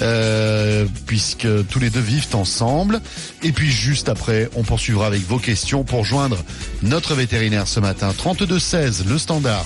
Euh, 0.00 0.86
puisque 1.06 1.46
tous 1.68 1.78
les 1.78 1.90
deux 1.90 2.00
vivent 2.00 2.34
ensemble. 2.34 3.00
Et 3.42 3.52
puis 3.52 3.70
juste 3.70 4.08
après, 4.08 4.48
on 4.56 4.62
poursuivra 4.62 5.06
avec 5.06 5.22
vos 5.22 5.38
questions 5.38 5.84
pour 5.84 6.04
joindre 6.04 6.42
notre 6.82 7.14
vétérinaire 7.14 7.68
ce 7.68 7.80
matin. 7.80 8.12
32 8.16 8.58
16, 8.58 9.04
le 9.06 9.18
standard. 9.18 9.64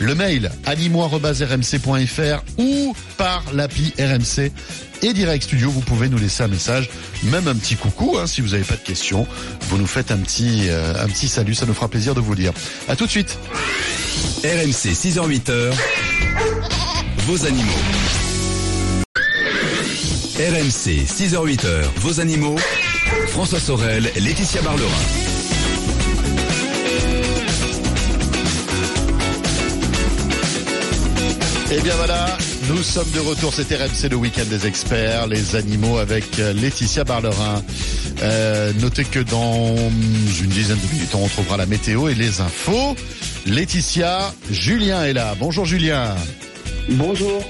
Le 0.00 0.14
mail 0.14 0.50
animo@rmc.fr 0.66 2.42
ou 2.58 2.94
par 3.16 3.44
l'appli 3.52 3.92
RMC 3.98 4.50
et 5.02 5.12
Direct 5.12 5.44
Studio, 5.44 5.70
vous 5.70 5.80
pouvez 5.80 6.08
nous 6.08 6.18
laisser 6.18 6.42
un 6.42 6.48
message, 6.48 6.88
même 7.24 7.46
un 7.46 7.54
petit 7.54 7.76
coucou 7.76 8.16
hein, 8.18 8.26
si 8.26 8.40
vous 8.40 8.48
n'avez 8.50 8.64
pas 8.64 8.76
de 8.76 8.80
questions. 8.80 9.26
Vous 9.68 9.76
nous 9.76 9.86
faites 9.86 10.10
un 10.10 10.18
petit 10.18 10.68
euh, 10.68 10.94
un 10.98 11.06
petit 11.08 11.28
salut, 11.28 11.54
ça 11.54 11.66
nous 11.66 11.74
fera 11.74 11.88
plaisir 11.88 12.14
de 12.14 12.20
vous 12.20 12.34
lire. 12.34 12.52
À 12.88 12.96
tout 12.96 13.06
de 13.06 13.10
suite. 13.10 13.38
RMC 14.42 14.92
6h-8h, 14.92 15.72
vos 17.26 17.46
animaux. 17.46 17.70
RMC 20.36 21.04
6h-8h, 21.06 21.82
vos 21.96 22.20
animaux. 22.20 22.56
François 23.28 23.60
Sorel, 23.60 24.10
Laetitia 24.16 24.62
Barlerin. 24.62 25.23
Et 31.76 31.80
bien 31.80 31.96
voilà, 31.96 32.26
nous 32.68 32.84
sommes 32.84 33.10
de 33.10 33.18
retour. 33.18 33.52
C'est 33.52 33.74
RMC 33.74 34.08
le 34.08 34.14
week-end 34.14 34.44
des 34.48 34.64
experts, 34.64 35.26
les 35.26 35.56
animaux 35.56 35.98
avec 35.98 36.38
euh, 36.38 36.52
Laetitia 36.52 37.02
Barlerin. 37.02 37.64
Euh, 38.22 38.72
notez 38.80 39.04
que 39.04 39.18
dans 39.18 39.74
une 39.74 40.50
dizaine 40.50 40.78
de 40.78 40.94
minutes, 40.94 41.12
on 41.16 41.24
retrouvera 41.24 41.56
la 41.56 41.66
météo 41.66 42.08
et 42.08 42.14
les 42.14 42.40
infos. 42.40 42.94
Laetitia, 43.46 44.32
Julien 44.52 45.04
est 45.04 45.14
là. 45.14 45.34
Bonjour 45.40 45.64
Julien. 45.64 46.14
Bonjour. 46.90 47.42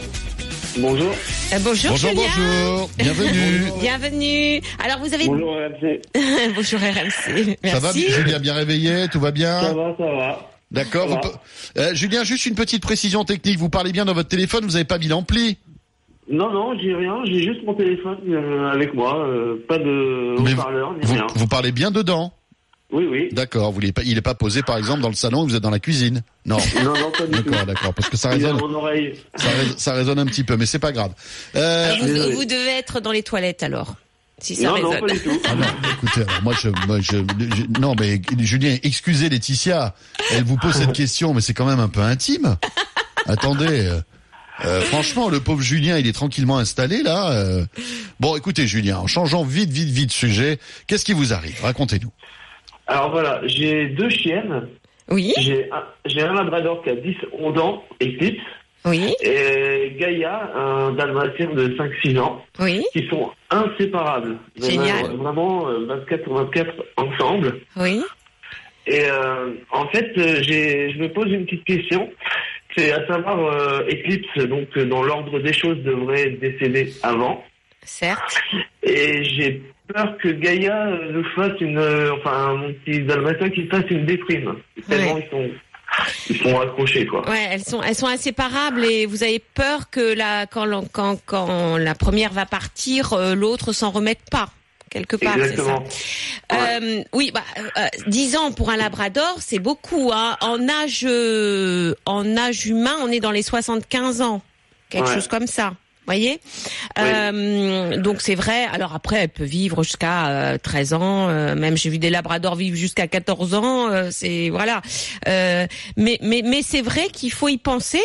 Bonjour. 0.79 1.11
Euh, 1.53 1.59
bonjour, 1.63 1.91
Bonjour, 1.91 2.11
Julien. 2.11 2.23
bonjour. 2.37 2.91
Bienvenue. 2.97 3.73
Bienvenue. 3.81 4.63
Alors 4.83 5.01
vous 5.01 5.13
avez 5.13 5.27
Bonjour 5.27 5.55
RMC. 5.55 6.01
bonjour 6.55 6.81
RMC. 6.81 7.59
Merci. 7.63 7.69
Ça 7.71 7.79
va, 7.79 7.93
Julien, 7.93 8.39
bien 8.39 8.55
réveillé? 8.55 9.07
Tout 9.13 9.21
va 9.21 9.33
bien? 9.33 9.61
Ça 9.61 9.75
va, 9.75 9.95
ça 9.99 10.05
va. 10.05 10.54
D'accord. 10.75 11.09
Vous 11.09 11.81
Euh, 11.81 11.95
Julien, 11.95 12.25
juste 12.25 12.47
une 12.47 12.55
petite 12.55 12.83
précision 12.83 13.25
technique. 13.25 13.59
Vous 13.59 13.69
parlez 13.71 13.93
bien 13.93 14.05
dans 14.05 14.15
votre 14.15 14.29
téléphone, 14.29 14.65
vous 14.65 14.73
n'avez 14.73 14.85
pas 14.85 14.99
mis 14.99 15.09
l'ampli. 15.09 15.57
Non, 16.31 16.51
non, 16.53 16.79
j'ai 16.79 16.95
rien. 16.95 17.17
J'ai 17.27 17.43
juste 17.43 17.65
mon 17.65 17.75
téléphone 17.75 18.19
euh, 18.29 18.71
avec 18.71 18.95
moi. 18.95 19.27
euh, 19.27 19.57
pas 19.69 19.79
de 19.79 20.35
haut-parleur 20.39 20.95
ni 20.95 21.01
Vous, 21.07 21.15
rien. 21.15 21.27
vous 21.35 21.47
parlez 21.47 21.71
bien 21.73 21.91
dedans. 21.91 22.33
Oui, 22.93 23.07
oui. 23.11 23.29
D'accord. 23.33 23.73
Vous 23.73 23.81
l'avez 23.81 23.93
pas- 23.93 24.03
il 24.05 24.15
n'est 24.15 24.21
pas 24.23 24.35
posé, 24.35 24.63
par 24.63 24.77
exemple, 24.79 25.01
dans 25.01 25.09
le 25.09 25.15
salon 25.15 25.43
et 25.45 25.49
vous 25.49 25.57
êtes 25.57 25.63
dans 25.63 25.71
la 25.71 25.81
cuisine. 25.81 26.23
Non. 26.47 26.59
Non, 26.85 26.93
non, 26.95 27.11
pas 27.11 27.27
du 27.27 27.43
tout. 27.43 27.51
D'accord, 27.51 27.67
d'accord. 27.67 27.95
Parce 27.95 28.09
que 28.09 28.17
ça 28.17 28.31
résonne, 28.31 28.57
mon 28.59 28.73
oreille. 28.75 29.15
ça, 29.35 29.49
rés- 29.49 29.75
ça 29.77 29.93
résonne 29.95 30.19
un 30.19 30.27
petit 30.27 30.45
peu, 30.45 30.57
mais 30.57 30.67
c'est 30.67 30.79
pas 30.79 30.93
grave. 30.93 31.13
Euh, 31.57 31.93
vous, 32.01 32.37
vous 32.37 32.45
devez 32.45 32.79
être 32.79 33.01
dans 33.01 33.13
les 33.13 33.23
toilettes 33.23 33.63
alors. 33.63 33.97
Si 34.45 34.55
ça 34.57 34.69
Non, 34.73 35.01
pas 35.01 35.07
du 35.07 35.19
tout. 35.21 35.41
ah 35.49 35.55
non, 35.55 35.65
écoutez, 35.95 36.21
alors 36.21 36.43
moi 36.43 36.55
je, 36.61 36.69
moi, 36.87 37.01
je, 37.01 37.17
je- 37.57 37.81
non 37.81 37.95
mais 37.99 38.21
Julien, 38.41 38.77
excusez 38.83 39.29
Laetitia, 39.31 39.95
elle 40.33 40.45
vous 40.45 40.57
pose 40.59 40.75
cette 40.75 40.93
question, 41.03 41.33
mais 41.33 41.41
c'est 41.41 41.55
quand 41.55 41.65
même 41.67 41.81
un 41.81 41.89
peu 41.89 42.01
intime. 42.01 42.57
Attendez, 43.27 43.87
euh, 43.87 44.01
euh, 44.67 44.81
franchement, 44.83 45.31
le 45.31 45.41
pauvre 45.41 45.63
Julien, 45.63 45.97
il 45.99 46.07
est 46.07 46.13
tranquillement 46.13 46.59
installé 46.59 47.03
là. 47.03 47.31
euh. 47.33 47.65
Bon, 48.21 48.37
écoutez 48.37 48.67
Julien, 48.67 48.99
en 48.99 49.07
changeant 49.07 49.45
vite, 49.45 49.71
vite, 49.71 49.89
vite 49.89 50.09
de 50.09 50.13
sujet, 50.13 50.59
qu'est-ce 50.87 51.05
qui 51.07 51.15
vous 51.15 51.33
arrive? 51.33 51.59
Racontez-nous. 51.63 52.13
Alors 52.87 53.11
voilà, 53.11 53.41
j'ai 53.47 53.89
deux 53.89 54.11
chiennes. 54.11 54.69
Oui, 55.11 55.33
J'ai 55.39 55.71
un, 55.71 56.27
un 56.29 56.35
labrador 56.35 56.83
qui 56.83 56.91
a 56.91 56.97
10, 56.97 57.15
11 57.39 57.59
ans, 57.59 57.83
Eclipse, 58.03 58.43
oui, 58.85 59.15
et 59.23 59.97
Gaïa, 59.99 60.51
un 60.55 60.93
dalmatien 60.93 61.47
de 61.53 61.69
5-6 61.77 62.19
ans, 62.19 62.45
oui, 62.59 62.85
qui 62.93 63.07
sont 63.09 63.31
inséparables. 63.51 64.37
Génial. 64.61 65.07
Vraiment, 65.17 65.61
Vraiment, 65.63 65.69
euh, 65.69 65.87
24 65.87 66.23
sur 66.25 66.35
24 66.35 66.73
ensemble. 66.97 67.61
oui. 67.77 68.03
Et 68.87 69.05
euh, 69.09 69.55
en 69.71 69.89
fait, 69.89 70.13
euh, 70.19 70.43
je 70.43 70.99
me 70.99 71.09
pose 71.09 71.33
une 71.33 71.47
petite 71.47 71.65
question. 71.65 72.11
C'est 72.77 72.93
à 72.93 73.07
savoir 73.07 73.39
euh, 73.41 73.81
Eclipse, 73.89 74.47
donc 74.47 74.69
euh, 74.77 74.85
dans 74.85 75.03
l'ordre 75.03 75.39
des 75.41 75.55
choses, 75.55 75.79
devrait 75.79 76.31
décéder 76.33 76.93
avant. 77.03 77.43
Certes. 77.83 78.43
Et 78.83 79.25
j'ai 79.25 79.63
peur 79.89 80.19
que 80.19 80.29
Gaïa 80.29 80.89
euh, 80.89 81.13
nous 81.13 81.25
fasse 81.35 81.59
une, 81.61 81.79
euh, 81.79 82.13
enfin 82.17 82.57
mon 82.57 82.73
petit 82.75 83.01
dalmatien 83.01 83.49
qui 83.49 83.67
fasse 83.69 83.85
une 83.91 84.05
déprime. 84.05 84.55
Tellement 84.87 85.17
ils 85.19 85.31
sont, 85.31 85.51
ils 86.31 86.39
sont 86.41 86.61
accrochés 86.61 87.07
quoi. 87.07 87.29
Ouais, 87.29 87.49
elles 87.51 87.65
sont, 87.65 87.83
elles 87.83 87.95
sont 87.95 88.07
inséparables 88.07 88.85
et 88.85 89.07
vous 89.07 89.23
avez 89.23 89.39
peur 89.39 89.91
que 89.91 90.01
la, 90.15 90.47
quand, 90.47 90.67
quand, 90.93 91.19
quand 91.27 91.77
la 91.77 91.95
première 91.95 92.33
va 92.33 92.47
partir, 92.47 93.13
euh, 93.13 93.35
l'autre 93.35 93.73
s'en 93.73 93.91
remette 93.91 94.23
pas. 94.31 94.49
Quelque 94.91 95.17
part, 95.17 95.35
ça. 95.35 95.41
Exactement. 95.41 95.83
Euh, 96.53 97.03
oui, 97.13 97.33
bah, 97.35 97.43
euh, 97.77 97.87
10 98.07 98.37
ans 98.37 98.53
pour 98.53 98.71
un 98.71 98.77
labrador, 98.77 99.39
c'est 99.41 99.59
beaucoup. 99.59 100.13
Hein. 100.15 100.37
En 100.41 100.69
âge, 100.69 101.05
euh, 101.09 101.95
en 102.07 102.37
âge 102.37 102.67
humain, 102.67 102.95
on 103.03 103.09
est 103.11 103.19
dans 103.19 103.33
les 103.33 103.43
75 103.43 104.21
ans, 104.23 104.41
quelque 104.91 105.09
Ouais. 105.09 105.15
chose 105.15 105.27
comme 105.27 105.49
ça. 105.49 105.75
Voyez, 106.07 106.39
Euh, 106.99 107.97
donc 107.97 108.21
c'est 108.21 108.35
vrai. 108.35 108.67
Alors 108.73 108.95
après, 108.95 109.17
elle 109.17 109.29
peut 109.31 109.45
vivre 109.45 109.83
jusqu'à 109.83 110.29
euh, 110.29 110.59
13 110.59 110.93
ans. 110.95 111.29
euh, 111.29 111.55
même 111.55 111.77
j'ai 111.77 111.89
vu 111.91 111.99
des 111.99 112.11
labradors 112.11 112.57
vivre 112.57 112.77
jusqu'à 112.77 113.07
14 113.09 113.55
ans. 113.55 113.89
euh, 113.91 114.09
c'est 114.11 114.51
voilà. 114.51 114.83
Euh, 115.29 115.67
mais 115.97 116.19
mais 116.23 116.43
mais 116.45 116.63
c'est 116.63 116.83
vrai 116.83 117.09
qu'il 117.09 117.33
faut 117.33 117.49
y 117.49 117.57
penser. 117.59 118.03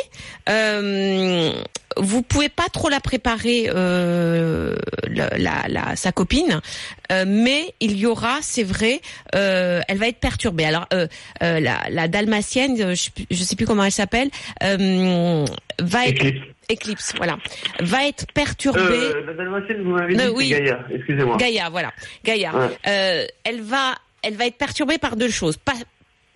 Euh, 0.48 1.52
vous 1.98 2.22
pouvez 2.22 2.50
pas 2.50 2.68
trop 2.72 2.88
la 2.88 3.00
préparer, 3.02 3.70
euh, 3.74 4.76
la, 5.08 5.30
la, 5.38 5.64
la- 5.68 5.96
sa 5.96 6.12
copine, 6.12 6.62
euh, 7.12 7.26
mais 7.28 7.74
il 7.82 7.98
y 7.98 8.06
aura, 8.06 8.38
c'est 8.42 8.64
vrai, 8.64 9.02
euh, 9.36 9.82
elle 9.88 9.98
va 9.98 10.08
être 10.08 10.20
perturbée. 10.20 10.66
Alors 10.66 10.86
euh, 10.94 11.08
euh, 11.44 11.60
la, 11.60 11.82
la 11.90 12.08
dalmatienne, 12.08 12.80
euh, 12.80 12.90
je, 12.96 13.04
sais 13.04 13.12
plus- 13.12 13.26
je 13.32 13.44
sais 13.44 13.56
plus 13.56 13.66
comment 13.66 13.84
elle 13.84 13.92
s'appelle, 13.92 14.30
euh, 14.64 15.46
va 15.80 16.06
être. 16.08 16.24
Eclipse, 16.72 17.14
voilà, 17.18 17.38
va 17.80 18.06
être 18.08 18.26
perturbée. 18.34 18.80
Euh, 18.82 19.24
vous 19.84 19.90
m'avez 19.92 20.16
dit, 20.16 20.22
Euh, 20.22 20.26
c'est 20.26 20.30
oui. 20.36 20.50
Gaïa. 20.50 20.80
Excusez-moi. 20.94 21.38
Gaïa, 21.38 21.70
voilà, 21.70 21.92
Gaïa. 22.24 22.56
Ouais. 22.56 22.78
Euh, 22.88 23.26
elle 23.44 23.62
va, 23.62 23.96
elle 24.22 24.36
va 24.36 24.46
être 24.46 24.58
perturbée 24.58 24.98
par 24.98 25.16
deux 25.16 25.30
choses. 25.32 25.58
Pas, 25.58 25.74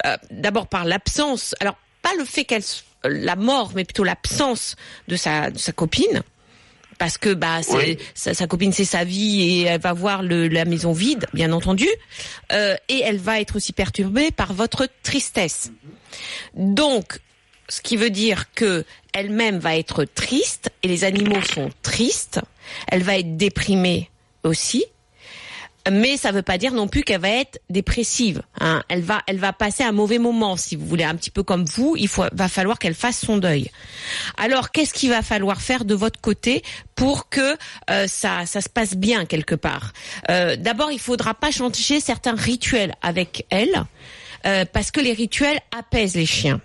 euh, 0.06 0.18
d'abord 0.32 0.68
par 0.68 0.86
l'absence. 0.86 1.56
Alors 1.60 1.76
pas 2.02 2.12
le 2.18 2.26
fait 2.26 2.46
qu'elle, 2.46 2.64
la 3.04 3.36
mort, 3.36 3.72
mais 3.76 3.84
plutôt 3.86 4.04
l'absence 4.04 4.76
de 5.08 5.16
sa, 5.16 5.52
de 5.52 5.58
sa 5.60 5.72
copine. 5.72 6.24
Parce 7.00 7.18
que 7.18 7.34
bah 7.34 7.64
c'est 7.64 7.76
Oui. 7.76 7.98
sa, 8.14 8.34
sa 8.36 8.46
copine 8.48 8.72
c'est 8.72 8.86
sa 8.86 9.04
vie 9.04 9.42
et 9.42 9.62
elle 9.64 9.82
va 9.82 9.94
voir 9.94 10.22
le, 10.22 10.48
la 10.48 10.64
maison 10.64 10.94
vide 10.94 11.26
bien 11.34 11.52
entendu 11.52 11.88
Euh, 12.52 12.76
et 12.88 13.02
elle 13.04 13.18
va 13.18 13.42
être 13.42 13.56
aussi 13.56 13.74
perturbée 13.74 14.30
par 14.32 14.54
votre 14.54 14.88
tristesse 15.02 15.72
donc 16.56 17.20
ce 17.70 17.82
qui 17.82 17.98
veut 17.98 18.10
dire 18.10 18.54
que 18.54 18.86
elle-même 19.14 19.60
va 19.60 19.78
être 19.78 20.06
triste 20.06 20.72
et 20.82 20.88
les 20.88 21.04
animaux 21.04 21.42
sont 21.42 21.70
tristes. 21.82 22.42
Elle 22.88 23.04
va 23.04 23.18
être 23.18 23.38
déprimée 23.38 24.10
aussi. 24.44 24.86
Mais 25.92 26.16
ça 26.16 26.32
veut 26.32 26.44
pas 26.44 26.58
dire 26.58 26.72
non 26.72 26.88
plus 26.88 27.04
qu'elle 27.04 27.20
va 27.20 27.30
être 27.30 27.60
dépressive. 27.70 28.42
Hein. 28.62 28.84
Elle 28.88 29.02
va, 29.02 29.22
elle 29.28 29.38
va 29.38 29.52
passer 29.52 29.84
un 29.84 29.92
mauvais 29.92 30.18
moment, 30.18 30.56
si 30.56 30.78
vous 30.78 30.86
voulez, 30.86 31.04
un 31.04 31.16
petit 31.16 31.30
peu 31.30 31.44
comme 31.44 31.66
vous. 31.66 31.96
Il 31.98 32.08
faut, 32.08 32.24
va 32.32 32.48
falloir 32.48 32.80
qu'elle 32.80 32.94
fasse 32.94 33.20
son 33.20 33.38
deuil. 33.38 33.70
Alors, 34.38 34.72
qu'est-ce 34.72 34.94
qu'il 34.94 35.10
va 35.10 35.22
falloir 35.22 35.62
faire 35.62 35.84
de 35.84 35.94
votre 35.94 36.22
côté 36.22 36.64
pour 36.96 37.28
que 37.28 37.58
euh, 37.90 38.08
ça, 38.08 38.46
ça 38.46 38.62
se 38.62 38.70
passe 38.70 38.96
bien 38.96 39.26
quelque 39.26 39.56
part? 39.56 39.92
Euh, 40.30 40.56
D'abord, 40.56 40.92
il 40.92 41.00
faudra 41.00 41.34
pas 41.34 41.52
changer 41.52 42.00
certains 42.00 42.36
rituels 42.36 42.96
avec 43.02 43.46
elle, 43.50 43.84
euh, 44.46 44.64
parce 44.72 44.90
que 44.90 45.02
les 45.02 45.14
rituels 45.14 45.60
apaisent 45.78 46.16
les 46.16 46.26
chiens. 46.26 46.62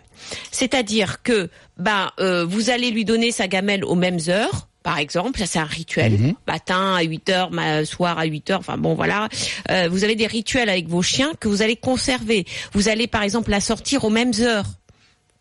C'est-à-dire 0.50 1.22
que 1.22 1.50
bah, 1.76 2.12
euh, 2.20 2.44
vous 2.44 2.70
allez 2.70 2.90
lui 2.90 3.04
donner 3.04 3.32
sa 3.32 3.48
gamelle 3.48 3.84
aux 3.84 3.94
mêmes 3.94 4.20
heures. 4.28 4.68
Par 4.82 4.98
exemple, 4.98 5.38
ça 5.40 5.46
c'est 5.46 5.58
un 5.58 5.64
rituel. 5.64 6.34
Matin 6.46 6.94
à 6.94 7.02
8 7.02 7.28
heures, 7.28 7.50
soir 7.84 8.18
à 8.18 8.24
8 8.24 8.50
heures. 8.50 8.60
Enfin 8.60 8.78
bon, 8.78 8.94
voilà. 8.94 9.28
Euh, 9.70 9.88
vous 9.90 10.04
avez 10.04 10.14
des 10.14 10.26
rituels 10.26 10.68
avec 10.68 10.88
vos 10.88 11.02
chiens 11.02 11.32
que 11.40 11.48
vous 11.48 11.62
allez 11.62 11.76
conserver. 11.76 12.46
Vous 12.72 12.88
allez 12.88 13.06
par 13.06 13.22
exemple 13.22 13.50
la 13.50 13.60
sortir 13.60 14.04
aux 14.04 14.10
mêmes 14.10 14.32
heures 14.40 14.66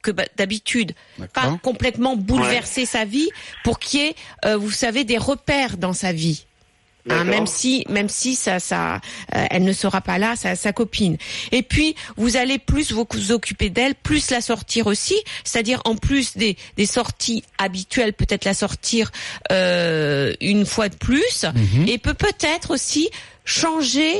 que 0.01 0.11
bah, 0.11 0.25
d'habitude. 0.35 0.93
Pas 1.33 1.57
complètement 1.61 2.15
bouleverser 2.15 2.85
sa 2.85 3.05
vie 3.05 3.29
pour 3.63 3.79
qu'il 3.79 3.99
y 4.01 4.03
ait, 4.03 4.15
euh, 4.45 4.57
vous 4.57 4.71
savez, 4.71 5.03
des 5.03 5.17
repères 5.17 5.77
dans 5.77 5.93
sa 5.93 6.11
vie. 6.11 6.45
Hein, 7.09 7.23
même 7.23 7.47
si, 7.47 7.85
même 7.89 8.09
si 8.09 8.35
ça, 8.35 8.59
ça, 8.59 8.95
euh, 9.35 9.45
elle 9.49 9.63
ne 9.63 9.73
sera 9.73 10.01
pas 10.01 10.17
là, 10.17 10.35
sa, 10.35 10.55
sa 10.55 10.73
copine. 10.73 11.17
Et 11.51 11.63
puis, 11.63 11.95
vous 12.17 12.37
allez 12.37 12.57
plus 12.59 12.91
vous 12.91 13.05
occuper 13.31 13.69
d'elle, 13.69 13.95
plus 13.95 14.29
la 14.31 14.41
sortir 14.41 14.87
aussi, 14.87 15.15
c'est-à-dire 15.43 15.81
en 15.85 15.95
plus 15.95 16.35
des, 16.37 16.57
des 16.75 16.85
sorties 16.85 17.43
habituelles, 17.57 18.13
peut-être 18.13 18.45
la 18.45 18.53
sortir 18.53 19.11
euh, 19.51 20.33
une 20.41 20.65
fois 20.65 20.89
de 20.89 20.95
plus, 20.95 21.45
et 21.87 21.97
peut 21.97 22.13
peut-être 22.13 22.71
aussi 22.71 23.09
changer 23.45 24.13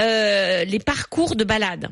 euh, 0.00 0.64
les 0.64 0.78
parcours 0.78 1.36
de 1.36 1.44
balade 1.44 1.88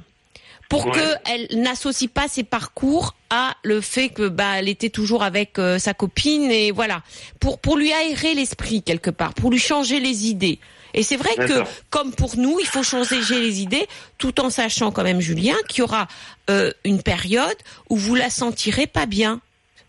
pour 0.68 0.86
Ouais. 0.86 0.92
que 0.92 1.30
elle 1.30 1.60
n'associe 1.62 2.10
pas 2.10 2.28
ses 2.28 2.42
parcours 2.44 3.14
à 3.30 3.54
le 3.62 3.80
fait 3.80 4.08
que 4.08 4.28
bah 4.28 4.58
elle 4.58 4.68
était 4.68 4.90
toujours 4.90 5.22
avec 5.22 5.58
euh, 5.58 5.78
sa 5.78 5.94
copine 5.94 6.50
et 6.50 6.70
voilà 6.72 7.02
pour 7.40 7.58
pour 7.58 7.76
lui 7.76 7.92
aérer 7.92 8.34
l'esprit 8.34 8.82
quelque 8.82 9.10
part 9.10 9.34
pour 9.34 9.50
lui 9.50 9.58
changer 9.58 10.00
les 10.00 10.26
idées 10.26 10.58
et 10.94 11.02
c'est 11.02 11.16
vrai 11.16 11.34
que 11.36 11.62
comme 11.90 12.12
pour 12.12 12.36
nous 12.36 12.58
il 12.60 12.66
faut 12.66 12.82
changer 12.82 13.20
les 13.40 13.60
idées 13.60 13.86
tout 14.18 14.40
en 14.40 14.50
sachant 14.50 14.90
quand 14.92 15.02
même 15.04 15.20
Julien 15.20 15.56
qu'il 15.68 15.80
y 15.80 15.82
aura 15.82 16.08
euh, 16.50 16.72
une 16.84 17.02
période 17.02 17.56
où 17.90 17.96
vous 17.96 18.14
la 18.14 18.30
sentirez 18.30 18.86
pas 18.86 19.06
bien 19.06 19.40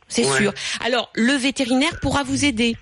c'est 0.09 0.25
Ouais. 0.25 0.37
sûr. 0.37 0.53
Alors, 0.79 1.09
le 1.15 1.33
vétérinaire 1.33 1.99
pourra 1.99 2.23
vous 2.23 2.45
aider 2.45 2.77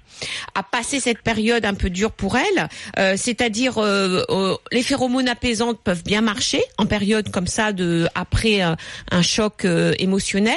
à 0.54 0.64
passer 0.64 1.00
cette 1.00 1.22
période 1.22 1.66
un 1.66 1.74
peu 1.74 1.90
dure 1.90 2.12
pour 2.12 2.38
elle, 2.38 2.70
euh, 3.00 3.16
c'est-à-dire 3.18 3.78
euh, 3.78 4.24
euh, 4.30 4.56
les 4.72 4.84
phéromones 4.84 5.28
apaisantes 5.28 5.80
peuvent 5.84 6.04
bien 6.04 6.22
marcher 6.22 6.64
en 6.78 6.86
période 6.86 7.30
comme 7.32 7.48
ça 7.48 7.72
de 7.72 8.08
après 8.16 8.64
euh, 8.64 8.76
un 9.12 9.22
choc 9.22 9.66
euh, 9.66 9.94
émotionnel. 10.00 10.56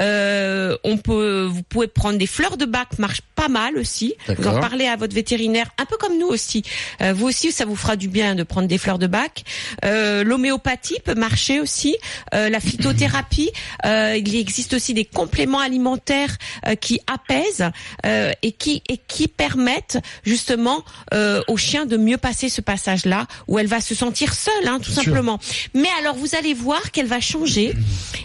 Euh, 0.00 0.76
on 0.84 0.98
peut, 0.98 1.48
vous 1.50 1.62
pouvez 1.62 1.88
prendre 1.88 2.18
des 2.18 2.26
fleurs 2.26 2.56
de 2.56 2.64
bac, 2.64 2.98
marche 2.98 3.20
pas 3.34 3.48
mal 3.48 3.76
aussi. 3.76 4.14
Vous 4.28 4.46
en 4.48 4.60
parlez 4.60 4.86
à 4.86 4.96
votre 4.96 5.14
vétérinaire, 5.14 5.66
un 5.78 5.84
peu 5.84 5.96
comme 5.96 6.18
nous 6.18 6.26
aussi. 6.26 6.62
Euh, 7.02 7.12
vous 7.12 7.26
aussi, 7.26 7.52
ça 7.52 7.64
vous 7.64 7.76
fera 7.76 7.96
du 7.96 8.08
bien 8.08 8.34
de 8.34 8.42
prendre 8.42 8.68
des 8.68 8.78
fleurs 8.78 8.98
de 8.98 9.06
bac. 9.06 9.44
Euh, 9.84 10.24
L'homéopathie 10.24 10.98
peut 11.04 11.14
marcher 11.14 11.60
aussi. 11.60 11.96
Euh, 12.34 12.48
la 12.48 12.60
phytothérapie, 12.60 13.50
euh, 13.84 14.16
il 14.16 14.36
existe 14.36 14.74
aussi 14.74 14.94
des 14.94 15.04
compléments 15.04 15.60
alimentaires 15.60 16.36
euh, 16.66 16.74
qui 16.74 17.00
apaisent 17.06 17.70
euh, 18.04 18.32
et 18.42 18.52
qui 18.52 18.82
et 18.88 18.98
qui 18.98 19.28
permettent 19.28 19.98
justement 20.24 20.84
euh, 21.14 21.42
au 21.48 21.56
chien 21.56 21.86
de 21.86 21.96
mieux 21.96 22.16
passer 22.16 22.48
ce 22.48 22.60
passage-là 22.60 23.26
où 23.48 23.58
elle 23.58 23.66
va 23.66 23.80
se 23.80 23.94
sentir 23.94 24.34
seule, 24.34 24.66
hein, 24.66 24.78
tout 24.82 24.90
simplement. 24.90 25.38
Mais 25.74 25.88
alors 26.00 26.16
vous 26.16 26.34
allez 26.34 26.54
voir 26.54 26.90
qu'elle 26.90 27.06
va 27.06 27.20
changer 27.20 27.74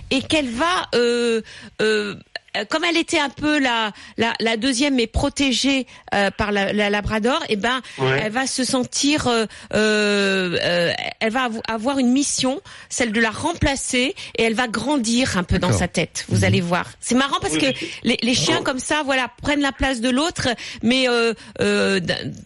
et 0.09 0.21
qu'elle 0.21 0.49
va 0.49 0.89
euh, 0.95 1.41
euh, 1.81 2.15
comme 2.69 2.83
elle 2.83 2.97
était 2.97 3.19
un 3.19 3.29
peu 3.29 3.59
la 3.59 3.91
la, 4.17 4.33
la 4.39 4.57
deuxième 4.57 4.95
mais 4.95 5.07
protégée 5.07 5.87
euh, 6.13 6.31
par 6.31 6.51
la, 6.51 6.73
la 6.73 6.89
Labrador, 6.89 7.41
et 7.49 7.55
ben 7.55 7.81
Ouais. 7.97 8.21
elle 8.23 8.31
va 8.31 8.47
se 8.47 8.63
sentir, 8.63 9.27
euh, 9.27 9.45
euh, 9.73 10.57
euh, 10.61 10.91
elle 11.19 11.31
va 11.31 11.49
avoir 11.67 11.99
une 11.99 12.11
mission, 12.11 12.61
celle 12.89 13.11
de 13.11 13.19
la 13.21 13.29
remplacer, 13.31 14.15
et 14.37 14.43
elle 14.43 14.53
va 14.53 14.67
grandir 14.67 15.37
un 15.37 15.43
peu 15.43 15.59
dans 15.59 15.71
sa 15.71 15.87
tête. 15.87 16.25
Vous 16.29 16.43
allez 16.43 16.61
voir. 16.61 16.87
C'est 16.99 17.15
marrant 17.15 17.37
parce 17.41 17.57
que 17.57 17.67
les, 18.03 18.17
les 18.21 18.33
chiens 18.33 18.61
comme 18.63 18.79
ça, 18.79 19.03
voilà, 19.05 19.29
prennent 19.41 19.61
la 19.61 19.71
place 19.71 20.01
de 20.01 20.09
l'autre, 20.09 20.47
mais 20.83 21.07
euh, 21.07 21.33
euh, 21.61 21.99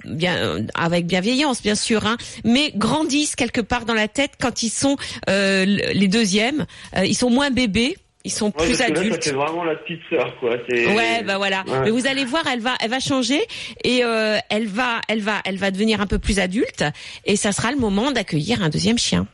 bien 0.06 0.36
euh, 0.36 0.62
avec 0.76 1.06
bienveillance, 1.08 1.62
bien 1.62 1.76
sûr, 1.76 2.06
hein, 2.06 2.18
mais 2.44 2.72
grandissent 2.76 3.36
quelque 3.36 3.62
part 3.62 3.86
dans 3.86 3.94
la 3.94 4.08
tête 4.08 4.32
quand 4.40 4.64
ils 4.64 4.70
sont 4.70 4.98
euh, 5.30 5.66
les 5.66 6.08
deuxièmes. 6.08 6.66
Euh, 6.96 7.06
ils 7.06 7.16
sont 7.16 7.30
moins 7.30 7.52
bébés. 7.52 7.98
Ils 8.26 8.32
sont 8.32 8.48
Ouais, 8.48 8.66
plus 8.66 8.78
parce 8.78 8.90
que 8.90 8.94
là, 8.94 8.96
ça 8.96 9.02
adultes. 9.02 9.24
fait 9.24 9.32
vraiment 9.32 9.64
la 9.64 9.76
petite 9.76 10.02
sœur, 10.10 10.36
quoi. 10.40 10.58
Ouais, 10.70 11.24
bah 11.24 11.38
voilà. 11.38 11.64
Ouais. 11.68 11.82
Mais 11.86 11.92
vous 11.92 12.08
allez 12.08 12.26
voir, 12.26 12.44
elle 12.52 12.60
va, 12.60 12.74
elle 12.84 12.90
va 12.90 13.00
changer 13.00 13.40
et 13.84 14.04
euh, 14.04 14.38
elle 14.50 14.68
va, 14.68 15.00
elle 15.08 15.22
va, 15.22 15.42
elle 15.46 15.58
va 15.58 15.70
devenir 15.72 16.02
un 16.02 16.08
peu 16.08 16.18
plus 16.20 16.40
adulte 16.40 16.84
et 17.26 17.36
ça 17.38 17.52
sera 17.52 17.72
le 17.72 17.78
moment 17.78 18.12
d'accueillir 18.12 18.62
un 18.64 18.70
deuxième 18.70 18.98
chien, 18.98 19.28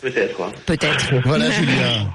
Peut-être, 0.00 0.34
quoi. 0.34 0.50
peut-être. 0.66 1.14
Voilà, 1.24 1.48
Julien. 1.52 2.08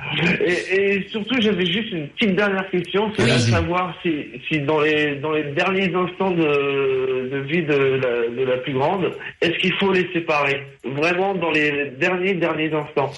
Et, 0.45 0.75
et 0.97 1.07
surtout, 1.09 1.35
j'avais 1.39 1.65
juste 1.65 1.89
une 1.93 2.09
petite 2.09 2.35
dernière 2.35 2.69
question, 2.69 3.09
c'est 3.15 3.23
Oui. 3.23 3.31
de 3.31 3.37
savoir 3.37 3.93
si, 4.03 4.25
si 4.49 4.59
dans 4.59 4.81
les 4.81 5.15
dans 5.15 5.31
les 5.31 5.43
derniers 5.53 5.89
instants 5.95 6.31
de, 6.31 7.29
de 7.31 7.37
vie 7.47 7.61
de 7.63 7.73
la, 8.03 8.27
de 8.35 8.43
la 8.45 8.57
plus 8.57 8.73
grande, 8.73 9.13
est-ce 9.41 9.57
qu'il 9.59 9.73
faut 9.75 9.93
les 9.93 10.11
séparer? 10.11 10.63
Vraiment 10.83 11.33
dans 11.33 11.51
les 11.51 11.91
derniers 11.97 12.33
derniers 12.33 12.73
instants. 12.73 13.13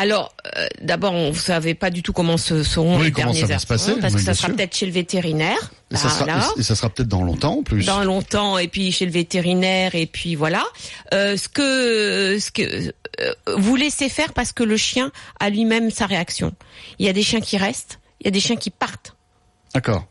Alors, 0.00 0.32
euh, 0.56 0.66
d'abord, 0.80 1.12
on 1.12 1.30
ne 1.30 1.34
savait 1.34 1.74
pas 1.74 1.90
du 1.90 2.02
tout 2.04 2.12
comment 2.12 2.36
se 2.36 2.62
seront 2.62 2.98
Oui, 2.98 3.06
les 3.06 3.10
derniers 3.10 3.40
ça 3.40 3.46
va 3.46 3.54
heures, 3.54 3.60
se 3.60 3.66
passer, 3.66 3.92
parce 4.00 4.14
que 4.14 4.20
ça 4.20 4.32
sera 4.32 4.48
peut-être 4.48 4.76
chez 4.76 4.86
le 4.86 4.92
vétérinaire. 4.92 5.58
Et 5.90 5.96
ça 5.96 6.08
sera, 6.08 6.24
Voilà. 6.24 6.48
et 6.56 6.62
ça 6.62 6.76
sera 6.76 6.88
peut-être 6.88 7.08
dans 7.08 7.24
longtemps 7.24 7.58
en 7.58 7.62
plus. 7.64 7.84
dans 7.86 8.04
longtemps 8.04 8.58
et 8.58 8.68
puis 8.68 8.92
chez 8.92 9.06
le 9.06 9.10
vétérinaire 9.10 9.94
et 9.94 10.06
puis 10.06 10.34
voilà 10.36 10.64
euh, 11.14 11.36
ce 11.36 11.48
que 11.48 12.38
ce 12.38 12.50
que 12.50 12.62
euh, 13.20 13.32
vous 13.56 13.74
laissez 13.74 14.08
faire 14.10 14.34
parce 14.34 14.52
que 14.52 14.62
le 14.62 14.76
chien 14.76 15.10
a 15.40 15.48
lui-même 15.48 15.90
sa 15.90 16.04
réaction 16.06 16.52
il 16.98 17.06
y 17.06 17.08
a 17.08 17.14
des 17.14 17.22
chiens 17.22 17.40
qui 17.40 17.56
restent 17.56 17.98
Il 18.20 18.26
y 18.26 18.28
a 18.28 18.30
des 18.30 18.40
chiens 18.40 18.56
qui 18.56 18.68
partent 18.70 19.16
D'accord. 19.74 20.06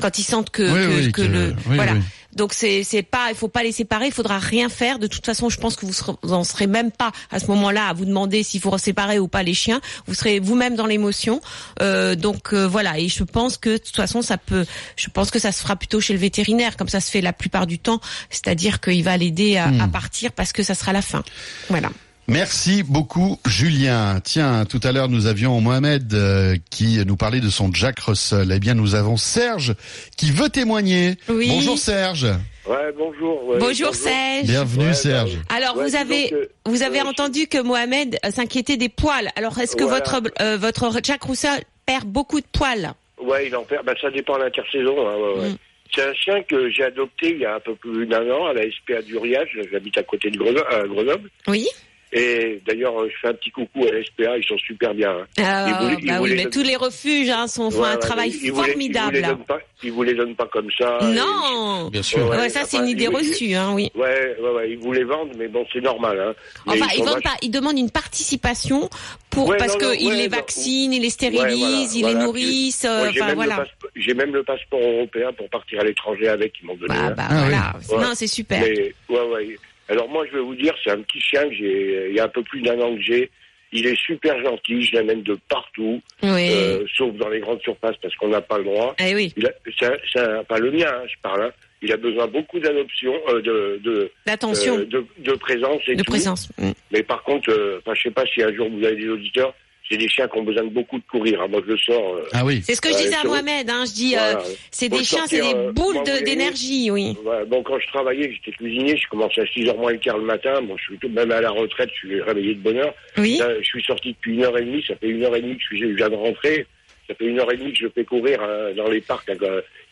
quand 0.00 0.18
ils 0.18 0.24
sentent 0.24 0.50
que, 0.50 0.62
Oui, 0.64 0.72
que, 0.72 1.06
oui, 1.06 1.12
que 1.12 1.22
que- 1.22 1.26
le 1.28 1.54
voilà. 1.66 1.92
Donc 2.36 2.54
c'est 2.54 2.84
c'est 2.84 3.02
pas 3.02 3.26
il 3.30 3.34
faut 3.34 3.48
pas 3.48 3.62
les 3.62 3.72
séparer, 3.72 4.06
il 4.06 4.12
faudra 4.12 4.38
rien 4.38 4.68
faire. 4.68 4.98
De 4.98 5.06
toute 5.06 5.26
façon, 5.26 5.48
je 5.48 5.58
pense 5.58 5.74
que 5.76 5.84
vous 5.84 5.92
serez, 5.92 6.12
vous 6.22 6.32
en 6.32 6.44
serez 6.44 6.66
même 6.66 6.92
pas 6.92 7.10
à 7.30 7.40
ce 7.40 7.46
moment-là 7.46 7.88
à 7.88 7.92
vous 7.92 8.04
demander 8.04 8.42
s'il 8.42 8.60
faut 8.60 8.76
séparer 8.78 9.18
ou 9.18 9.26
pas 9.28 9.42
les 9.42 9.54
chiens. 9.54 9.80
Vous 10.06 10.14
serez 10.14 10.38
vous-même 10.38 10.76
dans 10.76 10.86
l'émotion. 10.86 11.40
Euh, 11.80 12.14
donc 12.14 12.52
euh, 12.52 12.66
voilà, 12.68 12.98
et 12.98 13.08
je 13.08 13.24
pense 13.24 13.56
que 13.56 13.70
de 13.70 13.78
toute 13.78 13.96
façon 13.96 14.22
ça 14.22 14.38
peut 14.38 14.64
je 14.96 15.08
pense 15.08 15.30
que 15.30 15.38
ça 15.38 15.50
se 15.50 15.60
fera 15.60 15.76
plutôt 15.76 16.00
chez 16.00 16.12
le 16.12 16.20
vétérinaire 16.20 16.76
comme 16.76 16.88
ça 16.88 17.00
se 17.00 17.10
fait 17.10 17.20
la 17.20 17.32
plupart 17.32 17.66
du 17.66 17.78
temps, 17.78 18.00
c'est-à-dire 18.30 18.80
qu'il 18.80 19.02
va 19.02 19.16
l'aider 19.16 19.56
à, 19.56 19.72
Hmm. 19.72 19.80
à 19.80 19.88
partir 19.88 20.32
parce 20.32 20.52
que 20.52 20.62
ça 20.62 20.74
sera 20.74 20.92
la 20.92 21.02
fin. 21.02 21.22
Voilà. 21.68 21.90
Merci 22.32 22.82
beaucoup, 22.82 23.38
Julien. 23.46 24.18
Tiens, 24.24 24.64
tout 24.64 24.80
à 24.82 24.92
l'heure, 24.92 25.08
nous 25.08 25.26
avions 25.26 25.60
Mohamed 25.60 26.14
euh, 26.14 26.56
qui 26.70 26.98
nous 27.06 27.16
parlait 27.16 27.40
de 27.40 27.50
son 27.50 27.72
Jack 27.72 27.98
Russell. 28.00 28.50
Eh 28.54 28.58
bien, 28.58 28.74
nous 28.74 28.94
avons 28.94 29.16
Serge 29.16 29.74
qui 30.16 30.30
veut 30.30 30.48
témoigner. 30.48 31.16
Oui. 31.28 31.48
Bonjour, 31.50 31.76
Serge. 31.78 32.26
Ouais, 32.66 32.92
bonjour. 32.96 33.44
ouais, 33.48 33.58
Bonjour 33.58 33.94
Serge. 33.94 34.46
Bienvenue, 34.46 34.86
Ouais, 34.86 34.94
Serge. 34.94 35.36
bah, 35.36 35.56
Alors 35.56 35.76
Ouais, 35.76 35.84
vous 35.88 35.96
avez 35.96 36.30
que- 36.30 36.48
vous 36.64 36.82
avez 36.82 37.02
ouais, 37.02 37.08
entendu 37.08 37.48
que 37.48 37.60
Mohamed 37.60 38.18
euh, 38.24 38.30
s'inquiétait 38.30 38.76
des 38.76 38.88
poils. 38.88 39.30
Alors 39.36 39.58
est-ce 39.58 39.76
que 39.76 39.82
Voilà. 39.84 39.98
votre 40.04 40.22
euh, 40.40 40.56
votre 40.56 40.90
Jack 41.02 41.24
Russell 41.24 41.62
perd 41.86 42.04
beaucoup 42.06 42.40
de 42.40 42.46
poils? 42.50 42.94
Ouais, 43.20 43.48
il 43.48 43.56
en 43.56 43.64
perd. 43.64 43.84
Bah, 43.84 43.94
ça 44.00 44.10
dépend 44.10 44.38
de 44.38 44.44
l'intersaison. 44.44 44.94
hein, 45.06 45.16
ouais, 45.16 45.40
ouais. 45.42 45.50
Mm. 45.50 45.56
C'est 45.94 46.02
un 46.08 46.14
chien 46.14 46.42
que 46.44 46.70
j'ai 46.70 46.84
adopté 46.84 47.32
il 47.32 47.38
y 47.40 47.44
a 47.44 47.56
un 47.56 47.60
peu 47.60 47.74
plus 47.74 48.06
d'un 48.06 48.22
an 48.30 48.46
à 48.46 48.54
la 48.54 48.62
SPA 48.70 49.02
d'Uriage. 49.02 49.48
J'habite 49.70 49.98
à 49.98 50.02
côté 50.04 50.30
de 50.30 50.38
Grenoble. 50.38 51.28
Oui. 51.48 51.66
Et 52.14 52.60
d'ailleurs, 52.66 52.92
je 53.08 53.14
fais 53.22 53.28
un 53.28 53.34
petit 53.34 53.50
coucou 53.50 53.84
à 53.86 53.92
la 53.92 54.04
SPA. 54.04 54.36
Ils 54.36 54.44
sont 54.46 54.58
super 54.58 54.92
bien. 54.92 55.10
hein. 55.10 55.26
Ah, 55.38 55.88
bah 56.06 56.20
oui, 56.20 56.34
mais 56.36 56.44
tous 56.50 56.62
les 56.62 56.76
refuges 56.76 57.30
hein, 57.30 57.46
sont, 57.46 57.70
font 57.70 57.80
Ouais, 57.82 57.88
un 57.88 57.92
ouais, 57.92 57.98
travail 57.98 58.30
ils 58.42 58.52
formidable. 58.52 59.16
Ils 59.16 59.22
vous 59.22 59.22
les 59.22 59.22
donnent 59.34 59.44
pas, 59.46 59.58
ils 59.82 59.92
vous 59.92 60.02
les 60.02 60.14
donnent 60.14 60.34
pas 60.34 60.46
comme 60.52 60.68
ça. 60.78 60.98
non. 61.02 61.88
Bien 61.90 62.02
sûr. 62.02 62.28
Ouais, 62.28 62.48
ça 62.50 62.64
c'est 62.64 62.76
une 62.78 62.88
idée 62.88 63.08
reçue, 63.08 63.54
hein, 63.54 63.72
oui. 63.74 63.90
Ouais, 63.94 64.36
ouais, 64.40 64.50
ouais, 64.50 64.70
ils 64.72 64.78
vous 64.78 64.92
les 64.92 65.04
vendent, 65.04 65.32
mais 65.38 65.48
bon, 65.48 65.64
c'est 65.72 65.80
normal. 65.80 66.20
Hein. 66.20 66.34
Mais 66.66 66.74
Enfin, 66.74 66.86
ils 66.94 66.98
ils 67.00 67.04
vendent 67.04 67.14
vach- 67.16 67.22
pas, 67.22 67.36
ils 67.42 67.50
demandent 67.50 67.78
une 67.78 67.90
participation 67.90 68.88
pour 69.30 69.48
Ouais, 69.48 69.56
parce 69.56 69.72
non, 69.72 69.78
que 69.78 69.84
non, 69.86 69.92
ils 69.98 70.08
ouais, 70.08 70.16
les 70.16 70.28
vaccinent, 70.28 70.92
ils 70.92 70.98
les 71.00 71.06
Ouais, 71.06 71.10
stérilisent, 71.10 71.56
voilà, 71.56 71.88
ils 71.94 72.00
voilà. 72.02 72.18
les 72.18 72.24
nourrissent. 72.24 72.84
euh, 72.84 73.10
j'ai 73.12 73.20
même, 73.20 73.34
voilà. 73.34 73.54
le 73.56 73.62
passeport- 73.62 73.90
j'ai 73.96 74.14
même 74.14 74.32
le 74.34 74.42
passeport 74.42 74.80
européen 74.80 75.32
pour 75.32 75.48
partir 75.48 75.80
à 75.80 75.84
l'étranger 75.84 76.28
avec, 76.28 76.52
ils 76.62 76.66
m'ont 76.66 76.74
donné. 76.76 76.88
Bah, 76.94 77.00
hein. 77.06 77.14
bah 77.16 77.26
Ah, 77.30 77.72
voilà. 77.88 78.06
Non, 78.08 78.14
c'est 78.14 78.26
super. 78.26 78.62
Ouais, 78.62 78.92
ouais. 79.08 79.56
Alors 79.92 80.08
moi, 80.08 80.24
je 80.26 80.34
vais 80.36 80.42
vous 80.42 80.54
dire, 80.54 80.74
c'est 80.82 80.90
un 80.90 81.02
petit 81.02 81.20
chien 81.20 81.46
que 81.48 81.54
j'ai, 81.54 82.06
il 82.10 82.16
y 82.16 82.20
a 82.20 82.24
un 82.24 82.28
peu 82.28 82.42
plus 82.42 82.62
d'un 82.62 82.80
an 82.80 82.94
que 82.96 83.02
j'ai. 83.02 83.30
Il 83.74 83.86
est 83.86 83.98
super 83.98 84.38
gentil, 84.42 84.82
je 84.82 84.94
l'amène 84.96 85.22
de 85.22 85.36
partout, 85.48 86.00
Oui. 86.22 86.48
euh, 86.50 86.84
sauf 86.96 87.14
dans 87.16 87.28
les 87.28 87.40
grandes 87.40 87.60
surfaces 87.62 87.96
parce 88.02 88.14
qu'on 88.16 88.28
n'a 88.28 88.40
pas 88.42 88.58
le 88.58 88.64
droit. 88.64 88.94
Eh 88.98 89.14
oui. 89.14 89.32
Il 89.36 89.46
a, 89.46 90.42
pas 90.44 90.58
le 90.58 90.70
mien, 90.70 90.86
hein, 90.88 91.04
je 91.08 91.14
parle. 91.22 91.44
hein. 91.44 91.50
Il 91.80 91.90
a 91.92 91.96
besoin 91.96 92.26
beaucoup 92.26 92.58
d'adoption, 92.60 93.14
euh, 93.28 93.40
de, 93.42 93.80
de, 93.82 94.10
D'attention, 94.26 94.78
euh, 94.78 94.84
de, 94.84 95.04
de 95.18 95.32
présence 95.32 95.80
et 95.88 95.94
de 95.96 96.02
tout. 96.02 96.10
présence. 96.12 96.50
Mm. 96.58 96.70
Mais 96.92 97.02
par 97.02 97.22
contre, 97.22 97.50
enfin, 97.78 97.94
je 97.94 98.02
sais 98.02 98.10
pas 98.10 98.24
si 98.26 98.42
un 98.42 98.54
jour 98.54 98.68
vous 98.70 98.84
avez 98.84 98.96
des 98.96 99.08
auditeurs, 99.08 99.54
c'est 99.92 99.98
des 99.98 100.08
chiens 100.08 100.26
qui 100.26 100.38
ont 100.38 100.42
besoin 100.42 100.64
de 100.64 100.70
beaucoup 100.70 100.96
de 100.98 101.04
courir. 101.10 101.42
hein. 101.42 101.48
Moi, 101.50 101.60
je 101.66 101.72
le 101.72 101.76
sors. 101.78 102.14
euh, 102.14 102.28
Ah 102.32 102.44
oui. 102.46 102.62
C'est 102.64 102.74
ce 102.74 102.80
que 102.80 102.88
je 102.88 102.94
Ouais, 102.94 103.02
disais 103.04 103.14
à. 103.16 103.24
Mohamed. 103.24 103.68
Hein, 103.70 103.84
je 103.86 103.92
dis, 103.92 104.16
euh, 104.16 104.18
voilà. 104.32 104.44
c'est 104.70 104.88
des 104.88 105.04
chiens, 105.04 105.26
c'est 105.26 105.40
des 105.42 105.54
euh, 105.54 105.70
boules 105.72 106.02
d'énergie, 106.24 106.90
oui. 106.90 107.14
Voilà. 107.22 107.44
Bon, 107.44 107.62
quand 107.62 107.78
je 107.78 107.86
travaillais, 107.88 108.32
j'étais 108.32 108.56
cuisinier, 108.56 108.96
je 108.96 109.06
commençais 109.08 109.42
à 109.42 109.44
6h 109.44 109.76
moins 109.76 109.92
le 109.92 109.98
quart 109.98 110.16
le 110.16 110.24
matin. 110.24 110.60
Bon, 110.62 110.76
je 110.78 110.84
suis 110.84 110.98
tout 110.98 111.08
même 111.10 111.30
à 111.30 111.40
la 111.42 111.50
retraite, 111.50 111.90
je 111.92 112.06
suis 112.08 112.20
réveillé 112.22 112.54
de 112.54 112.60
bonne 112.60 112.78
heure. 112.78 112.94
Oui. 113.18 113.36
Là, 113.38 113.48
je 113.60 113.64
suis 113.66 113.82
sorti 113.84 114.12
depuis 114.12 114.32
une 114.34 114.44
heure 114.44 114.56
et 114.56 114.62
demie, 114.64 114.82
ça 114.88 114.94
fait 114.96 115.08
une 115.08 115.22
heure 115.24 115.36
et 115.36 115.42
demie 115.42 115.56
que 115.58 115.76
je, 115.76 115.84
viens 115.86 116.08
de 116.08 116.14
rentrer. 116.16 116.66
Ça 117.08 117.14
fait 117.16 117.26
une 117.26 117.38
heure 117.40 117.52
et 117.52 117.56
demie 117.56 117.72
que 117.72 117.78
je 117.78 117.88
fais 117.88 118.04
courir 118.04 118.40
hein, 118.42 118.72
dans 118.76 118.88
les 118.88 119.00
parcs. 119.02 119.28
Il 119.28 119.38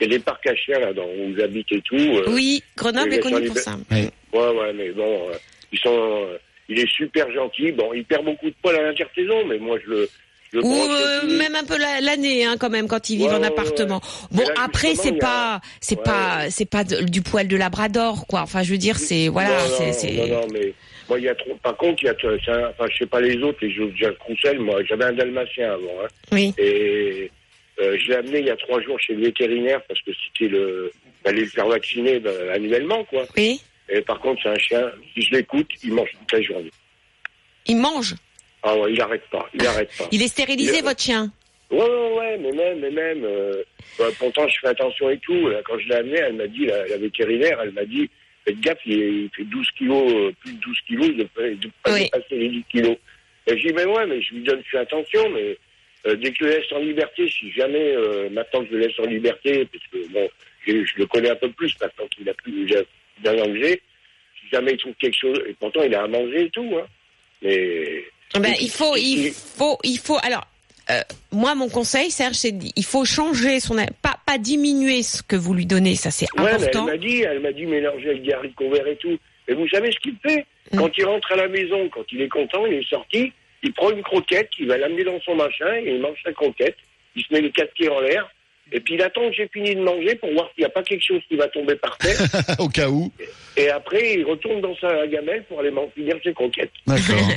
y 0.01 0.05
a 0.05 0.09
des 0.09 0.19
parcs 0.21 0.47
à 0.47 0.55
chiens 0.57 0.79
là, 0.79 0.93
dans, 0.95 1.05
où 1.05 1.35
j'habite 1.37 1.71
et 1.73 1.81
tout. 1.83 1.97
euh. 1.97 2.25
Oui, 2.29 2.63
Grenoble 2.77 3.13
est 3.13 3.19
connu 3.21 3.47
pour 3.49 3.59
ça. 3.59 3.77
Ouais, 3.91 4.09
ouais, 4.33 4.73
mais 4.75 4.91
bon, 4.93 5.29
euh, 5.29 5.35
ils 5.73 5.79
sont. 5.79 6.25
Il 6.71 6.79
est 6.79 6.89
super 6.91 7.31
gentil. 7.33 7.73
Bon, 7.73 7.93
il 7.93 8.05
perd 8.05 8.25
beaucoup 8.25 8.47
de 8.49 8.55
poils 8.63 8.77
à 8.77 8.83
l'intersaison, 8.83 9.45
mais 9.47 9.59
moi, 9.59 9.77
je 9.85 9.91
le. 9.91 10.09
Ou 10.55 10.75
euh, 10.75 11.39
même 11.39 11.55
un 11.55 11.63
peu 11.63 11.79
la- 11.79 12.01
l'année 12.01 12.45
hein, 12.45 12.57
quand 12.59 12.71
même 12.71 12.89
quand 12.89 13.09
ils 13.09 13.19
vivent 13.19 13.29
Ouais, 13.29 13.35
en 13.37 13.41
ouais, 13.41 13.47
appartement. 13.47 14.01
Bon 14.33 14.43
là, 14.43 14.55
après 14.65 14.97
c'est 14.97 15.13
pas 15.17 15.61
c'est 15.81 16.03
pas 16.03 16.51
c'est 16.51 16.69
pas 16.69 16.83
de- 16.83 17.03
du 17.05 17.23
poil 17.23 17.47
de 17.47 17.57
labrador 17.57 18.27
quoi. 18.27 18.41
Enfin 18.41 18.65
je 18.65 18.73
veux 18.73 18.77
dire 18.79 18.99
c'est 18.99 19.29
voilà 19.29 19.51
Non, 19.51 19.93
c'est 19.93 20.13
non, 20.29 20.49
mais 20.53 20.75
moi, 21.09 21.19
il 21.21 21.25
y 21.25 21.29
a 21.29 21.37
trop. 21.37 21.55
Par 21.63 21.77
contre, 21.77 22.03
il 22.03 22.07
y 22.07 22.09
a. 22.09 22.13
un- 22.53 22.69
Enfin, 22.71 22.87
je 22.91 22.97
sais 22.99 23.07
pas 23.07 23.21
les 23.21 23.37
autres, 23.45 23.59
les 23.63 23.73
Jacques 23.97 24.19
Roussel. 24.23 24.59
Moi, 24.59 24.81
j'avais 24.89 25.05
un 25.05 25.13
dalmatien 25.13 25.73
avant. 25.75 26.03
Hein, 26.05 26.09
oui 26.33 26.53
et 26.59 27.31
euh, 27.81 27.97
je 28.01 28.09
l'ai 28.09 28.17
amené 28.17 28.41
il 28.41 28.47
y 28.47 28.51
a 28.51 28.57
trois 28.57 28.81
jours 28.83 28.99
chez 28.99 29.15
le 29.15 29.23
vétérinaire 29.27 29.81
parce 29.87 30.01
que 30.03 30.11
c'était 30.13 30.51
le. 30.51 30.91
Fallait 31.25 31.43
le 31.43 31.47
faire 31.47 31.69
vacciner 31.69 32.19
ben, 32.19 32.33
annuellement, 32.53 33.05
quoi. 33.05 33.23
oui 33.37 33.61
Et 33.91 34.01
par 34.03 34.21
contre, 34.21 34.41
c'est 34.43 34.49
un 34.49 34.59
chien. 34.59 34.91
Si 35.15 35.23
je 35.23 35.33
l'écoute, 35.33 35.69
il 35.83 35.93
mange 35.93 36.11
toute 36.19 36.33
la 36.33 36.43
journée. 36.43 36.71
il 37.67 37.77
mange. 37.77 38.15
Ah 38.63 38.77
ouais, 38.77 38.93
il 38.93 39.01
arrête 39.01 39.23
pas. 39.31 39.49
Il 39.55 39.67
arrête 39.67 39.91
pas. 39.97 40.07
Il 40.13 40.23
est 40.23 40.29
stérilisé 40.29 40.79
Il- 40.79 40.85
votre 40.85 41.01
chien. 41.03 41.31
Ouais, 41.71 41.79
ouais, 41.79 42.13
ouais, 42.19 42.39
mais 42.39 42.51
même, 42.53 42.81
mais 42.81 42.91
même. 42.91 43.25
Euh, 43.25 43.63
bah, 43.99 44.07
pourtant, 44.19 44.47
je 44.49 44.59
fais 44.61 44.69
attention 44.69 45.09
et 45.09 45.19
tout. 45.19 45.49
Là, 45.49 45.61
quand 45.65 45.79
je 45.79 45.89
l'ai 45.89 45.95
amené, 45.95 46.17
elle 46.19 46.33
m'a 46.35 46.47
dit, 46.49 46.67
la, 46.67 46.87
la 46.89 46.97
vétérinaire, 46.97 47.61
elle 47.63 47.71
m'a 47.73 47.85
dit, 47.85 48.11
faites 48.45 48.59
gaffe, 48.61 48.81
il, 48.87 49.31
fait 49.37 49.45
12 49.45 49.71
kilos, 49.79 50.13
euh, 50.13 50.33
plus 50.41 50.53
de 50.55 50.59
12 50.61 50.77
kilos, 50.87 51.07
il 51.17 51.29
Oui. 51.87 52.05
dépasser 52.05 52.25
les 52.37 52.49
10 52.49 52.65
kilos. 52.71 52.97
Et 53.47 53.57
je 53.59 53.69
dis, 53.69 53.73
mais 53.73 53.85
ouais, 53.85 54.07
mais 54.07 54.21
je 54.21 54.35
lui 54.35 54.43
donne, 54.43 54.61
je 54.65 54.71
fais 54.71 54.79
attention, 54.79 55.31
mais 55.31 55.57
euh, 56.07 56.17
dès 56.17 56.31
que 56.33 56.37
je 56.41 56.45
le 56.45 56.51
laisse 56.59 56.73
en 56.73 56.81
liberté, 56.81 57.29
si 57.31 57.53
jamais, 57.53 57.95
maintenant 58.31 58.63
que 58.65 58.67
je 58.71 58.75
le 58.75 58.79
laisse 58.87 58.99
en 58.99 59.07
liberté, 59.07 59.65
parce 59.73 59.85
que 59.93 60.13
bon, 60.13 60.29
je, 60.67 60.85
je 60.85 60.93
le 60.99 61.07
connais 61.07 61.31
un 61.31 61.37
peu 61.37 61.51
plus 61.51 61.75
maintenant 61.81 62.07
qu'il 62.09 62.29
a 62.29 62.35
plus 62.35 62.67
d'un 63.23 63.37
si 63.55 64.49
jamais 64.53 64.73
il 64.73 64.79
trouve 64.79 64.95
quelque 65.01 65.17
chose, 65.17 65.41
et 65.49 65.55
pourtant 65.59 65.83
il 65.83 65.95
a 65.95 66.03
à 66.03 66.09
manger 66.09 66.45
et 66.45 66.51
tout, 66.51 66.71
hein. 66.77 66.87
Mais. 67.43 68.05
Ben, 68.39 68.55
il 68.61 68.71
faut 68.71 68.95
il 68.97 69.33
faut 69.33 69.79
il 69.83 69.99
faut 69.99 70.19
alors 70.23 70.47
euh, 70.91 71.01
moi 71.33 71.57
mon 71.57 71.69
conseil 71.69 72.13
Serge 72.13 72.35
c'est 72.35 72.55
il 72.77 72.85
faut 72.85 73.05
changer 73.05 73.59
son 73.59 73.75
pas 74.03 74.17
pas 74.25 74.39
diminuer 74.39 75.03
ce 75.03 75.21
que 75.23 75.35
vous 75.35 75.53
lui 75.53 75.67
donnez 75.67 75.97
ça 75.97 76.13
c'est 76.13 76.27
Ouais, 76.37 76.45
mais 76.45 76.49
elle 76.51 76.55
important. 76.63 76.85
m'a 76.85 76.97
dit, 76.97 77.23
elle 77.23 77.41
m'a 77.41 77.51
dit 77.53 77.67
mélanger 77.67 78.11
avec 78.11 78.23
des 78.23 78.33
haricots 78.33 78.71
verts 78.71 78.87
et 78.87 78.97
tout. 78.97 79.19
Et 79.49 79.55
vous 79.55 79.69
savez 79.69 79.91
ce 79.91 79.99
qu'il 79.99 80.17
fait? 80.23 80.47
Mm. 80.73 80.79
Quand 80.79 80.97
il 80.97 81.05
rentre 81.07 81.33
à 81.33 81.37
la 81.37 81.49
maison, 81.49 81.89
quand 81.89 82.05
il 82.13 82.23
est 82.23 82.29
content, 82.29 82.67
il 82.67 82.75
est 82.75 82.89
sorti, 82.89 83.33
il 83.65 83.73
prend 83.73 83.91
une 83.91 84.03
croquette, 84.03 84.51
il 84.61 84.69
va 84.69 84.79
l'amener 84.79 85.03
dans 85.03 85.21
son 85.23 85.35
machin 85.35 85.75
et 85.75 85.95
il 85.95 86.01
mange 86.01 86.19
sa 86.25 86.33
croquette. 86.33 86.77
Il 87.17 87.25
se 87.25 87.35
met 87.35 87.41
les 87.41 87.51
quatre 87.51 87.73
pieds 87.75 87.89
en 87.89 88.01
l'air. 88.01 88.31
Et 88.73 88.81
puis 88.81 88.95
il 88.95 89.03
attend 89.03 89.29
que 89.29 89.35
j'ai 89.37 89.49
fini 89.53 89.75
de 89.75 89.81
manger 89.81 90.15
pour 90.17 90.33
voir 90.33 90.49
s'il 90.55 90.63
n'y 90.63 90.67
a 90.67 90.71
pas 90.71 90.83
quelque 90.83 91.05
chose 91.05 91.21
qui 91.29 91.37
va 91.37 91.49
tomber 91.49 91.75
par 91.77 91.97
terre. 91.99 92.19
Au 92.59 92.69
cas 92.69 92.89
où. 92.89 93.11
et 93.57 93.69
après, 93.71 94.15
il 94.15 94.25
retourne 94.25 94.61
dans 94.61 94.77
sa 94.81 95.07
gamelle 95.07 95.45
pour 95.49 95.61
aller 95.61 95.73
finir 95.95 96.17
ses 96.25 96.33
croquettes. 96.33 96.71
D'accord. 96.87 97.17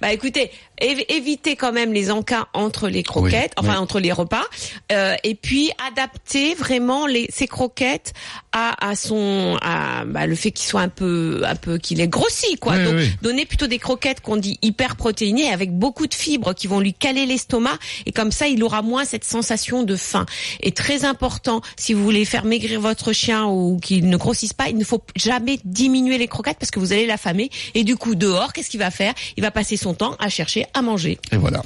Bah 0.00 0.12
écoutez, 0.12 0.50
év- 0.80 1.04
évitez 1.08 1.54
quand 1.54 1.72
même 1.72 1.92
les 1.92 2.10
encas 2.10 2.48
entre 2.54 2.88
les 2.88 3.04
croquettes, 3.04 3.52
Oui, 3.56 3.64
enfin 3.64 3.74
oui. 3.74 3.78
entre 3.78 4.00
les 4.00 4.10
repas, 4.10 4.42
euh, 4.90 5.14
et 5.22 5.36
puis 5.36 5.70
adapter 5.86 6.54
vraiment 6.54 7.06
les 7.06 7.26
ces 7.30 7.46
croquettes 7.46 8.12
à, 8.52 8.88
à 8.90 8.96
son 8.96 9.56
à 9.62 10.04
bah, 10.04 10.26
le 10.26 10.34
fait 10.34 10.50
qu'il 10.50 10.66
soit 10.66 10.80
un 10.80 10.88
peu 10.88 11.42
un 11.44 11.54
peu 11.54 11.78
qu'il 11.78 12.00
est 12.00 12.08
grossi 12.08 12.56
quoi. 12.56 12.74
Oui, 12.76 12.84
Donc 12.84 12.94
oui. 12.96 13.10
donner 13.22 13.46
plutôt 13.46 13.68
des 13.68 13.78
croquettes 13.78 14.20
qu'on 14.22 14.36
dit 14.36 14.58
hyper 14.62 14.96
protéinées 14.96 15.52
avec 15.52 15.70
beaucoup 15.70 16.08
de 16.08 16.14
fibres 16.14 16.52
qui 16.52 16.66
vont 16.66 16.80
lui 16.80 16.94
caler 16.94 17.24
l'estomac 17.26 17.78
et 18.06 18.10
comme 18.12 18.32
ça 18.32 18.48
il 18.48 18.62
aura 18.64 18.82
moins 18.82 19.04
cette 19.04 19.24
sensation 19.24 19.84
de 19.84 19.94
faim. 19.94 20.26
Et 20.62 20.72
très 20.72 21.04
important, 21.04 21.60
si 21.76 21.92
vous 21.94 22.02
voulez 22.04 22.24
faire 22.24 22.44
maigrir 22.44 22.80
votre 22.80 23.12
chien 23.12 23.46
ou 23.46 23.78
qu'il 23.82 24.08
ne 24.08 24.16
grossisse 24.16 24.52
pas, 24.52 24.68
il 24.68 24.76
ne 24.76 24.84
faut 24.84 25.02
jamais 25.16 25.58
diminuer 25.64 26.18
les 26.18 26.28
croquettes 26.28 26.58
parce 26.58 26.70
que 26.70 26.78
vous 26.78 26.92
allez 26.92 27.06
l'affamer 27.06 27.50
et 27.74 27.84
du 27.84 27.96
coup 27.96 28.14
dehors, 28.14 28.52
qu'est-ce 28.52 28.70
qu'il 28.70 28.80
va 28.80 28.90
faire? 28.90 29.12
Il 29.36 29.42
va 29.42 29.50
passer 29.50 29.76
son 29.76 29.94
temps 29.94 30.16
à 30.18 30.28
chercher 30.28 30.66
à 30.74 30.82
manger 30.82 31.18
Et 31.32 31.36
voilà. 31.36 31.62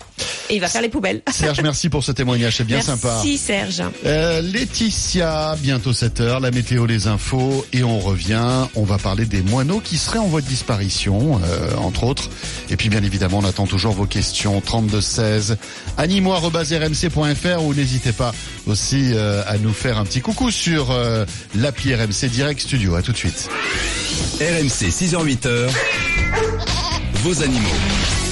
et 0.48 0.54
il 0.54 0.60
va 0.60 0.68
faire 0.68 0.82
les 0.82 0.88
poubelles. 0.88 1.22
Serge, 1.30 1.60
merci 1.62 1.88
pour 1.88 2.02
ce 2.04 2.12
témoignage, 2.12 2.56
c'est 2.56 2.64
bien 2.64 2.76
Merci 2.76 2.90
sympa. 2.90 3.22
Serge. 3.36 3.82
Euh, 4.04 4.40
Laetitia, 4.40 5.56
bientôt 5.60 5.92
7 5.92 6.20
heures, 6.20 6.40
la 6.40 6.50
météo, 6.50 6.86
les 6.86 7.06
infos, 7.06 7.64
et 7.72 7.82
on 7.84 7.98
revient. 7.98 8.66
On 8.74 8.84
va 8.84 8.98
parler 8.98 9.26
des 9.26 9.42
moineaux 9.42 9.80
qui 9.80 9.98
seraient 9.98 10.18
en 10.18 10.26
voie 10.26 10.40
de 10.40 10.46
disparition, 10.46 11.40
euh, 11.44 11.76
entre 11.76 12.04
autres. 12.04 12.28
Et 12.70 12.76
puis, 12.76 12.88
bien 12.88 13.02
évidemment, 13.02 13.38
on 13.38 13.44
attend 13.44 13.66
toujours 13.66 13.92
vos 13.92 14.06
questions 14.06 14.60
32 14.60 15.00
16 15.00 15.56
animo@rmc.fr 15.98 17.62
ou 17.64 17.74
n'hésitez 17.74 18.12
pas 18.12 18.32
aussi 18.86 19.14
euh, 19.14 19.42
à 19.48 19.58
nous 19.58 19.72
faire 19.72 19.98
un 19.98 20.04
petit 20.04 20.20
coucou 20.20 20.52
sur 20.52 20.92
euh, 20.92 21.24
l'appli 21.56 21.92
RMC 21.92 22.28
Direct 22.30 22.60
Studio. 22.60 22.94
À 22.94 23.02
tout 23.02 23.10
de 23.10 23.16
suite. 23.16 23.48
RMC 24.38 24.90
6h-8h, 24.90 25.68
vos 27.24 27.42
animaux. 27.42 28.25